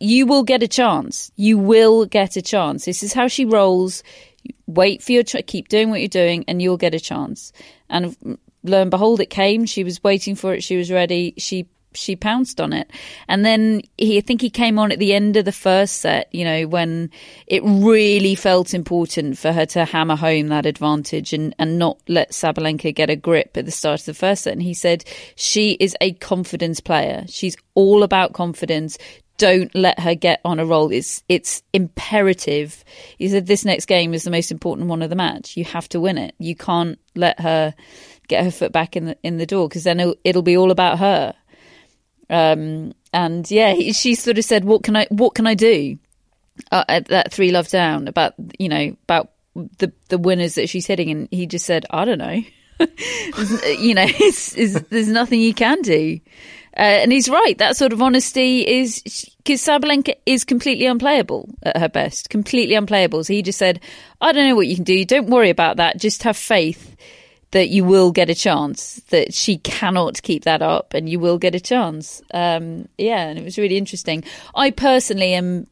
you 0.00 0.26
will 0.26 0.42
get 0.42 0.62
a 0.62 0.68
chance. 0.68 1.30
You 1.36 1.58
will 1.58 2.06
get 2.06 2.36
a 2.36 2.42
chance. 2.42 2.84
This 2.84 3.02
is 3.02 3.12
how 3.12 3.28
she 3.28 3.44
rolls. 3.44 4.02
Wait 4.66 5.02
for 5.02 5.12
your 5.12 5.22
ch- 5.22 5.46
keep 5.46 5.68
doing 5.68 5.90
what 5.90 6.00
you're 6.00 6.08
doing, 6.08 6.44
and 6.48 6.62
you'll 6.62 6.76
get 6.76 6.94
a 6.94 7.00
chance. 7.00 7.52
And 7.88 8.18
mm, 8.20 8.38
lo 8.62 8.82
and 8.82 8.90
behold, 8.90 9.20
it 9.20 9.30
came. 9.30 9.66
She 9.66 9.84
was 9.84 10.02
waiting 10.02 10.34
for 10.34 10.54
it. 10.54 10.62
She 10.62 10.76
was 10.76 10.90
ready. 10.90 11.34
She 11.36 11.68
she 11.98 12.16
pounced 12.16 12.60
on 12.60 12.72
it. 12.72 12.90
And 13.28 13.44
then 13.44 13.82
he, 13.96 14.18
I 14.18 14.20
think 14.20 14.40
he 14.40 14.50
came 14.50 14.78
on 14.78 14.92
at 14.92 14.98
the 14.98 15.12
end 15.12 15.36
of 15.36 15.44
the 15.44 15.52
first 15.52 16.00
set, 16.00 16.32
you 16.32 16.44
know, 16.44 16.66
when 16.66 17.10
it 17.46 17.62
really 17.64 18.34
felt 18.34 18.74
important 18.74 19.38
for 19.38 19.52
her 19.52 19.66
to 19.66 19.84
hammer 19.84 20.16
home 20.16 20.48
that 20.48 20.66
advantage 20.66 21.32
and, 21.32 21.54
and 21.58 21.78
not 21.78 21.98
let 22.08 22.32
Sabalenka 22.32 22.94
get 22.94 23.10
a 23.10 23.16
grip 23.16 23.56
at 23.56 23.64
the 23.64 23.70
start 23.70 24.00
of 24.00 24.06
the 24.06 24.14
first 24.14 24.44
set. 24.44 24.52
And 24.52 24.62
he 24.62 24.74
said, 24.74 25.04
she 25.34 25.72
is 25.72 25.96
a 26.00 26.12
confidence 26.14 26.80
player. 26.80 27.24
She's 27.28 27.56
all 27.74 28.02
about 28.02 28.32
confidence 28.32 28.98
don't 29.38 29.72
let 29.72 30.00
her 30.00 30.14
get 30.14 30.40
on 30.44 30.58
a 30.58 30.66
roll. 30.66 30.92
It's 30.92 31.22
it's 31.28 31.62
imperative. 31.72 32.84
He 33.16 33.28
said 33.28 33.46
this 33.46 33.64
next 33.64 33.86
game 33.86 34.12
is 34.12 34.24
the 34.24 34.30
most 34.30 34.50
important 34.50 34.88
one 34.88 35.00
of 35.00 35.10
the 35.10 35.16
match. 35.16 35.56
You 35.56 35.64
have 35.64 35.88
to 35.90 36.00
win 36.00 36.18
it. 36.18 36.34
You 36.38 36.54
can't 36.54 36.98
let 37.14 37.40
her 37.40 37.74
get 38.26 38.44
her 38.44 38.50
foot 38.50 38.72
back 38.72 38.96
in 38.96 39.06
the 39.06 39.16
in 39.22 39.38
the 39.38 39.46
door 39.46 39.68
because 39.68 39.84
then 39.84 40.00
it'll, 40.00 40.16
it'll, 40.24 40.42
be 40.42 40.56
all 40.56 40.70
about 40.70 40.98
her. 40.98 41.34
Um, 42.30 42.92
and 43.12 43.50
yeah, 43.50 43.72
he, 43.72 43.92
she 43.92 44.14
sort 44.14 44.38
of 44.38 44.44
said, 44.44 44.64
"What 44.64 44.82
can 44.82 44.96
I 44.96 45.06
what 45.10 45.34
can 45.34 45.46
I 45.46 45.54
do?" 45.54 45.98
Uh, 46.72 46.84
at 46.88 47.06
that 47.06 47.32
three 47.32 47.52
love 47.52 47.68
down 47.68 48.08
about 48.08 48.34
you 48.58 48.68
know 48.68 48.96
about 49.04 49.30
the 49.54 49.92
the 50.08 50.18
winners 50.18 50.54
that 50.56 50.68
she's 50.68 50.86
hitting, 50.86 51.10
and 51.10 51.28
he 51.30 51.46
just 51.46 51.66
said, 51.66 51.86
"I 51.90 52.04
don't 52.04 52.18
know." 52.18 52.42
you 52.80 53.94
know, 53.94 54.06
it's, 54.06 54.56
it's, 54.56 54.80
there's 54.88 55.08
nothing 55.08 55.40
you 55.40 55.54
can 55.54 55.82
do. 55.82 56.20
Uh, 56.76 57.02
and 57.02 57.10
he's 57.10 57.28
right. 57.28 57.58
That 57.58 57.76
sort 57.76 57.92
of 57.92 58.00
honesty 58.00 58.64
is 58.64 59.02
because 59.38 59.60
Sabalenka 59.60 60.14
is 60.26 60.44
completely 60.44 60.86
unplayable 60.86 61.48
at 61.64 61.76
her 61.76 61.88
best, 61.88 62.30
completely 62.30 62.76
unplayable. 62.76 63.24
So 63.24 63.32
he 63.32 63.42
just 63.42 63.58
said, 63.58 63.80
"I 64.20 64.32
don't 64.32 64.46
know 64.46 64.54
what 64.54 64.68
you 64.68 64.76
can 64.76 64.84
do. 64.84 65.04
Don't 65.04 65.30
worry 65.30 65.50
about 65.50 65.78
that. 65.78 65.98
Just 65.98 66.22
have 66.22 66.36
faith 66.36 66.94
that 67.52 67.68
you 67.68 67.84
will 67.84 68.12
get 68.12 68.30
a 68.30 68.34
chance. 68.34 69.00
That 69.10 69.34
she 69.34 69.58
cannot 69.58 70.22
keep 70.22 70.44
that 70.44 70.62
up, 70.62 70.94
and 70.94 71.08
you 71.08 71.20
will 71.20 71.38
get 71.38 71.54
a 71.54 71.60
chance." 71.60 72.22
Um, 72.32 72.88
yeah, 72.98 73.28
and 73.28 73.38
it 73.38 73.44
was 73.44 73.58
really 73.58 73.76
interesting. 73.76 74.24
I 74.54 74.70
personally 74.70 75.34
am 75.34 75.66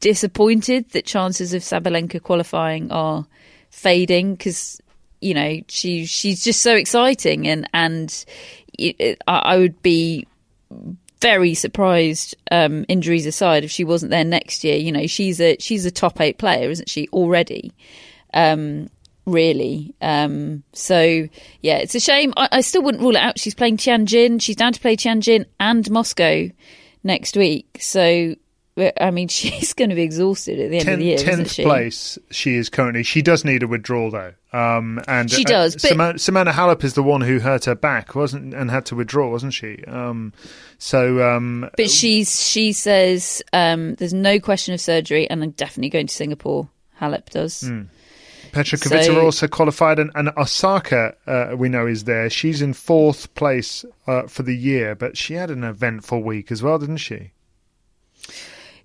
disappointed 0.00 0.90
that 0.90 1.06
chances 1.06 1.54
of 1.54 1.62
Sabalenka 1.62 2.22
qualifying 2.22 2.92
are 2.92 3.26
fading 3.70 4.34
because 4.34 4.80
you 5.20 5.34
know 5.34 5.60
she 5.68 6.04
she's 6.04 6.44
just 6.44 6.60
so 6.60 6.76
exciting 6.76 7.48
and 7.48 7.68
and 7.72 8.24
it, 8.78 9.22
I 9.26 9.56
would 9.56 9.80
be 9.82 10.26
very 11.20 11.54
surprised, 11.54 12.36
um, 12.50 12.84
injuries 12.88 13.26
aside, 13.26 13.64
if 13.64 13.70
she 13.70 13.84
wasn't 13.84 14.10
there 14.10 14.24
next 14.24 14.64
year. 14.64 14.76
You 14.76 14.92
know, 14.92 15.06
she's 15.06 15.40
a 15.40 15.56
she's 15.58 15.84
a 15.84 15.90
top 15.90 16.20
eight 16.20 16.38
player, 16.38 16.70
isn't 16.70 16.88
she 16.88 17.08
already? 17.08 17.72
Um, 18.34 18.88
really. 19.26 19.94
Um, 20.00 20.62
so 20.72 21.28
yeah, 21.60 21.76
it's 21.78 21.94
a 21.94 22.00
shame. 22.00 22.32
I, 22.36 22.48
I, 22.52 22.60
still 22.60 22.82
wouldn't 22.82 23.02
rule 23.02 23.16
it 23.16 23.20
out. 23.20 23.38
She's 23.38 23.54
playing 23.54 23.76
Tianjin. 23.76 24.40
She's 24.40 24.56
down 24.56 24.72
to 24.72 24.80
play 24.80 24.96
Tianjin 24.96 25.46
and 25.60 25.90
Moscow 25.90 26.48
next 27.02 27.36
week. 27.36 27.78
So 27.80 28.34
I 29.00 29.10
mean, 29.10 29.28
she's 29.28 29.72
going 29.72 29.90
to 29.90 29.96
be 29.96 30.02
exhausted 30.02 30.60
at 30.60 30.70
the 30.70 30.78
end 30.78 30.88
of 30.88 30.98
the 30.98 31.04
year. 31.04 31.18
Tenth 31.18 31.52
she? 31.52 31.62
place, 31.62 32.18
she 32.30 32.56
is 32.56 32.68
currently. 32.68 33.02
She 33.02 33.22
does 33.22 33.44
need 33.44 33.62
a 33.62 33.66
withdrawal 33.66 34.10
though, 34.10 34.34
um, 34.52 35.00
and 35.08 35.30
she 35.30 35.44
does. 35.44 35.76
Uh, 35.76 35.88
Simona, 35.88 36.14
Simona, 36.14 36.52
Halep 36.52 36.84
is 36.84 36.94
the 36.94 37.02
one 37.02 37.20
who 37.20 37.38
hurt 37.38 37.64
her 37.64 37.74
back, 37.74 38.14
wasn't, 38.14 38.54
and 38.54 38.70
had 38.70 38.86
to 38.86 38.96
withdraw, 38.96 39.30
wasn't 39.30 39.54
she? 39.54 39.82
Um, 39.84 40.32
so, 40.78 41.26
um, 41.28 41.70
but 41.76 41.90
she's 41.90 42.42
she 42.42 42.72
says 42.72 43.42
um, 43.52 43.94
there's 43.94 44.14
no 44.14 44.38
question 44.40 44.74
of 44.74 44.80
surgery, 44.80 45.28
and 45.28 45.42
I'm 45.42 45.50
definitely 45.52 45.90
going 45.90 46.06
to 46.08 46.14
Singapore. 46.14 46.68
Halep 47.00 47.30
does. 47.30 47.62
Mm. 47.62 47.88
Petra 48.56 48.78
Kvitova 48.78 49.04
so, 49.04 49.20
also 49.20 49.46
qualified, 49.46 49.98
and, 49.98 50.10
and 50.14 50.30
Osaka, 50.36 51.14
uh, 51.26 51.54
we 51.56 51.68
know, 51.68 51.86
is 51.86 52.04
there. 52.04 52.30
She's 52.30 52.62
in 52.62 52.72
fourth 52.72 53.34
place 53.34 53.84
uh, 54.06 54.26
for 54.28 54.44
the 54.44 54.56
year, 54.56 54.94
but 54.94 55.16
she 55.18 55.34
had 55.34 55.50
an 55.50 55.62
eventful 55.62 56.22
week 56.22 56.50
as 56.50 56.62
well, 56.62 56.78
didn't 56.78 56.96
she? 56.96 57.32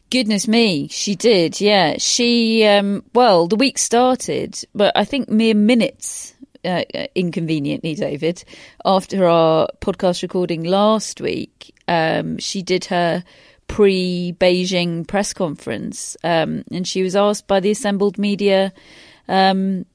Goodness 0.10 0.46
me, 0.46 0.90
she 0.90 1.16
did. 1.16 1.62
Yeah, 1.62 1.96
she. 1.98 2.66
Um, 2.66 3.06
well, 3.14 3.48
the 3.48 3.56
week 3.56 3.78
started, 3.78 4.62
but 4.76 4.92
I 4.96 5.06
think 5.06 5.30
mere 5.30 5.56
minutes. 5.56 6.36
Uh, 6.64 6.84
inconveniently, 7.16 7.96
David, 7.96 8.44
after 8.86 9.26
our 9.26 9.68
podcast 9.80 10.22
recording 10.22 10.64
last 10.64 11.20
week, 11.20 11.74
um, 11.88 12.38
she 12.38 12.62
did 12.62 12.86
her 12.86 13.24
pre 13.68 14.36
Beijing 14.38 15.08
press 15.08 15.34
conference, 15.34 16.18
um, 16.24 16.64
and 16.72 16.86
she 16.86 17.02
was 17.02 17.16
asked 17.16 17.48
by 17.48 17.62
the 17.62 17.72
assembled 17.72 18.20
media 18.20 18.74
um, 19.32 19.86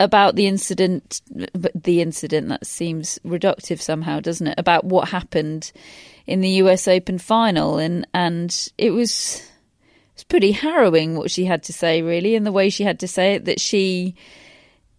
about 0.00 0.36
the 0.36 0.46
incident. 0.46 1.20
The 1.28 2.00
incident 2.00 2.48
that 2.48 2.66
seems 2.66 3.18
reductive 3.24 3.80
somehow, 3.80 4.20
doesn't 4.20 4.46
it? 4.46 4.54
About 4.58 4.84
what 4.84 5.08
happened 5.08 5.72
in 6.26 6.40
the 6.40 6.50
U.S. 6.50 6.88
Open 6.88 7.18
final, 7.18 7.78
and 7.78 8.06
and 8.14 8.68
it 8.78 8.90
was 8.90 9.42
it's 10.14 10.24
pretty 10.24 10.52
harrowing 10.52 11.16
what 11.16 11.30
she 11.30 11.44
had 11.44 11.64
to 11.64 11.72
say, 11.72 12.00
really, 12.00 12.36
and 12.36 12.46
the 12.46 12.52
way 12.52 12.70
she 12.70 12.84
had 12.84 13.00
to 13.00 13.08
say 13.08 13.34
it. 13.34 13.44
That 13.44 13.60
she 13.60 14.14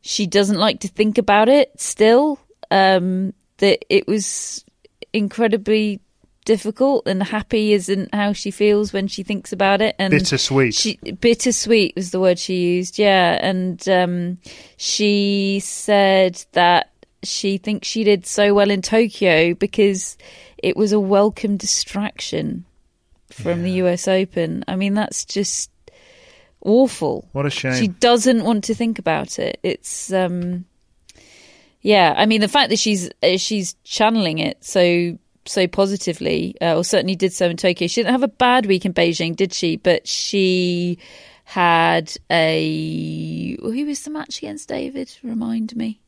she 0.01 0.27
doesn't 0.27 0.59
like 0.59 0.81
to 0.81 0.87
think 0.87 1.17
about 1.17 1.49
it 1.49 1.79
still. 1.79 2.39
Um, 2.69 3.33
that 3.57 3.85
it 3.89 4.07
was 4.07 4.65
incredibly 5.13 6.01
difficult 6.45 7.07
and 7.07 7.21
happy 7.23 7.73
isn't 7.73 8.13
how 8.13 8.31
she 8.31 8.51
feels 8.51 8.93
when 8.93 9.07
she 9.07 9.23
thinks 9.23 9.51
about 9.51 9.81
it 9.81 9.95
and 9.97 10.11
bittersweet 10.11 10.73
she, 10.73 10.95
bittersweet 11.19 11.93
was 11.95 12.11
the 12.11 12.19
word 12.19 12.37
she 12.37 12.75
used 12.75 12.99
yeah 12.99 13.37
and 13.41 13.89
um, 13.89 14.37
she 14.77 15.59
said 15.63 16.45
that 16.51 16.91
she 17.25 17.57
thinks 17.57 17.87
she 17.87 18.03
did 18.03 18.25
so 18.25 18.53
well 18.53 18.69
in 18.69 18.81
Tokyo 18.81 19.53
because 19.53 20.17
it 20.57 20.77
was 20.77 20.91
a 20.91 20.99
welcome 20.99 21.57
distraction 21.57 22.65
from 23.31 23.59
yeah. 23.59 23.63
the 23.63 23.71
US 23.83 24.07
Open. 24.07 24.63
I 24.67 24.75
mean, 24.75 24.93
that's 24.93 25.25
just 25.25 25.69
awful. 26.61 27.27
What 27.33 27.45
a 27.45 27.49
shame. 27.49 27.75
She 27.75 27.87
doesn't 27.87 28.43
want 28.43 28.65
to 28.65 28.75
think 28.75 28.99
about 28.99 29.39
it. 29.39 29.59
It's 29.63 30.11
um 30.13 30.65
yeah, 31.81 32.13
I 32.17 32.25
mean 32.25 32.41
the 32.41 32.47
fact 32.47 32.69
that 32.69 32.79
she's 32.79 33.09
she's 33.37 33.75
channeling 33.83 34.39
it 34.39 34.63
so 34.63 35.17
so 35.45 35.67
positively, 35.67 36.55
uh, 36.61 36.75
or 36.75 36.83
certainly 36.83 37.15
did 37.15 37.33
so 37.33 37.49
in 37.49 37.57
Tokyo. 37.57 37.87
She 37.87 38.01
didn't 38.01 38.13
have 38.13 38.23
a 38.23 38.27
bad 38.27 38.65
week 38.65 38.85
in 38.85 38.93
Beijing, 38.93 39.35
did 39.35 39.53
she? 39.53 39.77
But 39.77 40.07
she 40.07 40.97
had 41.43 42.15
a 42.31 43.57
who 43.61 43.85
was 43.85 44.03
the 44.03 44.09
match 44.09 44.39
against 44.39 44.69
David? 44.69 45.15
Remind 45.23 45.75
me. 45.75 45.99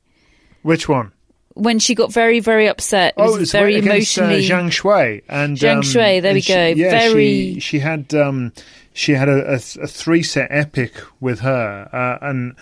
Which 0.64 0.90
one? 0.90 1.12
when 1.58 1.80
she 1.80 1.96
got 1.96 2.12
very, 2.12 2.40
very 2.40 2.68
upset. 2.68 3.14
It 3.18 3.22
oh, 3.22 3.36
it 3.36 3.40
was 3.40 3.52
very 3.52 3.76
against, 3.76 4.18
uh, 4.18 4.24
emotionally. 4.24 4.46
Uh, 4.46 4.50
Zhang 4.50 4.68
Shuai 4.70 5.24
and 5.28 5.58
Zhang 5.58 5.78
um, 5.78 5.82
Shuai. 5.82 6.22
There 6.22 6.34
we 6.34 6.42
she, 6.42 6.54
go. 6.54 6.68
Yeah, 6.68 6.92
very. 6.92 7.54
She, 7.56 7.60
she 7.60 7.80
had 7.80 8.14
um, 8.14 8.54
she 8.94 9.14
had 9.14 9.30
a, 9.30 9.54
a, 9.54 9.56
a, 9.56 9.88
three 9.88 10.24
set 10.24 10.48
epic 10.52 10.94
with 11.20 11.40
her, 11.42 11.90
uh, 11.92 12.26
and 12.26 12.56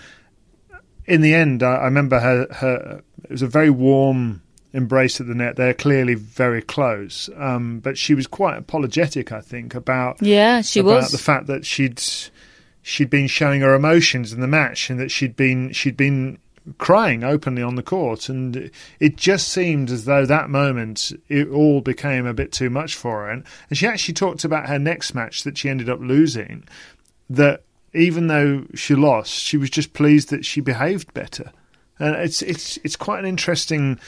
in 1.05 1.21
the 1.21 1.34
end, 1.34 1.61
I, 1.61 1.76
I, 1.76 1.86
remember 1.86 2.19
her. 2.19 2.47
Her 2.51 3.03
it 3.23 3.32
was 3.32 3.41
a 3.41 3.47
very 3.47 3.69
warm 3.69 4.41
embrace 4.76 5.19
at 5.21 5.28
the 5.28 5.34
net. 5.34 5.55
They're 5.55 5.73
clearly 5.73 6.15
very 6.15 6.61
close, 6.61 7.30
um, 7.38 7.80
but 7.80 7.97
she 7.97 8.13
was 8.13 8.28
quite 8.28 8.57
apologetic. 8.57 9.32
I 9.32 9.41
think 9.41 9.73
about 9.73 10.21
yeah, 10.21 10.61
she 10.61 10.82
was 10.82 10.91
about 10.91 11.01
was 11.03 11.11
the 11.11 11.17
fact 11.17 11.47
that 11.47 11.65
she'd 11.65 12.01
she'd 12.82 13.09
been 13.09 13.28
showing 13.28 13.61
her 13.61 13.73
emotions 13.73 14.34
in 14.34 14.41
the 14.41 14.47
match 14.47 14.89
and 14.89 14.99
that 14.99 15.09
she'd 15.09 15.36
been 15.36 15.71
she'd 15.71 15.97
been 15.97 16.38
crying 16.78 17.23
openly 17.23 17.61
on 17.61 17.76
the 17.76 17.84
court, 17.84 18.30
and 18.30 18.69
it 18.99 19.17
just 19.17 19.49
seemed 19.49 19.89
as 19.91 20.05
though 20.05 20.26
that 20.26 20.49
moment 20.49 21.11
it 21.30 21.49
all 21.49 21.82
became 21.82 22.26
a 22.26 22.34
bit 22.34 22.51
too 22.51 22.69
much 22.69 22.95
for 22.95 23.23
her. 23.23 23.30
And, 23.30 23.43
and 23.69 23.78
she 23.78 23.88
actually 23.88 24.15
talked 24.15 24.43
about 24.43 24.67
her 24.67 24.80
next 24.80 25.13
match 25.13 25.43
that 25.43 25.57
she 25.57 25.69
ended 25.69 25.89
up 25.89 25.99
losing. 25.99 26.67
That 27.30 27.63
even 27.93 28.28
though 28.28 28.65
she 28.76 28.93
lost, 28.95 29.32
she 29.32 29.57
was 29.57 29.69
just 29.69 29.93
pleased 29.93 30.30
that 30.30 30.45
she 30.45 30.61
behaved 30.61 31.13
better. 31.13 31.51
And 31.97 32.15
it's 32.15 32.41
it's 32.41 32.78
it's 32.84 32.95
quite 32.95 33.19
an 33.19 33.26
interesting 33.26 33.99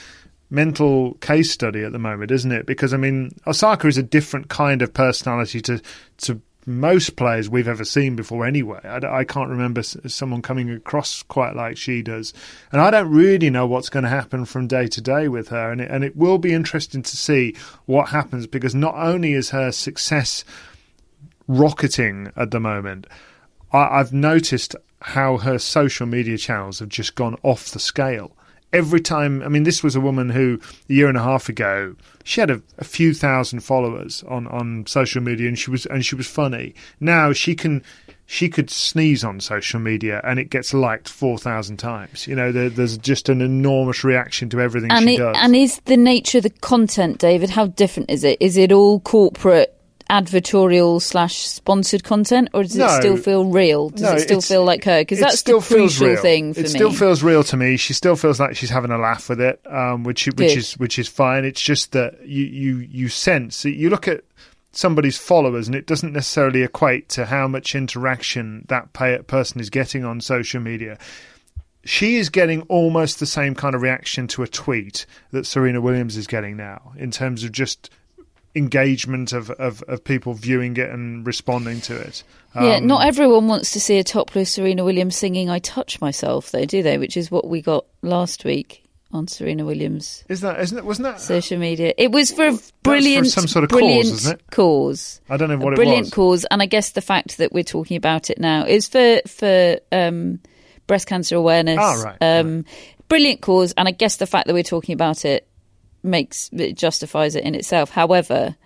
mental 0.50 1.14
case 1.14 1.50
study 1.50 1.82
at 1.82 1.92
the 1.92 1.98
moment, 1.98 2.30
isn't 2.30 2.52
it? 2.52 2.66
Because 2.66 2.94
I 2.94 2.96
mean, 2.96 3.32
Osaka 3.46 3.86
is 3.86 3.98
a 3.98 4.02
different 4.02 4.48
kind 4.48 4.82
of 4.82 4.94
personality 4.94 5.60
to 5.62 5.80
to 6.18 6.40
most 6.66 7.16
players 7.16 7.48
we've 7.48 7.66
ever 7.66 7.84
seen 7.84 8.14
before. 8.14 8.44
Anyway, 8.44 8.78
I, 8.84 9.20
I 9.20 9.24
can't 9.24 9.48
remember 9.48 9.82
someone 9.82 10.42
coming 10.42 10.70
across 10.70 11.22
quite 11.22 11.56
like 11.56 11.76
she 11.76 12.02
does, 12.02 12.34
and 12.70 12.80
I 12.80 12.90
don't 12.90 13.10
really 13.10 13.50
know 13.50 13.66
what's 13.66 13.88
going 13.88 14.02
to 14.02 14.10
happen 14.10 14.44
from 14.44 14.66
day 14.66 14.86
to 14.88 15.00
day 15.00 15.28
with 15.28 15.48
her. 15.48 15.72
And 15.72 15.80
it, 15.80 15.90
and 15.90 16.04
it 16.04 16.16
will 16.16 16.38
be 16.38 16.52
interesting 16.52 17.02
to 17.02 17.16
see 17.16 17.56
what 17.86 18.10
happens 18.10 18.46
because 18.46 18.74
not 18.74 18.94
only 18.94 19.32
is 19.32 19.50
her 19.50 19.72
success 19.72 20.44
rocketing 21.48 22.30
at 22.36 22.50
the 22.50 22.60
moment. 22.60 23.06
I, 23.72 24.00
I've 24.00 24.12
noticed 24.12 24.76
how 25.00 25.38
her 25.38 25.58
social 25.58 26.06
media 26.06 26.36
channels 26.36 26.80
have 26.80 26.88
just 26.88 27.14
gone 27.14 27.36
off 27.42 27.70
the 27.70 27.78
scale. 27.78 28.36
Every 28.72 29.00
time, 29.00 29.42
I 29.42 29.48
mean, 29.48 29.62
this 29.62 29.82
was 29.82 29.96
a 29.96 30.00
woman 30.00 30.28
who 30.28 30.60
a 30.88 30.92
year 30.92 31.08
and 31.08 31.16
a 31.16 31.22
half 31.22 31.48
ago 31.48 31.96
she 32.28 32.42
had 32.42 32.50
a, 32.50 32.60
a 32.76 32.84
few 32.84 33.14
thousand 33.14 33.60
followers 33.60 34.22
on, 34.28 34.46
on 34.48 34.84
social 34.86 35.22
media, 35.22 35.48
and 35.48 35.58
she 35.58 35.70
was 35.70 35.86
and 35.86 36.04
she 36.04 36.14
was 36.14 36.26
funny. 36.26 36.74
Now 37.00 37.32
she 37.32 37.54
can 37.54 37.82
she 38.26 38.50
could 38.50 38.68
sneeze 38.68 39.24
on 39.24 39.40
social 39.40 39.80
media 39.80 40.20
and 40.22 40.38
it 40.38 40.50
gets 40.50 40.74
liked 40.74 41.08
four 41.08 41.38
thousand 41.38 41.78
times. 41.78 42.26
You 42.26 42.36
know, 42.36 42.52
there, 42.52 42.68
there's 42.68 42.98
just 42.98 43.30
an 43.30 43.40
enormous 43.40 44.04
reaction 44.04 44.50
to 44.50 44.60
everything 44.60 44.90
and 44.92 45.08
she 45.08 45.14
it, 45.14 45.18
does. 45.18 45.36
and 45.38 45.56
is 45.56 45.80
the 45.86 45.96
nature 45.96 46.36
of 46.36 46.44
the 46.44 46.50
content, 46.50 47.18
David? 47.18 47.48
How 47.48 47.68
different 47.68 48.10
is 48.10 48.24
it? 48.24 48.36
Is 48.42 48.58
it 48.58 48.72
all 48.72 49.00
corporate? 49.00 49.74
Advertorial 50.10 51.02
slash 51.02 51.36
sponsored 51.36 52.02
content 52.02 52.48
or 52.54 52.62
does 52.62 52.76
it 52.76 52.88
still 52.90 53.16
feel 53.16 53.44
real 53.44 53.90
does 53.90 54.00
No, 54.02 54.12
it 54.12 54.20
still 54.20 54.40
feel 54.40 54.64
like 54.64 54.84
her 54.84 55.02
because 55.02 55.18
it 55.18 55.22
that's 55.22 55.38
still 55.38 55.60
the 55.60 55.66
feels 55.66 55.98
crucial 55.98 56.14
real. 56.14 56.22
thing 56.22 56.54
for 56.54 56.60
it 56.60 56.62
me 56.64 56.68
still 56.70 56.92
feels 56.92 57.22
real 57.22 57.44
to 57.44 57.56
me. 57.56 57.76
She 57.76 57.92
still 57.92 58.16
feels 58.16 58.40
like 58.40 58.56
she's 58.56 58.70
having 58.70 58.90
a 58.90 58.98
laugh 58.98 59.28
with 59.28 59.40
it, 59.40 59.60
um, 59.66 60.04
which 60.04 60.26
which 60.26 60.36
Good. 60.36 60.56
is 60.56 60.72
which 60.78 60.98
is 60.98 61.08
fine. 61.08 61.44
It's 61.44 61.60
just 61.60 61.92
that 61.92 62.26
you 62.26 62.44
you 62.44 62.76
you 62.78 63.08
sense 63.08 63.64
you 63.64 63.90
look 63.90 64.08
at 64.08 64.24
somebody's 64.72 65.18
followers, 65.18 65.66
and 65.66 65.74
it 65.74 65.86
doesn't 65.86 66.12
necessarily 66.12 66.62
equate 66.62 67.08
to 67.10 67.26
how 67.26 67.48
much 67.48 67.74
interaction 67.74 68.64
that 68.68 68.92
person 68.92 69.60
is 69.60 69.70
getting 69.70 70.04
on 70.04 70.20
social 70.20 70.60
media. 70.60 70.98
She 71.84 72.16
is 72.16 72.28
getting 72.28 72.62
almost 72.62 73.18
the 73.18 73.26
same 73.26 73.54
kind 73.54 73.74
of 73.74 73.82
reaction 73.82 74.26
to 74.28 74.42
a 74.42 74.48
tweet 74.48 75.06
that 75.30 75.46
Serena 75.46 75.80
Williams 75.80 76.16
is 76.16 76.26
getting 76.26 76.56
now, 76.56 76.92
in 76.96 77.10
terms 77.10 77.44
of 77.44 77.52
just 77.52 77.90
engagement 78.54 79.32
of, 79.32 79.50
of, 79.50 79.82
of 79.82 80.02
people 80.02 80.34
viewing 80.34 80.76
it 80.76 80.90
and 80.90 81.26
responding 81.26 81.80
to 81.82 81.96
it. 81.96 82.22
yeah 82.54 82.76
Um, 82.76 82.86
not 82.86 83.06
everyone 83.06 83.46
wants 83.46 83.72
to 83.72 83.80
see 83.80 83.98
a 83.98 84.04
topless 84.04 84.50
serena 84.52 84.84
williams 84.84 85.16
singing 85.16 85.48
i 85.50 85.58
touch 85.58 86.00
myself 86.00 86.50
though 86.50 86.64
do 86.64 86.82
they 86.82 86.98
which 86.98 87.16
is 87.16 87.30
what 87.30 87.46
we 87.46 87.60
got 87.62 87.84
last 88.02 88.44
week 88.44 88.84
on 89.12 89.28
serena 89.28 89.64
williams 89.64 90.24
Is 90.28 90.40
that 90.40 90.58
isn't 90.60 90.76
it? 90.78 90.84
Wasn't 90.84 91.04
that? 91.04 91.20
social 91.20 91.58
media 91.58 91.92
it 91.98 92.10
was 92.10 92.32
for 92.32 92.48
a 92.48 92.58
brilliant 92.82 93.26
some 93.28 93.46
sort 93.46 93.64
of 93.64 93.70
cause, 93.70 94.10
isn't 94.12 94.34
it? 94.40 94.50
cause 94.50 95.20
I 95.30 95.36
don't 95.36 95.48
know 95.50 95.58
what 95.58 95.72
a 95.72 95.74
it 95.74 95.76
brilliant 95.76 96.06
was. 96.06 96.14
cause 96.14 96.44
and 96.50 96.60
i 96.62 96.66
guess 96.66 96.90
the 96.92 97.00
fact 97.02 97.38
that 97.38 97.52
we're 97.52 97.64
talking 97.64 97.96
about 97.96 98.28
it 98.30 98.38
now 98.40 98.64
is 98.64 98.88
for 98.88 99.20
for 99.26 99.78
um 99.92 100.40
breast 100.86 101.06
cancer 101.06 101.36
awareness 101.36 101.78
Ah, 101.80 102.02
right, 102.02 102.16
um 102.40 102.64
brilliant 103.08 103.40
cause 103.40 103.72
and 103.76 103.86
i 103.88 103.92
guess 103.92 104.16
the 104.16 104.26
fact 104.26 104.46
that 104.46 104.54
we're 104.54 104.62
talking 104.62 104.94
about 104.94 105.24
it 105.24 105.46
makes 106.02 106.48
it 106.52 106.76
justifies 106.76 107.34
it 107.34 107.44
in 107.44 107.54
itself 107.54 107.90
however 107.90 108.56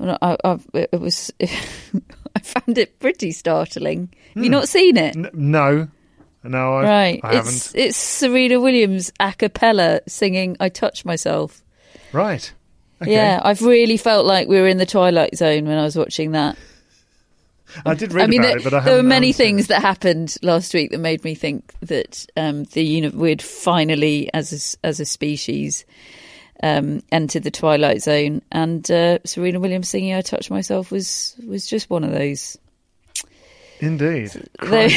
I, 0.00 0.36
I, 0.44 0.58
it 0.74 1.00
was 1.00 1.30
i 1.40 2.38
found 2.42 2.78
it 2.78 2.98
pretty 2.98 3.30
startling 3.32 4.08
have 4.34 4.42
you 4.44 4.50
not 4.50 4.68
seen 4.68 4.96
it 4.96 5.16
N- 5.16 5.30
no, 5.32 5.88
no, 6.42 6.74
I, 6.78 6.82
right 6.82 7.20
I 7.22 7.36
it's 7.38 7.66
haven't. 7.72 7.72
it's 7.86 7.96
serena 7.96 8.60
williams 8.60 9.12
a 9.20 9.32
cappella 9.32 10.00
singing 10.08 10.56
i 10.60 10.68
touch 10.68 11.04
myself 11.04 11.62
Right. 12.12 12.52
Okay. 13.00 13.12
yeah 13.12 13.40
i've 13.44 13.62
really 13.62 13.96
felt 13.96 14.26
like 14.26 14.48
we 14.48 14.60
were 14.60 14.68
in 14.68 14.78
the 14.78 14.86
twilight 14.86 15.36
zone 15.36 15.66
when 15.66 15.78
i 15.78 15.82
was 15.82 15.96
watching 15.96 16.32
that 16.32 16.56
I 17.86 17.94
did 17.94 18.12
read 18.12 18.24
I 18.24 18.26
mean, 18.26 18.40
about 18.40 18.48
there, 18.48 18.58
it, 18.58 18.64
but 18.64 18.74
I 18.74 18.80
there 18.80 18.96
were 18.96 19.02
many 19.02 19.32
things 19.32 19.64
it. 19.64 19.68
that 19.68 19.80
happened 19.80 20.36
last 20.42 20.74
week 20.74 20.90
that 20.90 20.98
made 20.98 21.24
me 21.24 21.34
think 21.34 21.72
that 21.80 22.26
um, 22.36 22.64
the 22.64 22.84
uni- 22.84 23.08
we'd 23.08 23.40
finally, 23.40 24.28
as 24.34 24.76
a, 24.84 24.86
as 24.86 25.00
a 25.00 25.06
species, 25.06 25.86
um, 26.62 27.02
entered 27.12 27.42
the 27.42 27.50
twilight 27.50 28.02
zone. 28.02 28.42
And 28.52 28.88
uh, 28.90 29.18
Serena 29.24 29.60
Williams 29.60 29.88
singing 29.88 30.14
"I 30.14 30.20
Touch 30.22 30.50
Myself" 30.50 30.90
was 30.90 31.34
was 31.46 31.66
just 31.66 31.90
one 31.90 32.04
of 32.04 32.12
those. 32.12 32.56
Indeed. 33.80 34.30
There- 34.60 34.88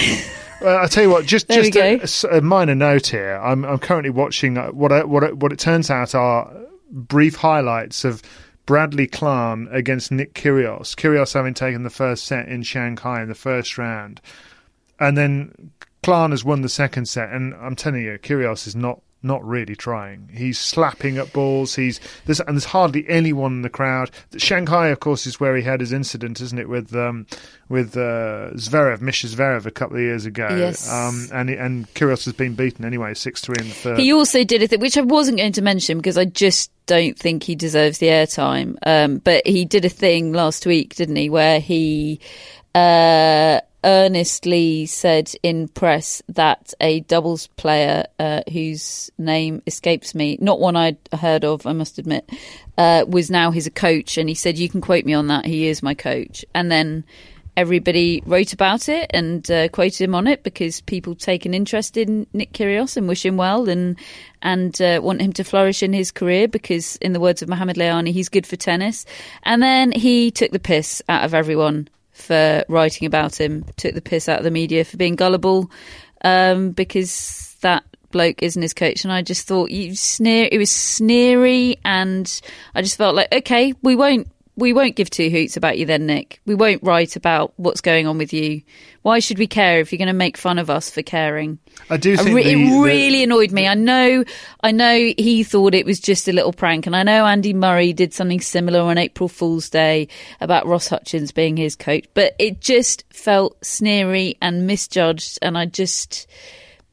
Well, 0.62 0.78
I 0.78 0.88
tell 0.88 1.04
you 1.04 1.10
what, 1.10 1.26
just 1.26 1.50
just 1.52 1.70
a, 1.70 1.72
go. 1.72 1.82
a 1.82 2.02
s- 2.04 2.24
a 2.24 2.40
minor 2.40 2.76
note 2.76 3.08
here. 3.08 3.36
I'm 3.36 3.66
I'm 3.66 3.78
currently 3.80 4.10
watching 4.10 4.58
uh, 4.58 4.68
what 4.68 4.92
I, 4.92 5.04
what 5.04 5.24
I, 5.24 5.32
what 5.34 5.52
it 5.52 5.60
turns 5.60 5.90
out 5.90 6.16
are 6.16 6.50
brief 6.90 7.36
highlights 7.36 8.06
of 8.06 8.22
Bradley 8.66 9.06
Klahn 9.08 9.68
against 9.74 10.12
Nick 10.14 10.34
Kyrgios. 10.34 10.96
Kyrgios 10.96 11.34
having 11.34 11.54
taken 11.54 11.84
the 11.84 11.90
first 11.90 12.24
set 12.24 12.48
in 12.48 12.64
Shanghai 12.64 13.22
in 13.22 13.28
the 13.28 13.36
first 13.36 13.78
round, 13.78 14.22
and 14.98 15.18
then 15.18 15.72
Klahn 16.04 16.32
has 16.32 16.46
won 16.46 16.62
the 16.62 16.70
second 16.70 17.08
set. 17.08 17.32
And 17.32 17.54
I'm 17.56 17.76
telling 17.76 18.04
you, 18.04 18.18
Kyrgios 18.18 18.66
is 18.66 18.78
not 18.78 19.02
not 19.26 19.46
really 19.46 19.76
trying. 19.76 20.30
He's 20.34 20.60
slapping 20.60 21.18
at 21.18 21.34
balls. 21.34 21.76
He's 21.76 22.00
there's 22.26 22.40
and 22.40 22.56
there's 22.56 22.66
hardly 22.66 23.06
anyone 23.10 23.54
in 23.54 23.62
the 23.62 23.70
crowd. 23.70 24.12
Shanghai, 24.38 24.88
of 24.90 25.00
course, 25.00 25.26
is 25.26 25.40
where 25.40 25.56
he 25.56 25.64
had 25.64 25.80
his 25.80 25.92
incident, 25.92 26.40
isn't 26.40 26.58
it, 26.58 26.70
with 26.70 26.96
um, 26.96 27.26
with 27.68 27.98
uh, 27.98 28.52
Zverev, 28.54 29.00
Mischa 29.00 29.34
Zverev, 29.34 29.66
a 29.66 29.72
couple 29.72 29.98
of 29.98 30.04
years 30.04 30.26
ago. 30.26 30.48
Yes. 30.50 30.92
Um, 30.92 31.28
and 31.34 31.50
and 31.50 31.94
Kyrgios 31.94 32.26
has 32.26 32.34
been 32.34 32.56
beaten 32.56 32.86
anyway, 32.86 33.14
six 33.14 33.42
three 33.42 33.58
in 33.60 33.68
the 33.68 33.74
third. 33.74 34.00
He 34.00 34.14
also 34.14 34.44
did 34.44 34.62
a 34.64 34.68
thing 34.68 34.80
which 34.80 34.98
I 34.98 35.02
wasn't 35.02 35.38
going 35.38 35.54
to 35.54 35.62
mention 35.62 35.98
because 35.98 36.18
I 36.18 36.26
just 36.26 36.72
don't 36.86 37.18
think 37.18 37.44
he 37.44 37.56
deserves 37.56 37.98
the 37.98 38.08
airtime. 38.08 38.78
Um, 38.86 39.18
but 39.18 39.46
he 39.46 39.66
did 39.66 39.86
a 39.86 39.90
thing 39.90 40.34
last 40.34 40.66
week, 40.66 40.96
didn't 40.96 41.16
he, 41.16 41.30
where 41.30 41.60
he 41.60 42.20
uh, 42.76 43.62
earnestly 43.86 44.88
said 44.88 45.32
in 45.44 45.68
press 45.70 46.22
that 46.28 46.74
a 46.82 47.02
doubles 47.02 47.48
player 47.48 48.06
uh, 48.20 48.42
whose 48.52 49.12
name 49.18 49.62
escapes 49.68 50.16
me, 50.16 50.38
not 50.42 50.60
one 50.60 50.76
I'd 50.76 50.98
heard 51.14 51.46
of, 51.46 51.66
I 51.66 51.74
must 51.74 52.00
admit, 52.00 52.30
uh, 52.78 53.06
was 53.08 53.30
now 53.30 53.52
his 53.52 53.68
a 53.68 53.72
coach, 53.72 54.18
and 54.18 54.28
he 54.28 54.36
said, 54.36 54.58
"You 54.58 54.68
can 54.68 54.82
quote 54.82 55.06
me 55.06 55.14
on 55.14 55.28
that. 55.28 55.46
He 55.46 55.68
is 55.68 55.84
my 55.84 55.94
coach." 55.94 56.44
And 56.54 56.72
then 56.72 57.06
everybody 57.58 58.22
wrote 58.26 58.52
about 58.54 58.90
it 58.90 59.10
and 59.14 59.50
uh, 59.50 59.70
quoted 59.70 60.02
him 60.02 60.16
on 60.16 60.28
it 60.28 60.44
because 60.44 60.82
people 60.82 61.16
take 61.16 61.46
an 61.46 61.54
interest 61.54 61.96
in 61.96 62.28
Nick 62.34 62.52
Kyrgios 62.52 62.98
and 62.98 63.08
wish 63.08 63.26
him 63.26 63.38
well 63.38 63.70
and 63.70 63.98
and 64.42 64.80
uh, 64.82 65.00
want 65.02 65.22
him 65.22 65.32
to 65.34 65.44
flourish 65.44 65.82
in 65.82 65.94
his 65.94 66.12
career 66.12 66.48
because, 66.48 66.98
in 66.98 67.14
the 67.14 67.20
words 67.20 67.42
of 67.42 67.50
Mohamed 67.50 67.78
Lahyani, 67.78 68.12
he's 68.12 68.30
good 68.30 68.46
for 68.46 68.56
tennis. 68.56 69.06
And 69.44 69.62
then 69.62 69.92
he 69.92 70.32
took 70.32 70.52
the 70.52 70.60
piss 70.60 71.02
out 71.08 71.24
of 71.24 71.34
everyone 71.34 71.88
for 72.16 72.64
writing 72.70 73.06
about 73.06 73.40
him, 73.40 73.66
took 73.78 73.94
the 73.94 74.02
piss 74.02 74.28
out 74.28 74.40
of 74.40 74.44
the 74.44 74.52
media 74.52 74.86
for 74.86 74.98
being 74.98 75.16
gullible 75.16 75.70
um, 76.24 76.72
because 76.72 77.56
that 77.62 77.84
bloke 78.12 78.42
isn't 78.42 78.62
his 78.62 78.74
coach. 78.74 79.04
And 79.04 79.12
I 79.12 79.22
just 79.22 79.48
thought 79.48 79.70
you 79.70 79.96
sneer. 79.96 80.48
It 80.52 80.58
was 80.58 80.72
sneery, 80.72 81.78
and 81.84 82.42
I 82.74 82.82
just 82.82 82.98
felt 82.98 83.16
like 83.16 83.34
okay, 83.34 83.74
we 83.82 83.96
won't 83.96 84.28
we 84.58 84.72
won't 84.74 84.96
give 84.96 85.10
two 85.10 85.30
hoots 85.30 85.58
about 85.58 85.78
you 85.78 85.86
then, 85.86 86.06
Nick. 86.06 86.40
We 86.46 86.56
won't 86.56 86.82
write 86.84 87.16
about 87.16 87.54
what's 87.58 87.82
going 87.82 88.08
on 88.08 88.18
with 88.18 88.32
you. 88.32 88.62
Why 89.02 89.20
should 89.20 89.38
we 89.38 89.48
care 89.48 89.80
if 89.82 89.92
you're 89.92 89.98
going 89.98 90.08
to 90.08 90.14
make 90.14 90.38
fun 90.38 90.58
of 90.60 90.70
us 90.70 90.90
for 90.90 91.02
caring? 91.02 91.60
I 91.90 91.98
do 91.98 92.16
I 92.18 92.24
re- 92.24 92.44
the- 92.44 92.52
it 92.52 92.56
the- 92.56 92.82
really 92.82 93.24
annoyed 93.24 93.52
me. 93.52 93.68
I 93.68 93.74
know, 93.74 94.24
I 94.64 94.72
know 94.72 94.96
he 95.18 95.44
thought 95.44 95.74
it 95.76 95.86
was 95.86 96.00
just 96.00 96.28
a 96.28 96.32
little 96.34 96.54
prank, 96.54 96.86
and 96.88 96.96
I 96.96 97.04
know 97.04 97.26
Andy 97.26 97.54
Murray 97.54 97.92
did 97.94 98.14
something 98.14 98.40
similar 98.40 98.80
on 98.80 98.98
April 98.98 99.28
Fool's 99.30 99.70
Day 99.70 100.08
about 100.40 100.66
Ross 100.66 100.88
Hutchins 100.88 101.32
being 101.32 101.58
his 101.58 101.76
coach, 101.76 102.06
but 102.14 102.34
it 102.40 102.62
just 102.62 103.04
felt 103.12 103.58
sneery 103.64 104.38
and 104.42 104.66
misjudged, 104.66 105.38
and 105.42 105.58
I 105.58 105.66
just 105.66 106.28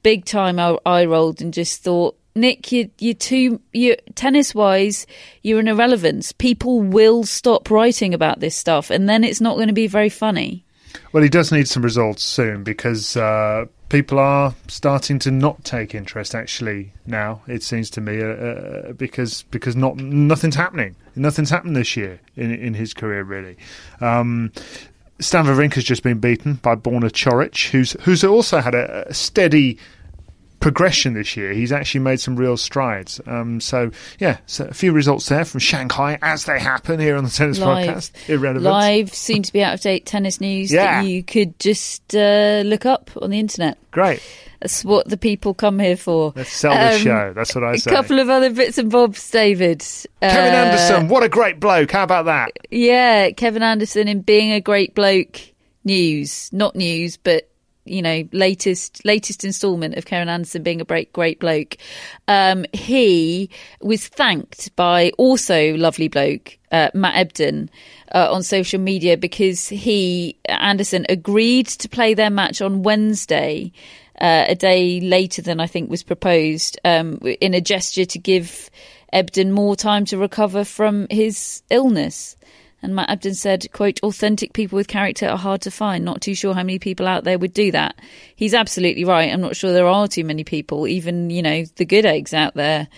big 0.03 0.25
time 0.25 0.59
I, 0.59 0.77
I 0.85 1.05
rolled 1.05 1.41
and 1.41 1.55
just 1.55 1.83
thought. 1.85 2.19
Nick, 2.35 2.72
you, 2.72 2.91
you're 2.99 3.14
too. 3.14 3.61
You 3.72 3.97
tennis 4.14 4.55
wise, 4.55 5.07
you're 5.43 5.61
an 5.61 5.68
irrelevance. 5.68 6.33
People 6.33 6.80
will 6.80 7.24
stop 7.24 7.70
writing 7.70 8.14
about 8.14 8.41
this 8.41 8.57
stuff, 8.57 8.91
and 8.91 9.09
then 9.09 9.24
it's 9.24 9.41
not 9.41 9.57
going 9.57 9.68
to 9.68 9.74
be 9.74 9.87
very 9.87 10.09
funny. 10.09 10.64
Well, 11.12 11.22
he 11.22 11.28
does 11.28 11.53
need 11.53 11.68
some 11.68 11.83
results 11.83 12.22
soon 12.22 12.64
because 12.64 13.16
uh, 13.16 13.66
people 13.89 14.18
are 14.18 14.55
starting 14.68 15.18
to 15.20 15.30
not 15.30 15.62
take 15.64 15.95
interest. 15.95 16.35
Actually, 16.35 16.93
now 17.07 17.43
it 17.47 17.62
seems 17.62 17.91
to 17.91 18.01
me 18.01 18.22
uh, 18.22 18.26
uh, 18.26 18.93
because 18.95 19.43
because 19.51 19.76
not 19.76 19.97
nothing's 19.97 20.57
happening. 20.57 20.97
Nothing's 21.14 21.51
happened 21.51 21.76
this 21.76 21.97
year 21.97 22.18
in 22.37 22.55
in 22.55 22.74
his 22.74 22.95
career 22.95 23.22
really. 23.24 23.57
Um, 24.01 24.53
Stan 25.20 25.45
Wawrinka's 25.45 25.85
just 25.85 26.03
been 26.03 26.18
beaten 26.18 26.55
by 26.55 26.74
Borna 26.74 27.11
Coric, 27.11 27.70
who's 27.70 27.93
who's 28.03 28.24
also 28.24 28.61
had 28.61 28.74
a, 28.74 29.09
a 29.09 29.14
steady 29.14 29.78
progression 30.63 31.13
this 31.15 31.37
year. 31.37 31.53
He's 31.53 31.73
actually 31.73 32.01
made 32.01 32.21
some 32.21 32.37
real 32.37 32.57
strides. 32.57 33.21
Um, 33.27 33.61
so 33.61 33.91
yeah, 34.19 34.39
so 34.47 34.65
a 34.67 34.73
few 34.75 34.93
results 34.93 35.29
there 35.29 35.45
from 35.45 35.61
Shanghai 35.61 36.19
as 36.23 36.45
they 36.47 36.59
happen 36.59 36.99
here 37.01 37.17
on 37.17 37.25
the 37.25 37.31
tennis 37.31 37.59
Live. 37.59 37.89
podcast. 37.89 38.29
Irrelevant. 38.31 38.65
Live, 38.65 39.13
soon 39.15 39.43
to 39.43 39.53
be 39.53 39.63
out 39.63 39.75
of 39.75 39.81
date 39.83 40.07
tennis 40.07 40.41
news 40.41 40.73
Yeah. 40.73 41.03
that 41.03 41.09
you 41.09 41.23
could 41.23 41.59
just 41.59 42.15
uh, 42.17 42.63
look 42.65 42.87
up 42.87 43.11
on 43.21 43.31
the 43.31 43.39
internet. 43.39 43.77
Great. 43.91 44.23
That's 44.61 44.85
what 44.85 45.09
the 45.09 45.17
people 45.17 45.55
come 45.55 45.81
here 45.81 45.97
for. 45.97 46.33
Let's 46.37 46.53
sell 46.53 46.73
the 46.73 46.95
Um, 46.95 47.01
show. 47.01 47.33
That's 47.35 47.53
what 47.55 47.65
I 47.65 47.75
say. 47.77 47.91
A 47.91 47.95
couple 47.95 48.21
of 48.21 48.29
other 48.31 48.49
bits 48.51 48.79
and 48.79 48.91
bobs, 48.93 49.29
David. 49.29 49.85
Kevin 50.21 50.55
Uh, 50.55 50.57
Anderson, 50.57 51.09
what 51.09 51.25
a 51.25 51.29
great 51.29 51.59
bloke. 51.59 51.91
How 51.91 52.05
about 52.05 52.27
that? 52.27 52.53
Yeah, 52.71 53.31
Kevin 53.33 53.65
Anderson 53.65 54.07
in 54.07 54.21
being 54.21 54.53
a 54.53 54.61
great 54.61 54.95
bloke 54.95 55.41
news, 55.85 56.49
not 56.53 56.77
news, 56.77 57.17
but 57.17 57.49
you 57.85 58.03
know, 58.03 58.28
latest 58.33 59.05
latest 59.05 59.45
instalment 59.45 59.97
of 59.97 60.05
Karen 60.05 60.28
Anderson 60.28 60.62
being 60.62 60.80
a 60.80 60.85
great 60.85 61.12
great 61.12 61.41
bloke. 61.41 61.76
Um, 62.28 62.64
he 62.72 63.51
was 63.80 64.07
thanked 64.07 64.74
by 64.76 65.12
also 65.18 65.74
lovely 65.76 66.09
bloke 66.09 66.59
uh, 66.70 66.91
Matt 66.95 67.28
Ebden 67.28 67.68
uh, 68.14 68.33
on 68.33 68.43
social 68.43 68.80
media 68.80 69.16
because 69.16 69.68
he 69.68 70.39
Anderson 70.49 71.07
agreed 71.09 71.66
to 71.66 71.89
play 71.89 72.14
their 72.14 72.30
match 72.30 72.61
on 72.62 72.83
Wednesday. 72.83 73.72
Uh, 74.20 74.45
a 74.47 74.55
day 74.55 75.01
later 75.01 75.43
than 75.43 75.59
I 75.59 75.66
think 75.66 75.91
was 75.91 76.05
proposed, 76.05 76.78
um, 76.85 77.18
in 77.41 77.55
a 77.55 77.61
gesture 77.61 78.05
to 78.05 78.18
give 78.20 78.70
Ebden 79.12 79.51
more 79.51 79.74
time 79.74 80.05
to 80.07 80.18
recover 80.18 80.64
from 80.64 81.09
his 81.11 81.62
illness. 81.70 82.37
And 82.83 82.95
Matt 82.97 83.09
Ebden 83.09 83.37
said, 83.37 83.70
quote, 83.72 84.01
authentic 84.03 84.53
people 84.53 84.76
with 84.76 84.89
character 84.89 85.28
are 85.28 85.39
hard 85.39 85.62
to 85.62 85.70
find. 85.70 86.05
Not 86.05 86.20
too 86.20 86.35
sure 86.35 86.53
how 86.53 86.62
many 86.62 86.78
people 86.78 87.07
out 87.07 87.24
there 87.24 87.39
would 87.39 87.55
do 87.55 87.70
that. 87.72 87.97
He's 88.35 88.55
absolutely 88.55 89.05
right. 89.05 89.33
I'm 89.33 89.41
not 89.41 89.57
sure 89.57 89.72
there 89.72 89.87
are 89.87 90.09
too 90.09 90.24
many 90.24 90.45
people. 90.45 90.89
Even, 90.89 91.30
you 91.30 91.43
know, 91.43 91.64
the 91.76 91.85
good 91.85 92.05
eggs 92.05 92.35
out 92.35 92.55
there, 92.55 92.89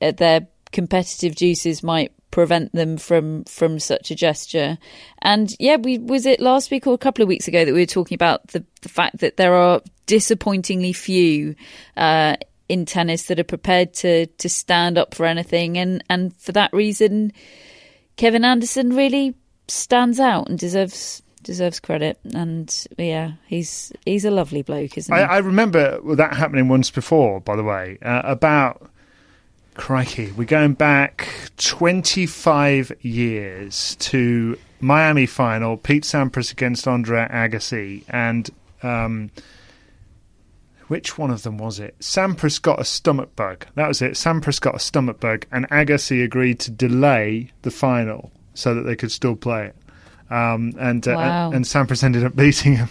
uh, 0.00 0.12
their 0.12 0.46
competitive 0.72 1.34
juices 1.34 1.82
might 1.82 2.12
prevent 2.30 2.72
them 2.72 2.96
from 2.96 3.44
from 3.44 3.78
such 3.78 4.10
a 4.10 4.14
gesture. 4.14 4.76
And 5.22 5.54
yeah, 5.60 5.76
we 5.76 5.98
was 5.98 6.26
it 6.26 6.40
last 6.40 6.70
week 6.70 6.86
or 6.86 6.92
a 6.92 6.98
couple 6.98 7.22
of 7.22 7.28
weeks 7.28 7.46
ago 7.46 7.64
that 7.64 7.72
we 7.72 7.80
were 7.80 7.86
talking 7.86 8.16
about 8.16 8.48
the, 8.48 8.64
the 8.82 8.88
fact 8.88 9.18
that 9.18 9.36
there 9.36 9.54
are 9.54 9.80
disappointingly 10.06 10.92
few 10.92 11.54
uh, 11.96 12.36
in 12.68 12.86
tennis 12.86 13.26
that 13.26 13.38
are 13.38 13.44
prepared 13.44 13.94
to 13.94 14.26
to 14.26 14.48
stand 14.48 14.98
up 14.98 15.14
for 15.14 15.26
anything 15.26 15.78
and 15.78 16.02
and 16.10 16.34
for 16.36 16.50
that 16.52 16.72
reason 16.72 17.32
Kevin 18.16 18.44
Anderson 18.44 18.94
really 18.94 19.34
stands 19.68 20.20
out 20.20 20.48
and 20.48 20.58
deserves 20.58 21.22
deserves 21.42 21.78
credit. 21.78 22.18
And 22.34 22.86
yeah, 22.98 23.32
he's 23.46 23.92
he's 24.04 24.24
a 24.24 24.30
lovely 24.30 24.62
bloke, 24.62 24.98
isn't 24.98 25.12
I, 25.12 25.18
he? 25.18 25.24
I 25.24 25.38
remember 25.38 26.00
that 26.16 26.34
happening 26.34 26.68
once 26.68 26.90
before, 26.90 27.40
by 27.40 27.56
the 27.56 27.64
way, 27.64 27.98
uh, 28.02 28.22
about. 28.24 28.90
Crikey, 29.76 30.30
we're 30.30 30.44
going 30.44 30.74
back 30.74 31.28
25 31.56 32.92
years 33.00 33.96
to 33.96 34.56
Miami 34.80 35.26
final, 35.26 35.76
Pete 35.76 36.04
Sampras 36.04 36.52
against 36.52 36.86
Andre 36.86 37.26
Agassi, 37.28 38.04
and 38.08 38.48
um, 38.84 39.32
which 40.94 41.18
one 41.18 41.32
of 41.32 41.42
them 41.42 41.58
was 41.58 41.80
it? 41.80 41.98
Sampras 41.98 42.62
got 42.62 42.80
a 42.80 42.84
stomach 42.84 43.34
bug. 43.34 43.66
That 43.74 43.88
was 43.88 44.00
it. 44.00 44.12
Sampras 44.12 44.60
got 44.60 44.76
a 44.76 44.78
stomach 44.78 45.18
bug, 45.18 45.44
and 45.50 45.68
Agassi 45.70 46.22
agreed 46.22 46.60
to 46.60 46.70
delay 46.70 47.50
the 47.62 47.72
final 47.72 48.30
so 48.54 48.76
that 48.76 48.82
they 48.82 48.94
could 48.94 49.10
still 49.10 49.34
play 49.34 49.66
it. 49.66 49.76
Um, 50.32 50.72
and, 50.78 51.06
uh, 51.08 51.14
Wow. 51.16 51.46
and 51.46 51.56
and 51.56 51.64
Sampras 51.64 52.04
ended 52.04 52.22
up 52.22 52.36
beating 52.36 52.76
him, 52.76 52.88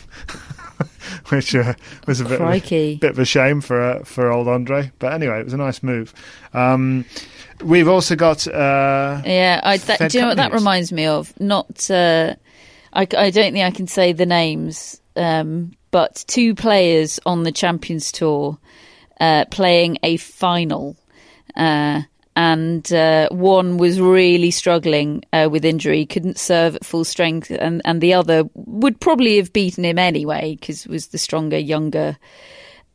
which 1.29 1.55
uh, 1.55 1.75
was 2.05 2.19
a 2.19 2.25
bit 2.25 2.41
of 2.41 2.49
a, 2.49 2.95
bit 2.97 3.11
of 3.11 3.19
a 3.19 3.23
shame 3.23 3.61
for 3.61 3.81
uh, 3.81 4.03
for 4.03 4.29
old 4.33 4.49
Andre. 4.49 4.91
But 4.99 5.13
anyway, 5.13 5.39
it 5.39 5.45
was 5.45 5.53
a 5.53 5.57
nice 5.57 5.81
move. 5.81 6.13
Um, 6.53 7.05
we've 7.63 7.87
also 7.87 8.17
got 8.17 8.45
uh, 8.49 9.21
yeah, 9.25 9.61
I, 9.63 9.77
that, 9.77 10.11
do 10.11 10.17
you 10.17 10.23
know 10.23 10.27
what 10.27 10.37
that 10.37 10.51
reminds 10.51 10.91
me 10.91 11.05
of? 11.05 11.33
Not, 11.39 11.89
uh, 11.89 12.35
I, 12.91 13.01
I 13.03 13.29
don't 13.29 13.53
think 13.53 13.59
I 13.63 13.71
can 13.71 13.87
say 13.87 14.11
the 14.11 14.25
names, 14.25 14.99
um, 15.15 15.71
but 15.93 16.25
two 16.27 16.55
players 16.55 17.19
on 17.23 17.43
the 17.43 17.51
Champions 17.51 18.11
Tour 18.11 18.57
uh, 19.21 19.45
playing 19.51 19.99
a 20.01 20.17
final. 20.17 20.97
Uh, 21.55 22.01
and 22.35 22.91
uh, 22.91 23.29
one 23.29 23.77
was 23.77 24.01
really 24.01 24.49
struggling 24.49 25.23
uh, 25.31 25.47
with 25.51 25.63
injury, 25.63 26.07
couldn't 26.07 26.39
serve 26.39 26.75
at 26.75 26.83
full 26.83 27.05
strength, 27.05 27.51
and, 27.51 27.79
and 27.85 28.01
the 28.01 28.15
other 28.15 28.49
would 28.55 28.99
probably 28.99 29.37
have 29.37 29.53
beaten 29.53 29.85
him 29.85 29.99
anyway 29.99 30.57
because 30.59 30.87
was 30.87 31.09
the 31.09 31.19
stronger, 31.19 31.59
younger 31.59 32.17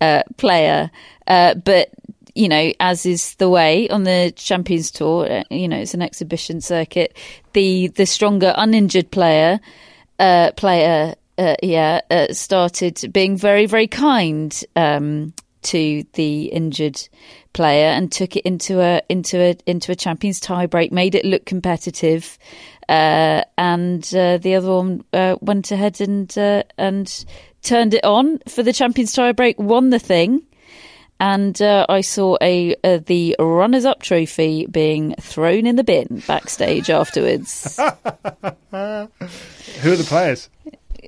uh, 0.01 0.25
player. 0.37 0.91
Uh, 1.29 1.55
but 1.55 1.91
you 2.35 2.49
know, 2.49 2.73
as 2.81 3.07
is 3.07 3.37
the 3.37 3.49
way 3.49 3.89
on 3.91 4.03
the 4.03 4.33
Champions 4.35 4.91
Tour, 4.91 5.45
you 5.53 5.69
know, 5.69 5.79
it's 5.79 5.95
an 5.95 6.03
exhibition 6.03 6.61
circuit. 6.61 7.17
The 7.53 7.89
the 7.89 8.07
stronger, 8.07 8.55
uninjured 8.57 9.13
player, 9.13 9.61
uh, 10.19 10.51
player, 10.57 11.15
uh, 11.39 11.55
yeah, 11.63 12.01
uh, 12.11 12.33
started 12.33 13.13
being 13.13 13.37
very, 13.37 13.67
very 13.67 13.87
kind 13.87 14.65
um, 14.75 15.33
to 15.63 16.05
the 16.15 16.47
injured 16.47 17.09
player 17.53 17.87
and 17.87 18.11
took 18.11 18.37
it 18.37 18.45
into 18.45 18.81
a 18.81 19.01
into 19.09 19.39
a 19.41 19.57
into 19.67 19.93
a 19.93 19.97
Champions 19.97 20.41
tiebreak, 20.41 20.91
made 20.91 21.15
it 21.15 21.25
look 21.25 21.47
competitive. 21.47 22.39
Uh, 22.89 23.45
and 23.57 24.03
uh, 24.15 24.39
the 24.39 24.55
other 24.55 24.71
one 24.71 25.05
uh, 25.13 25.37
went 25.41 25.71
ahead 25.71 26.01
and 26.01 26.37
uh, 26.37 26.63
and 26.77 27.25
turned 27.63 27.95
it 27.95 28.05
on 28.05 28.39
for 28.49 28.63
the 28.63 28.73
Champions 28.73 29.15
tiebreak, 29.15 29.59
won 29.59 29.91
the 29.91 29.99
thing, 29.99 30.43
and 31.21 31.61
I 31.61 32.01
saw 32.01 32.37
a 32.41 32.75
the 32.83 33.37
runners-up 33.39 34.03
trophy 34.03 34.67
being 34.67 35.15
thrown 35.21 35.67
in 35.67 35.77
the 35.77 35.85
bin 35.85 36.23
backstage 36.27 36.91
afterwards. 36.91 37.77
who 37.77 37.87
are 38.73 39.09
the 39.97 40.07
players? 40.07 40.49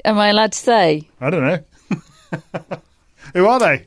Am 0.04 0.18
I 0.18 0.28
allowed 0.28 0.52
to 0.52 0.58
say? 0.58 1.08
I 1.20 1.30
don't 1.30 1.44
know. 1.44 1.58
who 3.34 3.46
are 3.46 3.58
they? 3.58 3.86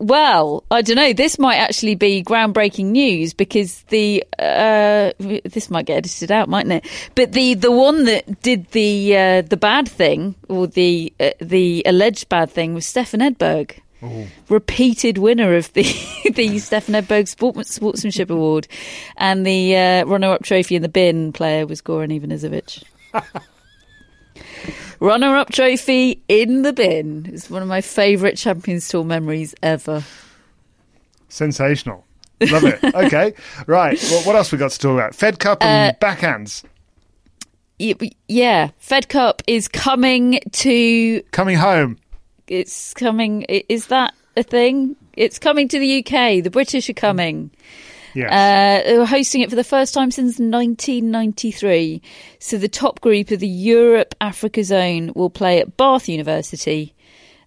Well, 0.00 0.64
I 0.70 0.80
don't 0.80 0.96
know. 0.96 1.12
This 1.12 1.38
might 1.38 1.56
actually 1.56 1.94
be 1.94 2.24
groundbreaking 2.24 2.86
news 2.86 3.34
because 3.34 3.82
the 3.90 4.24
uh, 4.38 5.12
this 5.18 5.68
might 5.68 5.84
get 5.84 5.98
edited 5.98 6.32
out, 6.32 6.48
mightn't 6.48 6.72
it? 6.72 7.10
But 7.14 7.32
the, 7.32 7.52
the 7.52 7.70
one 7.70 8.04
that 8.04 8.40
did 8.40 8.70
the 8.70 9.14
uh, 9.14 9.42
the 9.42 9.58
bad 9.58 9.86
thing 9.86 10.36
or 10.48 10.66
the 10.66 11.12
uh, 11.20 11.32
the 11.38 11.82
alleged 11.84 12.30
bad 12.30 12.50
thing 12.50 12.72
was 12.72 12.86
Stefan 12.86 13.20
Edberg, 13.20 13.78
repeated 14.48 15.18
winner 15.18 15.54
of 15.54 15.70
the 15.74 15.82
the 16.34 16.58
Stefan 16.60 16.94
Edberg 16.94 17.28
Sportsmanship 17.28 18.30
Award, 18.30 18.68
and 19.18 19.44
the 19.44 19.76
uh, 19.76 20.04
runner 20.06 20.32
up 20.32 20.42
trophy 20.42 20.76
in 20.76 20.82
the 20.82 20.88
bin 20.88 21.30
player 21.30 21.66
was 21.66 21.82
Goran 21.82 22.18
Ivanisevic. 22.18 22.84
Runner 25.00 25.34
up 25.36 25.50
trophy 25.50 26.22
in 26.28 26.62
the 26.62 26.72
bin. 26.74 27.28
It's 27.32 27.48
one 27.48 27.62
of 27.62 27.68
my 27.68 27.80
favourite 27.80 28.36
Champions 28.36 28.86
Tour 28.88 29.02
memories 29.04 29.54
ever. 29.62 30.04
Sensational. 31.28 32.04
Love 32.50 32.64
it. 32.64 32.80
Okay, 32.94 33.34
right. 33.66 33.98
Well, 34.10 34.22
what 34.24 34.36
else 34.36 34.52
we 34.52 34.58
got 34.58 34.70
to 34.72 34.78
talk 34.78 34.92
about? 34.94 35.14
Fed 35.14 35.38
Cup 35.38 35.62
and 35.64 35.94
Uh, 35.94 35.98
backhands 36.06 36.64
Yeah, 38.28 38.70
Fed 38.78 39.08
Cup 39.08 39.42
is 39.46 39.68
coming 39.68 40.40
to. 40.52 41.22
coming 41.32 41.56
home. 41.56 41.98
It's 42.46 42.92
coming. 42.94 43.42
Is 43.42 43.86
that 43.86 44.12
a 44.36 44.42
thing? 44.42 44.96
It's 45.16 45.38
coming 45.38 45.68
to 45.68 45.78
the 45.78 45.98
UK. 45.98 46.42
The 46.42 46.50
British 46.50 46.90
are 46.90 46.94
coming. 46.94 47.50
Yes. 48.14 48.30
Uh, 48.32 48.98
we're 48.98 49.06
hosting 49.06 49.40
it 49.40 49.50
for 49.50 49.56
the 49.56 49.64
first 49.64 49.94
time 49.94 50.10
since 50.10 50.38
1993. 50.38 52.02
So 52.38 52.58
the 52.58 52.68
top 52.68 53.00
group 53.00 53.30
of 53.30 53.40
the 53.40 53.48
Europe 53.48 54.14
Africa 54.20 54.64
zone 54.64 55.12
will 55.14 55.30
play 55.30 55.60
at 55.60 55.76
Bath 55.76 56.08
University, 56.08 56.94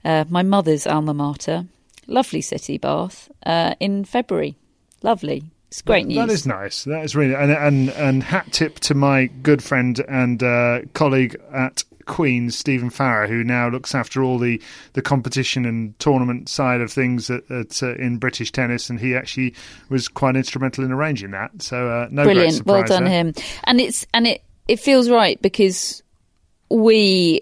uh, 0.05 0.25
my 0.29 0.43
mother's 0.43 0.87
alma 0.87 1.13
mater. 1.13 1.65
Lovely 2.07 2.41
city, 2.41 2.77
Bath, 2.77 3.31
uh, 3.45 3.75
in 3.79 4.03
February. 4.03 4.55
Lovely. 5.03 5.43
It's 5.73 5.81
great 5.81 6.05
news. 6.05 6.17
That 6.17 6.29
is 6.29 6.45
nice. 6.45 6.83
That 6.83 7.03
is 7.03 7.15
really 7.15 7.33
and 7.33 7.51
and 7.51 7.89
and 7.89 8.21
hat 8.21 8.51
tip 8.51 8.79
to 8.81 8.93
my 8.93 9.25
good 9.25 9.63
friend 9.63 9.99
and 10.07 10.43
uh, 10.43 10.81
colleague 10.93 11.35
at 11.51 11.83
Queen's, 12.05 12.57
Stephen 12.57 12.89
Farrow, 12.89 13.27
who 13.27 13.43
now 13.43 13.69
looks 13.69 13.95
after 13.95 14.23
all 14.23 14.37
the, 14.37 14.61
the 14.93 15.01
competition 15.01 15.65
and 15.65 15.97
tournament 15.99 16.49
side 16.49 16.81
of 16.81 16.91
things 16.91 17.29
at, 17.29 17.49
at 17.51 17.81
uh, 17.83 17.95
in 17.95 18.17
British 18.17 18.51
tennis, 18.51 18.89
and 18.89 18.99
he 18.99 19.15
actually 19.15 19.53
was 19.89 20.07
quite 20.07 20.35
instrumental 20.35 20.83
in 20.83 20.91
arranging 20.91 21.31
that. 21.31 21.61
So 21.61 21.89
uh, 21.89 22.07
no 22.11 22.23
brilliant 22.23 22.65
well 22.65 22.83
done 22.83 23.05
there. 23.05 23.13
him 23.13 23.33
and 23.63 23.81
it's 23.81 24.05
and 24.13 24.27
it 24.27 24.43
it 24.67 24.79
feels 24.79 25.09
right 25.09 25.41
because 25.41 26.03
we 26.69 27.39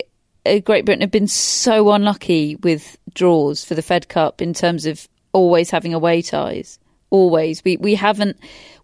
great 0.64 0.86
britain 0.86 1.02
have 1.02 1.12
been 1.12 1.28
so 1.28 1.92
unlucky 1.92 2.56
with 2.58 2.98
draws 3.14 3.64
for 3.64 3.76
the 3.76 3.82
fed 3.82 4.08
cup 4.08 4.42
in 4.42 4.54
terms 4.54 4.86
of 4.86 5.08
always 5.34 5.70
having 5.70 5.94
away 5.94 6.22
ties 6.22 6.80
always 7.10 7.64
we 7.64 7.78
we 7.78 7.96
haven't 7.96 8.38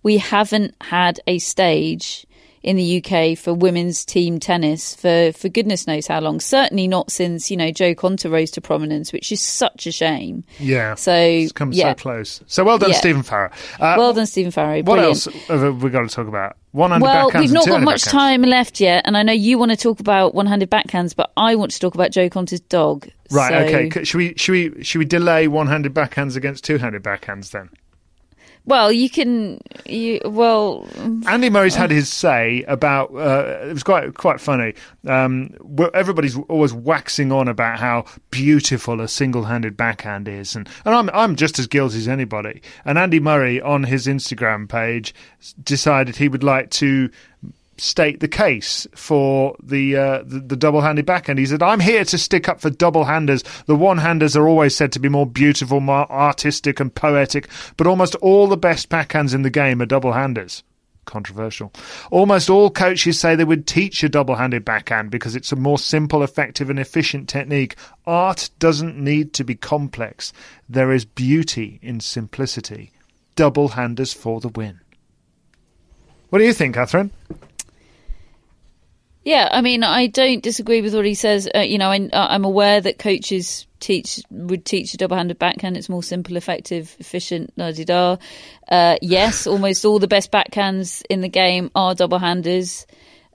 we 0.03 0.17
haven't 0.17 0.75
had 0.81 1.19
a 1.27 1.39
stage 1.39 2.26
in 2.67 2.75
the 2.75 3.01
UK 3.01 3.37
for 3.37 3.53
women's 3.53 4.03
team 4.03 4.39
tennis 4.39 4.93
for 4.93 5.31
for 5.31 5.47
goodness 5.47 5.87
knows 5.87 6.05
how 6.05 6.19
long 6.19 6.39
certainly 6.41 6.85
not 6.87 7.09
since 7.09 7.49
you 7.49 7.55
know 7.55 7.71
Jo 7.71 7.95
Konta 7.95 8.29
rose 8.29 8.51
to 8.51 8.59
prominence 8.61 9.13
which 9.13 9.31
is 9.31 9.39
such 9.39 9.87
a 9.87 9.91
shame 9.91 10.43
Yeah, 10.59 10.95
so 10.95 11.13
it's 11.15 11.53
come 11.53 11.71
yeah 11.71 11.91
so 11.91 11.95
close. 11.95 12.41
So 12.47 12.63
well 12.65 12.77
done, 12.77 12.89
Yeah. 12.91 12.97
Stephen 12.97 13.23
Farrow. 13.23 13.51
Uh, 13.79 13.95
well 13.97 14.11
done 14.13 14.25
Stephen 14.25 14.51
Farrow 14.51 14.77
What 14.83 14.85
brilliant. 14.97 15.27
else 15.27 15.47
have 15.47 15.81
we 15.81 15.89
got 15.89 16.01
to 16.01 16.13
talk 16.13 16.27
about? 16.27 16.57
Well, 16.73 16.89
we've 17.39 17.51
not 17.51 17.65
got 17.65 17.81
much 17.81 18.03
backhands. 18.03 18.11
time 18.11 18.41
left 18.43 18.79
yet, 18.79 19.01
and 19.07 19.17
I 19.17 19.23
know 19.23 19.31
you 19.33 19.57
want 19.57 19.71
to 19.71 19.77
talk 19.77 19.99
about 19.99 20.35
one-handed 20.35 20.69
backhands, 20.69 21.15
but 21.15 21.31
I 21.35 21.55
want 21.55 21.71
to 21.71 21.79
talk 21.79 21.95
about 21.95 22.11
Jo 22.11 22.29
Konta's 22.29 22.59
dog. 22.59 23.07
Right. 23.31 23.49
So- 23.49 23.57
Okay. 23.75 24.03
Should 24.03 24.17
we 24.17 24.33
should 24.35 24.51
we 24.51 24.83
should 24.83 24.99
we 24.99 25.05
delay 25.05 25.47
one-handed 25.47 25.93
backhands 25.95 26.35
against 26.35 26.65
two-handed 26.65 27.01
backhands 27.01 27.49
then? 27.51 27.69
Well, 28.67 28.91
you 28.91 29.09
can. 29.09 29.61
You 29.85 30.19
well. 30.25 30.85
Andy 31.25 31.49
Murray's 31.49 31.73
had 31.73 31.89
his 31.89 32.11
say 32.11 32.65
about. 32.67 33.15
Uh, 33.15 33.59
it 33.61 33.73
was 33.73 33.83
quite 33.83 34.13
quite 34.13 34.41
funny. 34.41 34.73
Um, 35.07 35.55
everybody's 35.93 36.37
always 36.49 36.73
waxing 36.73 37.31
on 37.31 37.47
about 37.47 37.79
how 37.79 38.03
beautiful 38.29 38.99
a 38.99 39.07
single-handed 39.07 39.77
backhand 39.77 40.27
is, 40.27 40.53
and, 40.53 40.67
and 40.83 40.93
I'm 40.93 41.09
I'm 41.11 41.37
just 41.37 41.59
as 41.59 41.67
guilty 41.67 41.97
as 41.97 42.09
anybody. 42.09 42.61
And 42.83 42.97
Andy 42.97 43.21
Murray 43.21 43.61
on 43.61 43.85
his 43.85 44.05
Instagram 44.05 44.67
page 44.67 45.15
decided 45.63 46.17
he 46.17 46.27
would 46.27 46.43
like 46.43 46.69
to 46.71 47.09
state 47.79 48.19
the 48.19 48.27
case 48.27 48.87
for 48.95 49.55
the, 49.61 49.95
uh, 49.95 50.23
the 50.23 50.39
the 50.39 50.55
double-handed 50.55 51.05
backhand. 51.05 51.39
He 51.39 51.45
said, 51.45 51.61
"I'm 51.61 51.79
here 51.79 52.05
to 52.05 52.17
stick 52.17 52.49
up 52.49 52.59
for 52.59 52.69
double-handers. 52.69 53.43
The 53.65 53.75
one-handers 53.75 54.35
are 54.35 54.47
always 54.47 54.75
said 54.75 54.91
to 54.93 54.99
be 54.99 55.09
more 55.09 55.25
beautiful, 55.25 55.79
more 55.79 56.11
artistic, 56.11 56.79
and 56.79 56.93
poetic, 56.93 57.47
but 57.77 57.87
almost 57.87 58.15
all 58.15 58.47
the 58.47 58.57
best 58.57 58.89
backhands 58.89 59.33
in 59.33 59.43
the 59.43 59.49
game 59.49 59.81
are 59.81 59.85
double-handers." 59.85 60.63
Controversial. 61.05 61.71
Almost 62.11 62.49
all 62.49 62.69
coaches 62.69 63.17
say 63.17 63.33
they 63.33 63.45
would 63.45 63.65
teach 63.65 64.03
a 64.03 64.09
double-handed 64.09 64.65
backhand 64.65 65.09
because 65.09 65.37
it's 65.37 65.53
a 65.53 65.55
more 65.55 65.79
simple, 65.79 66.21
effective, 66.21 66.69
and 66.69 66.77
efficient 66.77 67.29
technique. 67.29 67.77
Art 68.05 68.49
doesn't 68.59 68.97
need 68.97 69.31
to 69.33 69.45
be 69.45 69.55
complex. 69.55 70.33
There 70.67 70.91
is 70.91 71.05
beauty 71.05 71.79
in 71.81 72.01
simplicity. 72.01 72.91
Double-handers 73.35 74.11
for 74.11 74.41
the 74.41 74.49
win. 74.49 74.81
What 76.29 76.39
do 76.39 76.45
you 76.45 76.51
think, 76.51 76.75
Catherine? 76.75 77.11
Yeah, 79.27 79.49
I 79.51 79.59
mean, 79.59 79.83
I 79.83 80.07
don't 80.07 80.41
disagree 80.41 80.81
with 80.81 80.95
what 80.95 81.05
he 81.05 81.13
says. 81.13 81.49
Uh, 81.53 81.59
you 81.59 81.77
know, 81.77 81.91
I, 81.91 82.09
I'm 82.13 82.45
aware 82.45 82.79
that 82.79 82.97
coaches 82.97 83.67
teach 83.81 84.21
would 84.31 84.63
teach 84.63 84.93
a 84.93 84.97
double-handed 84.97 85.37
backhand. 85.37 85.75
It's 85.75 85.89
more 85.89 86.01
simple, 86.01 86.37
effective, 86.37 86.95
efficient. 86.97 87.51
La 87.57 87.71
di 87.71 87.83
da. 87.83 88.15
Uh, 88.69 88.95
yes, 89.01 89.45
almost 89.47 89.83
all 89.83 89.99
the 89.99 90.07
best 90.07 90.31
backhands 90.31 91.03
in 91.09 91.19
the 91.19 91.27
game 91.27 91.71
are 91.75 91.93
double-handers. 91.93 92.87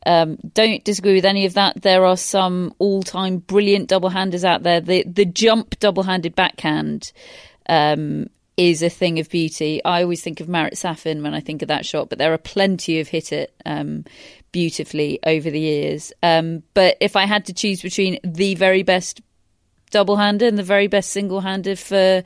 Um, 0.06 0.38
don't 0.54 0.82
disagree 0.82 1.12
with 1.12 1.26
any 1.26 1.44
of 1.44 1.52
that. 1.54 1.82
There 1.82 2.06
are 2.06 2.16
some 2.16 2.72
all-time 2.78 3.36
brilliant 3.36 3.90
double-handers 3.90 4.46
out 4.46 4.62
there. 4.62 4.80
The 4.80 5.04
the 5.06 5.26
jump 5.26 5.78
double-handed 5.78 6.34
backhand 6.34 7.12
um, 7.68 8.30
is 8.56 8.82
a 8.82 8.88
thing 8.88 9.18
of 9.18 9.28
beauty. 9.28 9.84
I 9.84 10.02
always 10.02 10.22
think 10.22 10.40
of 10.40 10.48
Marat 10.48 10.72
Safin 10.72 11.22
when 11.22 11.34
I 11.34 11.40
think 11.40 11.60
of 11.60 11.68
that 11.68 11.84
shot, 11.84 12.08
but 12.08 12.16
there 12.16 12.32
are 12.32 12.38
plenty 12.38 12.98
of 13.00 13.08
hit 13.08 13.30
it 13.30 13.52
um, 13.66 14.04
beautifully 14.52 15.18
over 15.24 15.50
the 15.50 15.60
years. 15.60 16.12
Um, 16.22 16.62
but 16.74 16.96
if 17.00 17.16
I 17.16 17.26
had 17.26 17.46
to 17.46 17.54
choose 17.54 17.82
between 17.82 18.18
the 18.22 18.54
very 18.54 18.82
best 18.82 19.20
double 19.90 20.16
hander 20.16 20.46
and 20.46 20.58
the 20.58 20.62
very 20.62 20.86
best 20.86 21.10
single 21.10 21.40
hander 21.40 21.76
for 21.76 22.22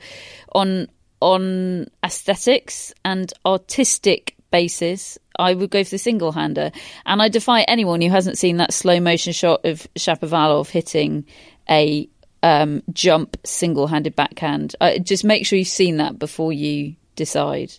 on 0.53 0.87
on 1.19 1.87
aesthetics 2.03 2.93
and 3.03 3.33
artistic 3.45 4.35
basis, 4.51 5.17
I 5.39 5.53
would 5.53 5.71
go 5.71 5.83
for 5.83 5.91
the 5.91 5.97
single 5.97 6.31
hander. 6.31 6.71
And 7.05 7.21
I 7.21 7.29
defy 7.29 7.61
anyone 7.61 8.01
who 8.01 8.09
hasn't 8.09 8.37
seen 8.37 8.57
that 8.57 8.73
slow 8.73 8.99
motion 8.99 9.33
shot 9.33 9.65
of 9.65 9.87
Shapovalov 9.95 10.69
hitting 10.69 11.25
a 11.69 12.07
um, 12.43 12.83
jump 12.93 13.37
single 13.43 13.87
handed 13.87 14.15
backhand. 14.15 14.75
Uh, 14.79 14.99
just 14.99 15.23
make 15.23 15.45
sure 15.45 15.57
you've 15.57 15.67
seen 15.67 15.97
that 15.97 16.19
before 16.19 16.53
you 16.53 16.95
decide. 17.15 17.73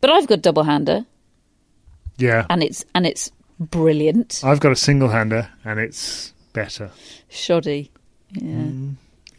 But 0.00 0.10
I've 0.10 0.28
got 0.28 0.42
double 0.42 0.62
hander 0.62 1.04
Yeah. 2.18 2.46
and 2.50 2.62
it's 2.62 2.84
and 2.94 3.06
it's 3.06 3.30
brilliant. 3.58 4.42
I've 4.44 4.60
got 4.60 4.72
a 4.72 4.76
single 4.76 5.08
hander 5.08 5.48
and 5.64 5.78
it's 5.80 6.32
better. 6.52 6.90
Shoddy. 7.28 7.90
Yeah. 8.32 8.66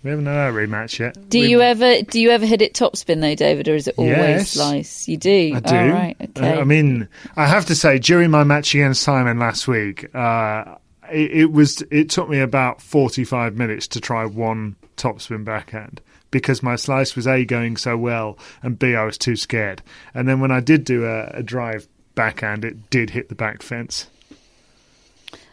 We 0.04 0.10
haven't 0.10 0.26
had 0.26 0.36
our 0.36 0.52
rematch 0.52 1.00
yet. 1.00 1.30
Do 1.30 1.40
you 1.40 1.62
ever 1.62 2.02
do 2.02 2.20
you 2.20 2.30
ever 2.32 2.46
hit 2.46 2.62
it 2.62 2.74
topspin 2.74 3.22
though, 3.22 3.36
David, 3.36 3.68
or 3.70 3.76
is 3.76 3.88
it 3.88 3.96
always 3.98 4.18
Yes. 4.18 4.52
slice? 4.52 5.08
You 5.08 5.16
do. 5.18 5.54
I 5.56 5.60
do. 5.62 5.76
Oh, 5.76 5.90
right. 5.90 6.18
Okay. 6.22 6.54
Uh, 6.58 6.60
I 6.60 6.64
mean, 6.66 7.08
I 7.38 7.46
have 7.46 7.66
to 7.68 7.76
say, 7.76 8.00
during 8.00 8.30
my 8.30 8.44
match 8.44 8.76
against 8.76 9.02
Simon 9.02 9.40
last 9.40 9.66
week, 9.68 10.14
uh, 10.14 10.76
it, 11.10 11.32
it 11.32 11.52
was 11.54 11.82
it 11.90 12.10
took 12.10 12.28
me 12.28 12.40
about 12.40 12.82
forty-five 12.82 13.56
minutes 13.56 13.88
to 13.90 14.02
try 14.02 14.26
one 14.26 14.76
topspin 14.98 15.46
backhand 15.46 16.02
because 16.32 16.62
my 16.62 16.76
slice 16.76 17.16
was 17.16 17.26
a 17.26 17.46
going 17.46 17.78
so 17.78 17.96
well, 17.96 18.38
and 18.62 18.78
b 18.78 18.96
I 18.96 19.06
was 19.06 19.18
too 19.18 19.38
scared. 19.38 19.82
And 20.14 20.28
then 20.28 20.42
when 20.42 20.52
I 20.52 20.60
did 20.60 20.84
do 20.84 21.06
a, 21.06 21.28
a 21.28 21.44
drive 21.44 21.88
backhand, 22.16 22.66
it 22.66 22.90
did 22.90 23.10
hit 23.12 23.30
the 23.30 23.36
back 23.36 23.62
fence. 23.62 24.08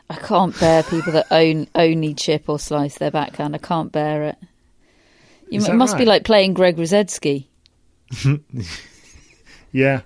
I 0.08 0.16
can't 0.16 0.58
bear 0.58 0.82
people 0.82 1.12
that 1.12 1.26
own 1.30 1.68
only 1.74 2.14
chip 2.14 2.48
or 2.48 2.58
slice 2.58 2.98
their 2.98 3.10
backhand. 3.12 3.54
I 3.54 3.58
can't 3.58 3.92
bear 3.92 4.24
it. 4.24 4.36
You, 5.50 5.60
that 5.62 5.74
must 5.76 5.96
be 5.98 6.04
like 6.04 6.24
playing 6.24 6.54
Greg 6.54 6.76
Rusedski. 6.76 7.46
Yeah. 9.72 10.00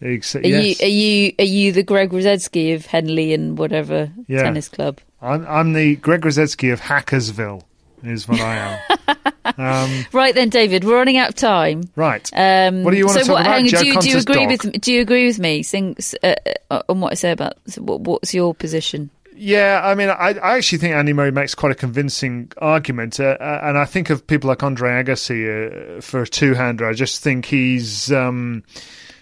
Ex- 0.00 0.34
Are 0.34 0.40
yes. 0.40 0.80
you 0.80 0.86
are 0.86 0.88
you 0.90 1.32
are 1.38 1.44
you 1.44 1.70
the 1.72 1.84
Greg 1.84 2.10
Rusedski 2.10 2.74
of 2.74 2.86
Henley 2.86 3.32
and 3.32 3.56
whatever 3.56 4.10
Yeah. 4.26 4.42
tennis 4.42 4.68
club? 4.68 4.98
I'm, 5.20 5.46
I'm 5.46 5.72
the 5.74 5.94
Greg 5.96 6.22
Rusedski 6.22 6.72
of 6.72 6.80
Hackersville, 6.80 7.62
is 8.02 8.28
what 8.28 8.40
I 8.40 8.56
am. 8.56 9.16
um, 9.58 10.06
Right 10.12 10.34
then, 10.34 10.48
David, 10.48 10.84
we're 10.84 10.96
running 10.96 11.16
out 11.16 11.30
of 11.30 11.34
time. 11.34 11.82
right. 11.96 12.28
Um, 12.34 12.84
What 12.84 12.92
do 12.92 12.96
you 12.96 13.06
want 13.06 13.14
so 13.18 13.20
to 13.20 13.26
talk 13.26 13.34
what, 13.34 13.40
about? 13.42 13.52
hang 13.52 13.64
do, 13.66 13.86
you, 13.86 14.00
do 14.00 14.10
you 14.10 14.18
agree 14.18 14.46
dog? 14.46 14.64
with 14.64 14.80
Do 14.80 14.92
you 14.92 15.00
agree 15.00 15.26
with 15.26 15.38
me? 15.38 15.62
Sing, 15.62 15.96
uh, 16.22 16.34
uh, 16.70 16.82
on 16.88 17.00
what 17.00 17.12
I 17.12 17.14
say 17.14 17.32
about 17.32 17.54
so 17.66 17.82
what, 17.82 18.00
what's 18.02 18.34
your 18.34 18.54
position? 18.54 19.10
Yeah, 19.34 19.80
I 19.82 19.94
mean, 19.94 20.08
I, 20.08 20.34
I 20.42 20.56
actually 20.56 20.78
think 20.78 20.94
Andy 20.94 21.12
Murray 21.12 21.32
makes 21.32 21.54
quite 21.54 21.72
a 21.72 21.74
convincing 21.74 22.52
argument, 22.58 23.18
uh, 23.18 23.36
uh, 23.40 23.60
and 23.64 23.78
I 23.78 23.86
think 23.86 24.10
of 24.10 24.26
people 24.26 24.48
like 24.48 24.62
Andre 24.62 25.02
Agassi 25.02 25.96
uh, 25.98 26.00
for 26.00 26.22
a 26.22 26.26
two-hander. 26.26 26.86
I 26.86 26.92
just 26.92 27.22
think 27.22 27.46
he's 27.46 28.12
um, 28.12 28.62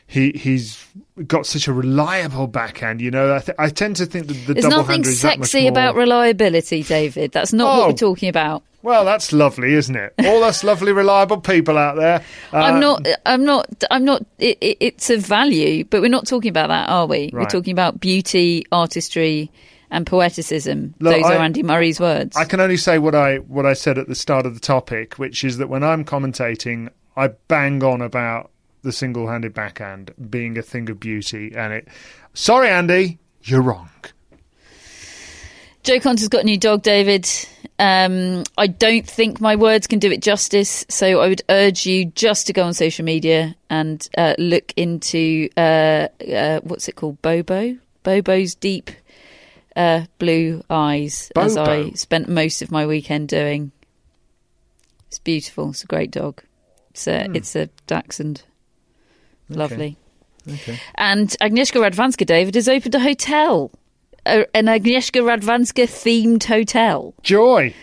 he 0.06 0.32
he's 0.32 0.84
got 1.26 1.46
such 1.46 1.68
a 1.68 1.72
reliable 1.72 2.46
backhand. 2.46 3.00
You 3.00 3.10
know, 3.10 3.34
I, 3.34 3.38
th- 3.40 3.56
I 3.58 3.68
tend 3.68 3.96
to 3.96 4.06
think 4.06 4.26
that 4.28 4.34
the 4.34 4.54
There's 4.54 4.64
double 4.64 4.78
nothing 4.78 4.92
hander 4.96 5.08
is 5.10 5.22
that 5.22 5.38
much 5.38 5.48
sexy 5.50 5.62
more- 5.62 5.70
about 5.70 5.94
reliability, 5.96 6.82
David. 6.82 7.32
That's 7.32 7.52
not 7.52 7.66
what 7.78 7.84
Oh. 7.84 7.88
we're 7.88 7.96
talking 7.96 8.28
about. 8.28 8.62
Well, 8.82 9.04
that's 9.04 9.32
lovely, 9.34 9.74
isn't 9.74 9.94
it? 9.94 10.14
All 10.24 10.42
us 10.42 10.64
lovely, 10.64 10.92
reliable 10.92 11.38
people 11.40 11.76
out 11.76 11.96
there. 11.96 12.22
Uh, 12.52 12.56
I'm 12.56 12.80
not. 12.80 13.06
I'm 13.26 13.44
not. 13.44 13.66
I'm 13.90 14.04
not. 14.06 14.24
It, 14.38 14.56
it, 14.62 14.76
it's 14.80 15.10
a 15.10 15.18
value, 15.18 15.84
but 15.84 16.00
we're 16.00 16.08
not 16.08 16.26
talking 16.26 16.48
about 16.48 16.68
that, 16.68 16.88
are 16.88 17.06
we? 17.06 17.28
We're 17.32 17.44
talking 17.44 17.72
about 17.72 18.00
beauty, 18.00 18.64
artistry, 18.72 19.50
and 19.90 20.06
poeticism. 20.06 20.94
Look, 20.98 21.14
Those 21.14 21.24
I- 21.26 21.36
are 21.36 21.40
Andy 21.42 21.62
Murray's 21.62 22.00
words. 22.00 22.34
I 22.38 22.46
can 22.46 22.58
only 22.60 22.78
say 22.78 22.98
what 22.98 23.14
I 23.14 23.36
what 23.36 23.66
I 23.66 23.74
said 23.74 23.98
at 23.98 24.08
the 24.08 24.14
start 24.14 24.46
of 24.46 24.54
the 24.54 24.60
topic, 24.60 25.14
which 25.18 25.44
is 25.44 25.58
that 25.58 25.68
when 25.68 25.84
I'm 25.84 26.02
commentating, 26.02 26.88
I 27.18 27.28
bang 27.48 27.84
on 27.84 28.00
about 28.00 28.50
the 28.82 28.92
single-handed 28.92 29.54
backhand 29.54 30.12
being 30.30 30.56
a 30.58 30.62
thing 30.62 30.90
of 30.90 31.00
beauty, 31.00 31.52
and 31.54 31.72
it. 31.72 31.88
Sorry, 32.34 32.68
Andy, 32.68 33.18
you're 33.42 33.62
wrong. 33.62 33.90
Jo 35.82 35.98
Konta's 35.98 36.28
got 36.28 36.42
a 36.42 36.44
new 36.44 36.58
dog, 36.58 36.82
David. 36.82 37.28
Um, 37.78 38.44
I 38.58 38.66
don't 38.66 39.08
think 39.08 39.40
my 39.40 39.56
words 39.56 39.86
can 39.86 39.98
do 39.98 40.10
it 40.10 40.20
justice, 40.20 40.84
so 40.90 41.20
I 41.20 41.28
would 41.28 41.42
urge 41.48 41.86
you 41.86 42.06
just 42.06 42.46
to 42.48 42.52
go 42.52 42.64
on 42.64 42.74
social 42.74 43.04
media 43.04 43.56
and 43.70 44.06
uh, 44.18 44.34
look 44.38 44.74
into 44.76 45.48
uh, 45.56 46.08
uh, 46.30 46.60
what's 46.62 46.88
it 46.88 46.96
called, 46.96 47.22
Bobo, 47.22 47.78
Bobo's 48.02 48.54
deep 48.54 48.90
uh, 49.74 50.04
blue 50.18 50.62
eyes, 50.68 51.32
as 51.36 51.56
I 51.56 51.90
spent 51.92 52.28
most 52.28 52.60
of 52.60 52.70
my 52.70 52.86
weekend 52.86 53.28
doing. 53.28 53.72
It's 55.08 55.18
beautiful. 55.18 55.70
It's 55.70 55.82
a 55.82 55.86
great 55.86 56.10
dog. 56.10 56.42
It's 56.90 57.08
a 57.08 57.30
it's 57.34 57.56
a 57.56 57.66
dachshund. 57.86 58.42
Lovely. 59.56 59.96
Okay. 60.50 60.78
And 60.94 61.28
Agnieszka 61.40 61.80
Radwanska, 61.80 62.24
David, 62.24 62.54
has 62.54 62.68
opened 62.68 62.94
a 62.94 63.00
hotel, 63.00 63.70
a, 64.26 64.44
an 64.56 64.66
Agnieszka 64.66 65.20
Radwanska 65.22 65.84
themed 65.86 66.44
hotel, 66.44 67.14
Joy. 67.22 67.74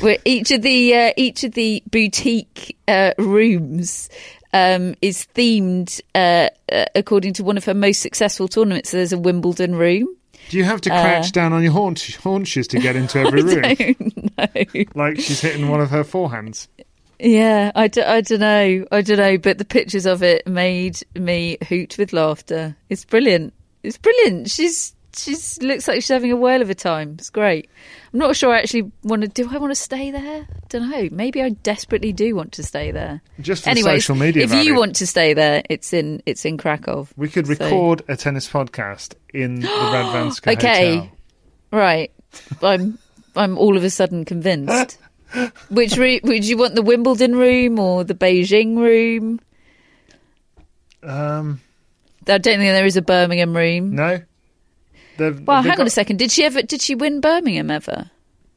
where 0.00 0.18
each 0.24 0.50
of 0.50 0.62
the 0.62 0.94
uh, 0.94 1.12
each 1.16 1.44
of 1.44 1.52
the 1.52 1.82
boutique 1.90 2.76
uh, 2.88 3.12
rooms 3.18 4.08
um, 4.54 4.94
is 5.02 5.26
themed 5.34 6.00
uh, 6.14 6.48
uh, 6.72 6.84
according 6.94 7.34
to 7.34 7.44
one 7.44 7.56
of 7.58 7.64
her 7.66 7.74
most 7.74 8.00
successful 8.00 8.48
tournaments. 8.48 8.90
So 8.90 8.96
there's 8.96 9.12
a 9.12 9.18
Wimbledon 9.18 9.74
room. 9.74 10.08
Do 10.48 10.56
you 10.56 10.64
have 10.64 10.80
to 10.82 10.88
crouch 10.90 11.32
down 11.32 11.52
on 11.52 11.62
your 11.62 11.72
haunch- 11.72 12.16
haunches 12.16 12.66
to 12.68 12.80
get 12.80 12.96
into 12.96 13.18
every 13.26 13.42
room? 13.42 13.64
Uh, 13.64 13.74
don't 13.74 14.74
know. 14.74 14.84
Like 14.94 15.16
she's 15.20 15.42
hitting 15.42 15.68
one 15.68 15.80
of 15.82 15.90
her 15.90 16.04
forehands. 16.04 16.68
Yeah, 17.20 17.72
I, 17.74 17.88
d- 17.88 18.02
I 18.02 18.20
don't 18.20 18.40
know. 18.40 18.84
I 18.92 19.00
don't 19.02 19.16
know. 19.18 19.38
But 19.38 19.58
the 19.58 19.64
pictures 19.64 20.06
of 20.06 20.22
it 20.22 20.46
made 20.46 21.00
me 21.16 21.58
hoot 21.68 21.96
with 21.98 22.12
laughter. 22.12 22.76
It's 22.88 23.04
brilliant. 23.04 23.52
It's 23.82 23.98
brilliant. 23.98 24.50
She's 24.50 24.94
she's 25.16 25.60
looks 25.62 25.88
like 25.88 25.96
she's 25.96 26.08
having 26.08 26.30
a 26.30 26.36
whale 26.36 26.62
of 26.62 26.70
a 26.70 26.74
time. 26.76 27.16
It's 27.18 27.30
great. 27.30 27.68
I'm 28.12 28.20
not 28.20 28.36
sure 28.36 28.52
I 28.54 28.58
actually 28.60 28.92
want 29.02 29.22
to. 29.22 29.28
Do 29.28 29.48
I 29.50 29.58
want 29.58 29.72
to 29.72 29.74
stay 29.74 30.10
there? 30.12 30.42
I 30.48 30.66
don't 30.68 30.88
know. 30.90 31.08
Maybe 31.10 31.42
I 31.42 31.50
desperately 31.50 32.12
do 32.12 32.36
want 32.36 32.52
to 32.52 32.62
stay 32.62 32.90
there. 32.92 33.20
Just 33.40 33.64
for 33.64 33.70
Anyways, 33.70 34.04
social 34.04 34.16
media 34.16 34.44
If 34.44 34.50
value. 34.50 34.72
you 34.72 34.78
want 34.78 34.94
to 34.96 35.06
stay 35.06 35.34
there, 35.34 35.62
it's 35.68 35.92
in 35.92 36.22
it's 36.24 36.44
in 36.44 36.56
Krakow. 36.56 37.08
We 37.16 37.28
could 37.28 37.46
So- 37.46 37.52
record 37.54 38.02
a 38.08 38.16
tennis 38.16 38.48
podcast 38.48 39.14
in 39.34 39.60
the 39.60 39.66
Radwanska 39.68 40.52
Okay. 40.56 40.96
Hotel. 40.96 41.10
Right. 41.72 42.12
I'm 42.62 42.98
I'm 43.34 43.58
all 43.58 43.76
of 43.76 43.82
a 43.84 43.90
sudden 43.90 44.24
convinced. 44.24 44.98
Which 45.70 45.96
room 45.96 46.20
would 46.24 46.46
you 46.46 46.56
want? 46.56 46.74
The 46.74 46.82
Wimbledon 46.82 47.36
room 47.36 47.78
or 47.78 48.04
the 48.04 48.14
Beijing 48.14 48.76
room? 48.78 49.40
Um, 51.02 51.60
I 52.26 52.38
don't 52.38 52.42
think 52.42 52.60
there 52.60 52.86
is 52.86 52.96
a 52.96 53.02
Birmingham 53.02 53.56
room. 53.56 53.94
no. 53.94 54.20
They've, 55.16 55.40
Well, 55.40 55.62
hang 55.62 55.80
on 55.80 55.86
a 55.86 55.90
second. 55.90 56.18
Did 56.18 56.30
she 56.30 56.44
ever? 56.44 56.62
Did 56.62 56.80
she 56.80 56.94
win 56.94 57.20
Birmingham 57.20 57.72
ever? 57.72 58.08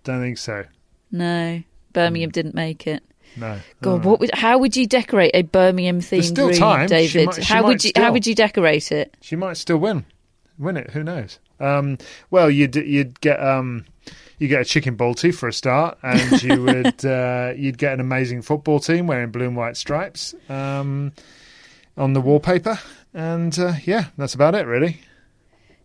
Don't 0.04 0.22
think 0.22 0.38
so. 0.38 0.66
No, 1.12 1.64
Birmingham 1.92 2.30
didn't 2.30 2.54
make 2.54 2.86
it. 2.86 3.02
No. 3.36 3.60
God, 3.82 4.06
what 4.06 4.20
would? 4.20 4.30
How 4.36 4.60
would 4.60 4.78
you 4.78 4.86
decorate 4.86 5.32
a 5.34 5.42
Birmingham 5.42 6.02
themed 6.02 6.38
room, 6.38 6.54
time. 6.54 6.88
She 6.88 6.94
David? 6.94 7.26
might- 7.26 7.36
she 7.36 7.42
how 7.44 7.64
would 7.64 7.84
you? 7.84 7.90
still. 7.90 8.04
How 8.04 8.12
would 8.12 8.28
you 8.28 8.36
decorate 8.36 8.92
it? 8.92 9.16
She 9.22 9.36
might 9.36 9.58
still 9.58 9.78
win. 9.78 10.06
Win 10.60 10.78
it. 10.78 10.92
Who 10.92 11.04
knows? 11.04 11.40
Um, 11.60 11.98
well, 12.30 12.52
you'd 12.52 12.76
you'd 12.76 13.20
get 13.22 13.42
um, 13.44 13.86
you 14.42 14.48
get 14.48 14.60
a 14.60 14.66
chicken 14.66 14.98
balti 14.98 15.32
for 15.32 15.48
a 15.48 15.54
start, 15.54 16.00
and 16.02 16.42
you 16.42 16.64
would 16.64 17.06
uh, 17.06 17.54
you'd 17.56 17.78
get 17.78 17.94
an 17.94 18.00
amazing 18.00 18.42
football 18.42 18.80
team 18.80 19.06
wearing 19.06 19.30
blue 19.30 19.46
and 19.46 19.56
white 19.56 19.78
stripes 19.78 20.34
um, 20.50 21.14
on 21.96 22.14
the 22.14 22.22
wallpaper, 22.22 22.80
and 23.14 23.58
uh, 23.60 23.74
yeah, 23.84 24.06
that's 24.18 24.34
about 24.34 24.56
it, 24.56 24.66
really. 24.66 25.00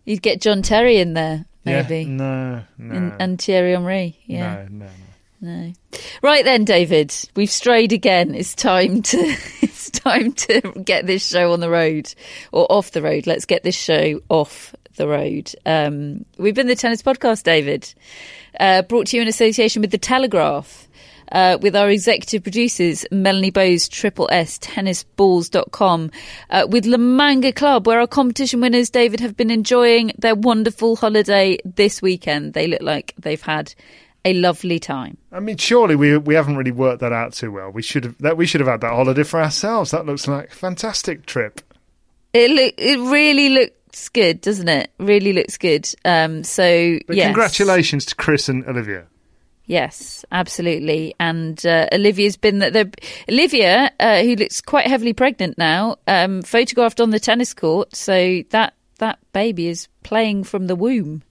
You'd 0.07 0.23
get 0.23 0.41
John 0.41 0.63
Terry 0.63 0.97
in 0.97 1.13
there, 1.13 1.45
maybe, 1.67 2.05
Yeah. 2.05 2.09
No, 2.09 2.63
no, 2.79 2.95
and, 2.95 3.13
and 3.21 3.41
Thierry 3.43 3.73
Henry. 3.73 4.19
Yeah. 4.25 4.67
no, 4.71 4.87
no, 4.87 4.87
no. 4.87 4.91
No. 5.39 5.73
Right 6.23 6.45
then, 6.45 6.65
David, 6.65 7.15
we've 7.37 7.51
strayed 7.51 7.93
again. 7.93 8.35
It's 8.35 8.55
time 8.55 9.03
to 9.03 9.19
it's 9.61 9.91
time 9.91 10.33
to 10.33 10.63
get 10.83 11.07
this 11.07 11.29
show 11.29 11.53
on 11.53 11.61
the 11.61 11.69
road 11.69 12.13
or 12.53 12.67
off 12.73 12.93
the 12.93 13.03
road. 13.03 13.27
Let's 13.27 13.45
get 13.45 13.63
this 13.63 13.77
show 13.77 14.23
off 14.31 14.75
the 14.97 15.07
road. 15.07 15.53
Um, 15.67 16.25
we've 16.39 16.55
been 16.55 16.67
the 16.67 16.75
tennis 16.75 17.03
podcast, 17.03 17.43
David, 17.43 17.93
uh, 18.61 18.83
brought 18.83 19.09
to 19.09 19.17
you 19.17 19.23
in 19.23 19.29
association 19.29 19.83
with 19.83 19.91
the 19.91 19.99
Telegraph. 19.99 20.83
Uh, 21.33 21.59
with 21.61 21.75
our 21.75 21.91
executive 21.91 22.45
producers, 22.45 23.05
Melanie 23.11 23.51
Bowes, 23.51 23.89
Triple 23.89 24.29
S, 24.31 24.61
tennisballs.com, 24.61 26.13
uh, 26.51 26.69
with 26.71 26.87
La 26.87 26.99
Manga 26.99 27.53
Club, 27.53 27.85
where 27.89 27.99
our 27.99 28.07
competition 28.07 28.61
winners, 28.61 28.91
David, 28.91 29.19
have 29.19 29.37
been 29.37 29.51
enjoying 29.51 30.13
their 30.19 30.37
wonderful 30.37 30.95
holiday 30.95 31.59
this 31.65 32.01
weekend. 32.01 32.53
They 32.53 32.69
look 32.69 32.81
like 32.81 33.13
they've 33.19 33.43
had 33.43 33.75
a 34.27 34.35
lovely 34.35 34.81
time. 34.81 35.17
I 35.33 35.41
mean, 35.41 35.57
surely 35.57 35.95
we 35.95 36.19
we 36.19 36.35
haven't 36.35 36.57
really 36.57 36.73
worked 36.73 37.01
that 37.01 37.13
out 37.13 37.33
too 37.33 37.53
well. 37.53 37.71
We 37.71 37.83
should 37.83 38.05
have 38.05 38.19
that 38.19 38.37
we 38.37 38.45
should 38.45 38.61
have 38.61 38.69
had 38.69 38.81
that 38.83 38.93
holiday 38.93 39.23
for 39.23 39.41
ourselves. 39.41 39.93
That 39.93 40.05
looks 40.05 40.27
like 40.27 40.51
a 40.51 40.55
fantastic 40.55 41.27
trip. 41.27 41.61
It 42.33 42.51
look, 42.51 42.75
it 42.77 42.99
really 42.99 43.71
looks 43.97 44.09
good, 44.11 44.41
doesn't 44.43 44.69
it? 44.69 44.91
Really 44.99 45.33
looks 45.33 45.57
good. 45.57 45.89
Um, 46.05 46.45
so 46.45 46.99
But 47.07 47.17
yes. 47.17 47.27
congratulations 47.29 48.05
to 48.07 48.15
Chris 48.15 48.47
and 48.49 48.67
Olivia. 48.67 49.07
Yes, 49.65 50.25
absolutely. 50.31 51.15
And 51.19 51.65
uh, 51.65 51.89
Olivia's 51.93 52.37
been 52.37 52.59
the, 52.59 52.71
the 52.71 52.93
Olivia, 53.29 53.91
uh, 53.99 54.23
who 54.23 54.37
looks 54.37 54.61
quite 54.61 54.87
heavily 54.87 55.15
pregnant 55.15 55.57
now, 55.57 55.97
um, 56.07 56.43
photographed 56.43 57.01
on 57.01 57.11
the 57.11 57.19
tennis 57.19 57.55
court. 57.55 57.97
So 57.97 58.43
that 58.51 58.75
that 58.99 59.19
baby 59.33 59.69
is 59.69 59.89
playing 60.03 60.45
from 60.45 60.67
the 60.67 60.77
womb. 60.77 61.23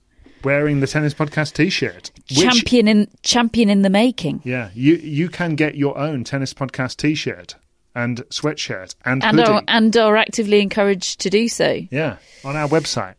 Wearing 0.44 0.80
the 0.80 0.86
tennis 0.86 1.14
podcast 1.14 1.54
T-shirt, 1.54 2.10
which- 2.28 2.40
champion 2.40 2.88
in 2.88 3.08
champion 3.22 3.70
in 3.70 3.82
the 3.82 3.90
making. 3.90 4.42
Yeah, 4.44 4.70
you 4.74 4.96
you 4.96 5.28
can 5.28 5.54
get 5.54 5.76
your 5.76 5.96
own 5.96 6.24
tennis 6.24 6.52
podcast 6.52 6.96
T-shirt 6.96 7.54
and 7.96 8.18
sweatshirt 8.28 8.94
and, 9.04 9.24
And 9.24 9.38
hoodie. 9.40 9.50
are, 9.50 9.62
and 9.66 9.96
are 9.96 10.16
actively 10.16 10.60
encouraged 10.60 11.18
to 11.22 11.30
do 11.30 11.48
so. 11.48 11.80
yeah, 11.90 12.18
on 12.44 12.54
our 12.54 12.68
website. 12.68 13.14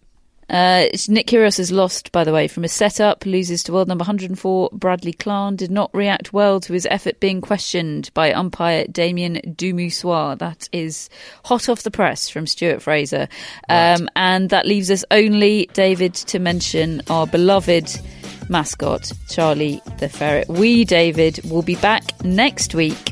Uh, 0.50 0.86
Nick 1.10 1.28
Kyrgios 1.28 1.58
has 1.58 1.74
lost, 1.74 2.14
by 2.14 2.24
the 2.24 2.32
way, 2.32 2.48
from 2.48 2.64
a 2.64 2.70
setup, 2.70 3.26
loses 3.26 3.64
to 3.64 3.74
world 3.74 3.90
number 3.90 4.04
104 4.04 4.70
Bradley 4.72 5.12
Klahn. 5.12 5.58
Did 5.58 5.72
not 5.72 5.90
react 5.94 6.32
well 6.32 6.62
to 6.62 6.72
his 6.72 6.88
effort 6.90 7.20
being 7.20 7.42
questioned 7.42 8.10
by 8.14 8.32
umpire 8.32 8.86
Damien 8.90 9.42
Dumusois. 9.46 10.38
That 10.38 10.70
is 10.72 11.10
hot 11.44 11.68
off 11.68 11.84
the 11.84 11.92
press 11.92 12.30
from 12.30 12.48
Stuart 12.48 12.82
Fraser. 12.82 13.28
Um, 13.68 14.08
and 14.16 14.50
that 14.52 14.66
leaves 14.66 14.90
us 14.90 15.04
only, 15.12 15.70
David, 15.74 16.14
to 16.14 16.40
mention 16.40 17.02
our 17.10 17.28
beloved 17.28 18.00
mascot, 18.48 19.12
Charlie 19.30 19.82
the 20.00 20.08
Ferret. 20.08 20.48
We, 20.48 20.86
David, 20.86 21.42
will 21.52 21.62
be 21.62 21.76
back 21.76 22.24
next 22.24 22.74
week. 22.74 23.12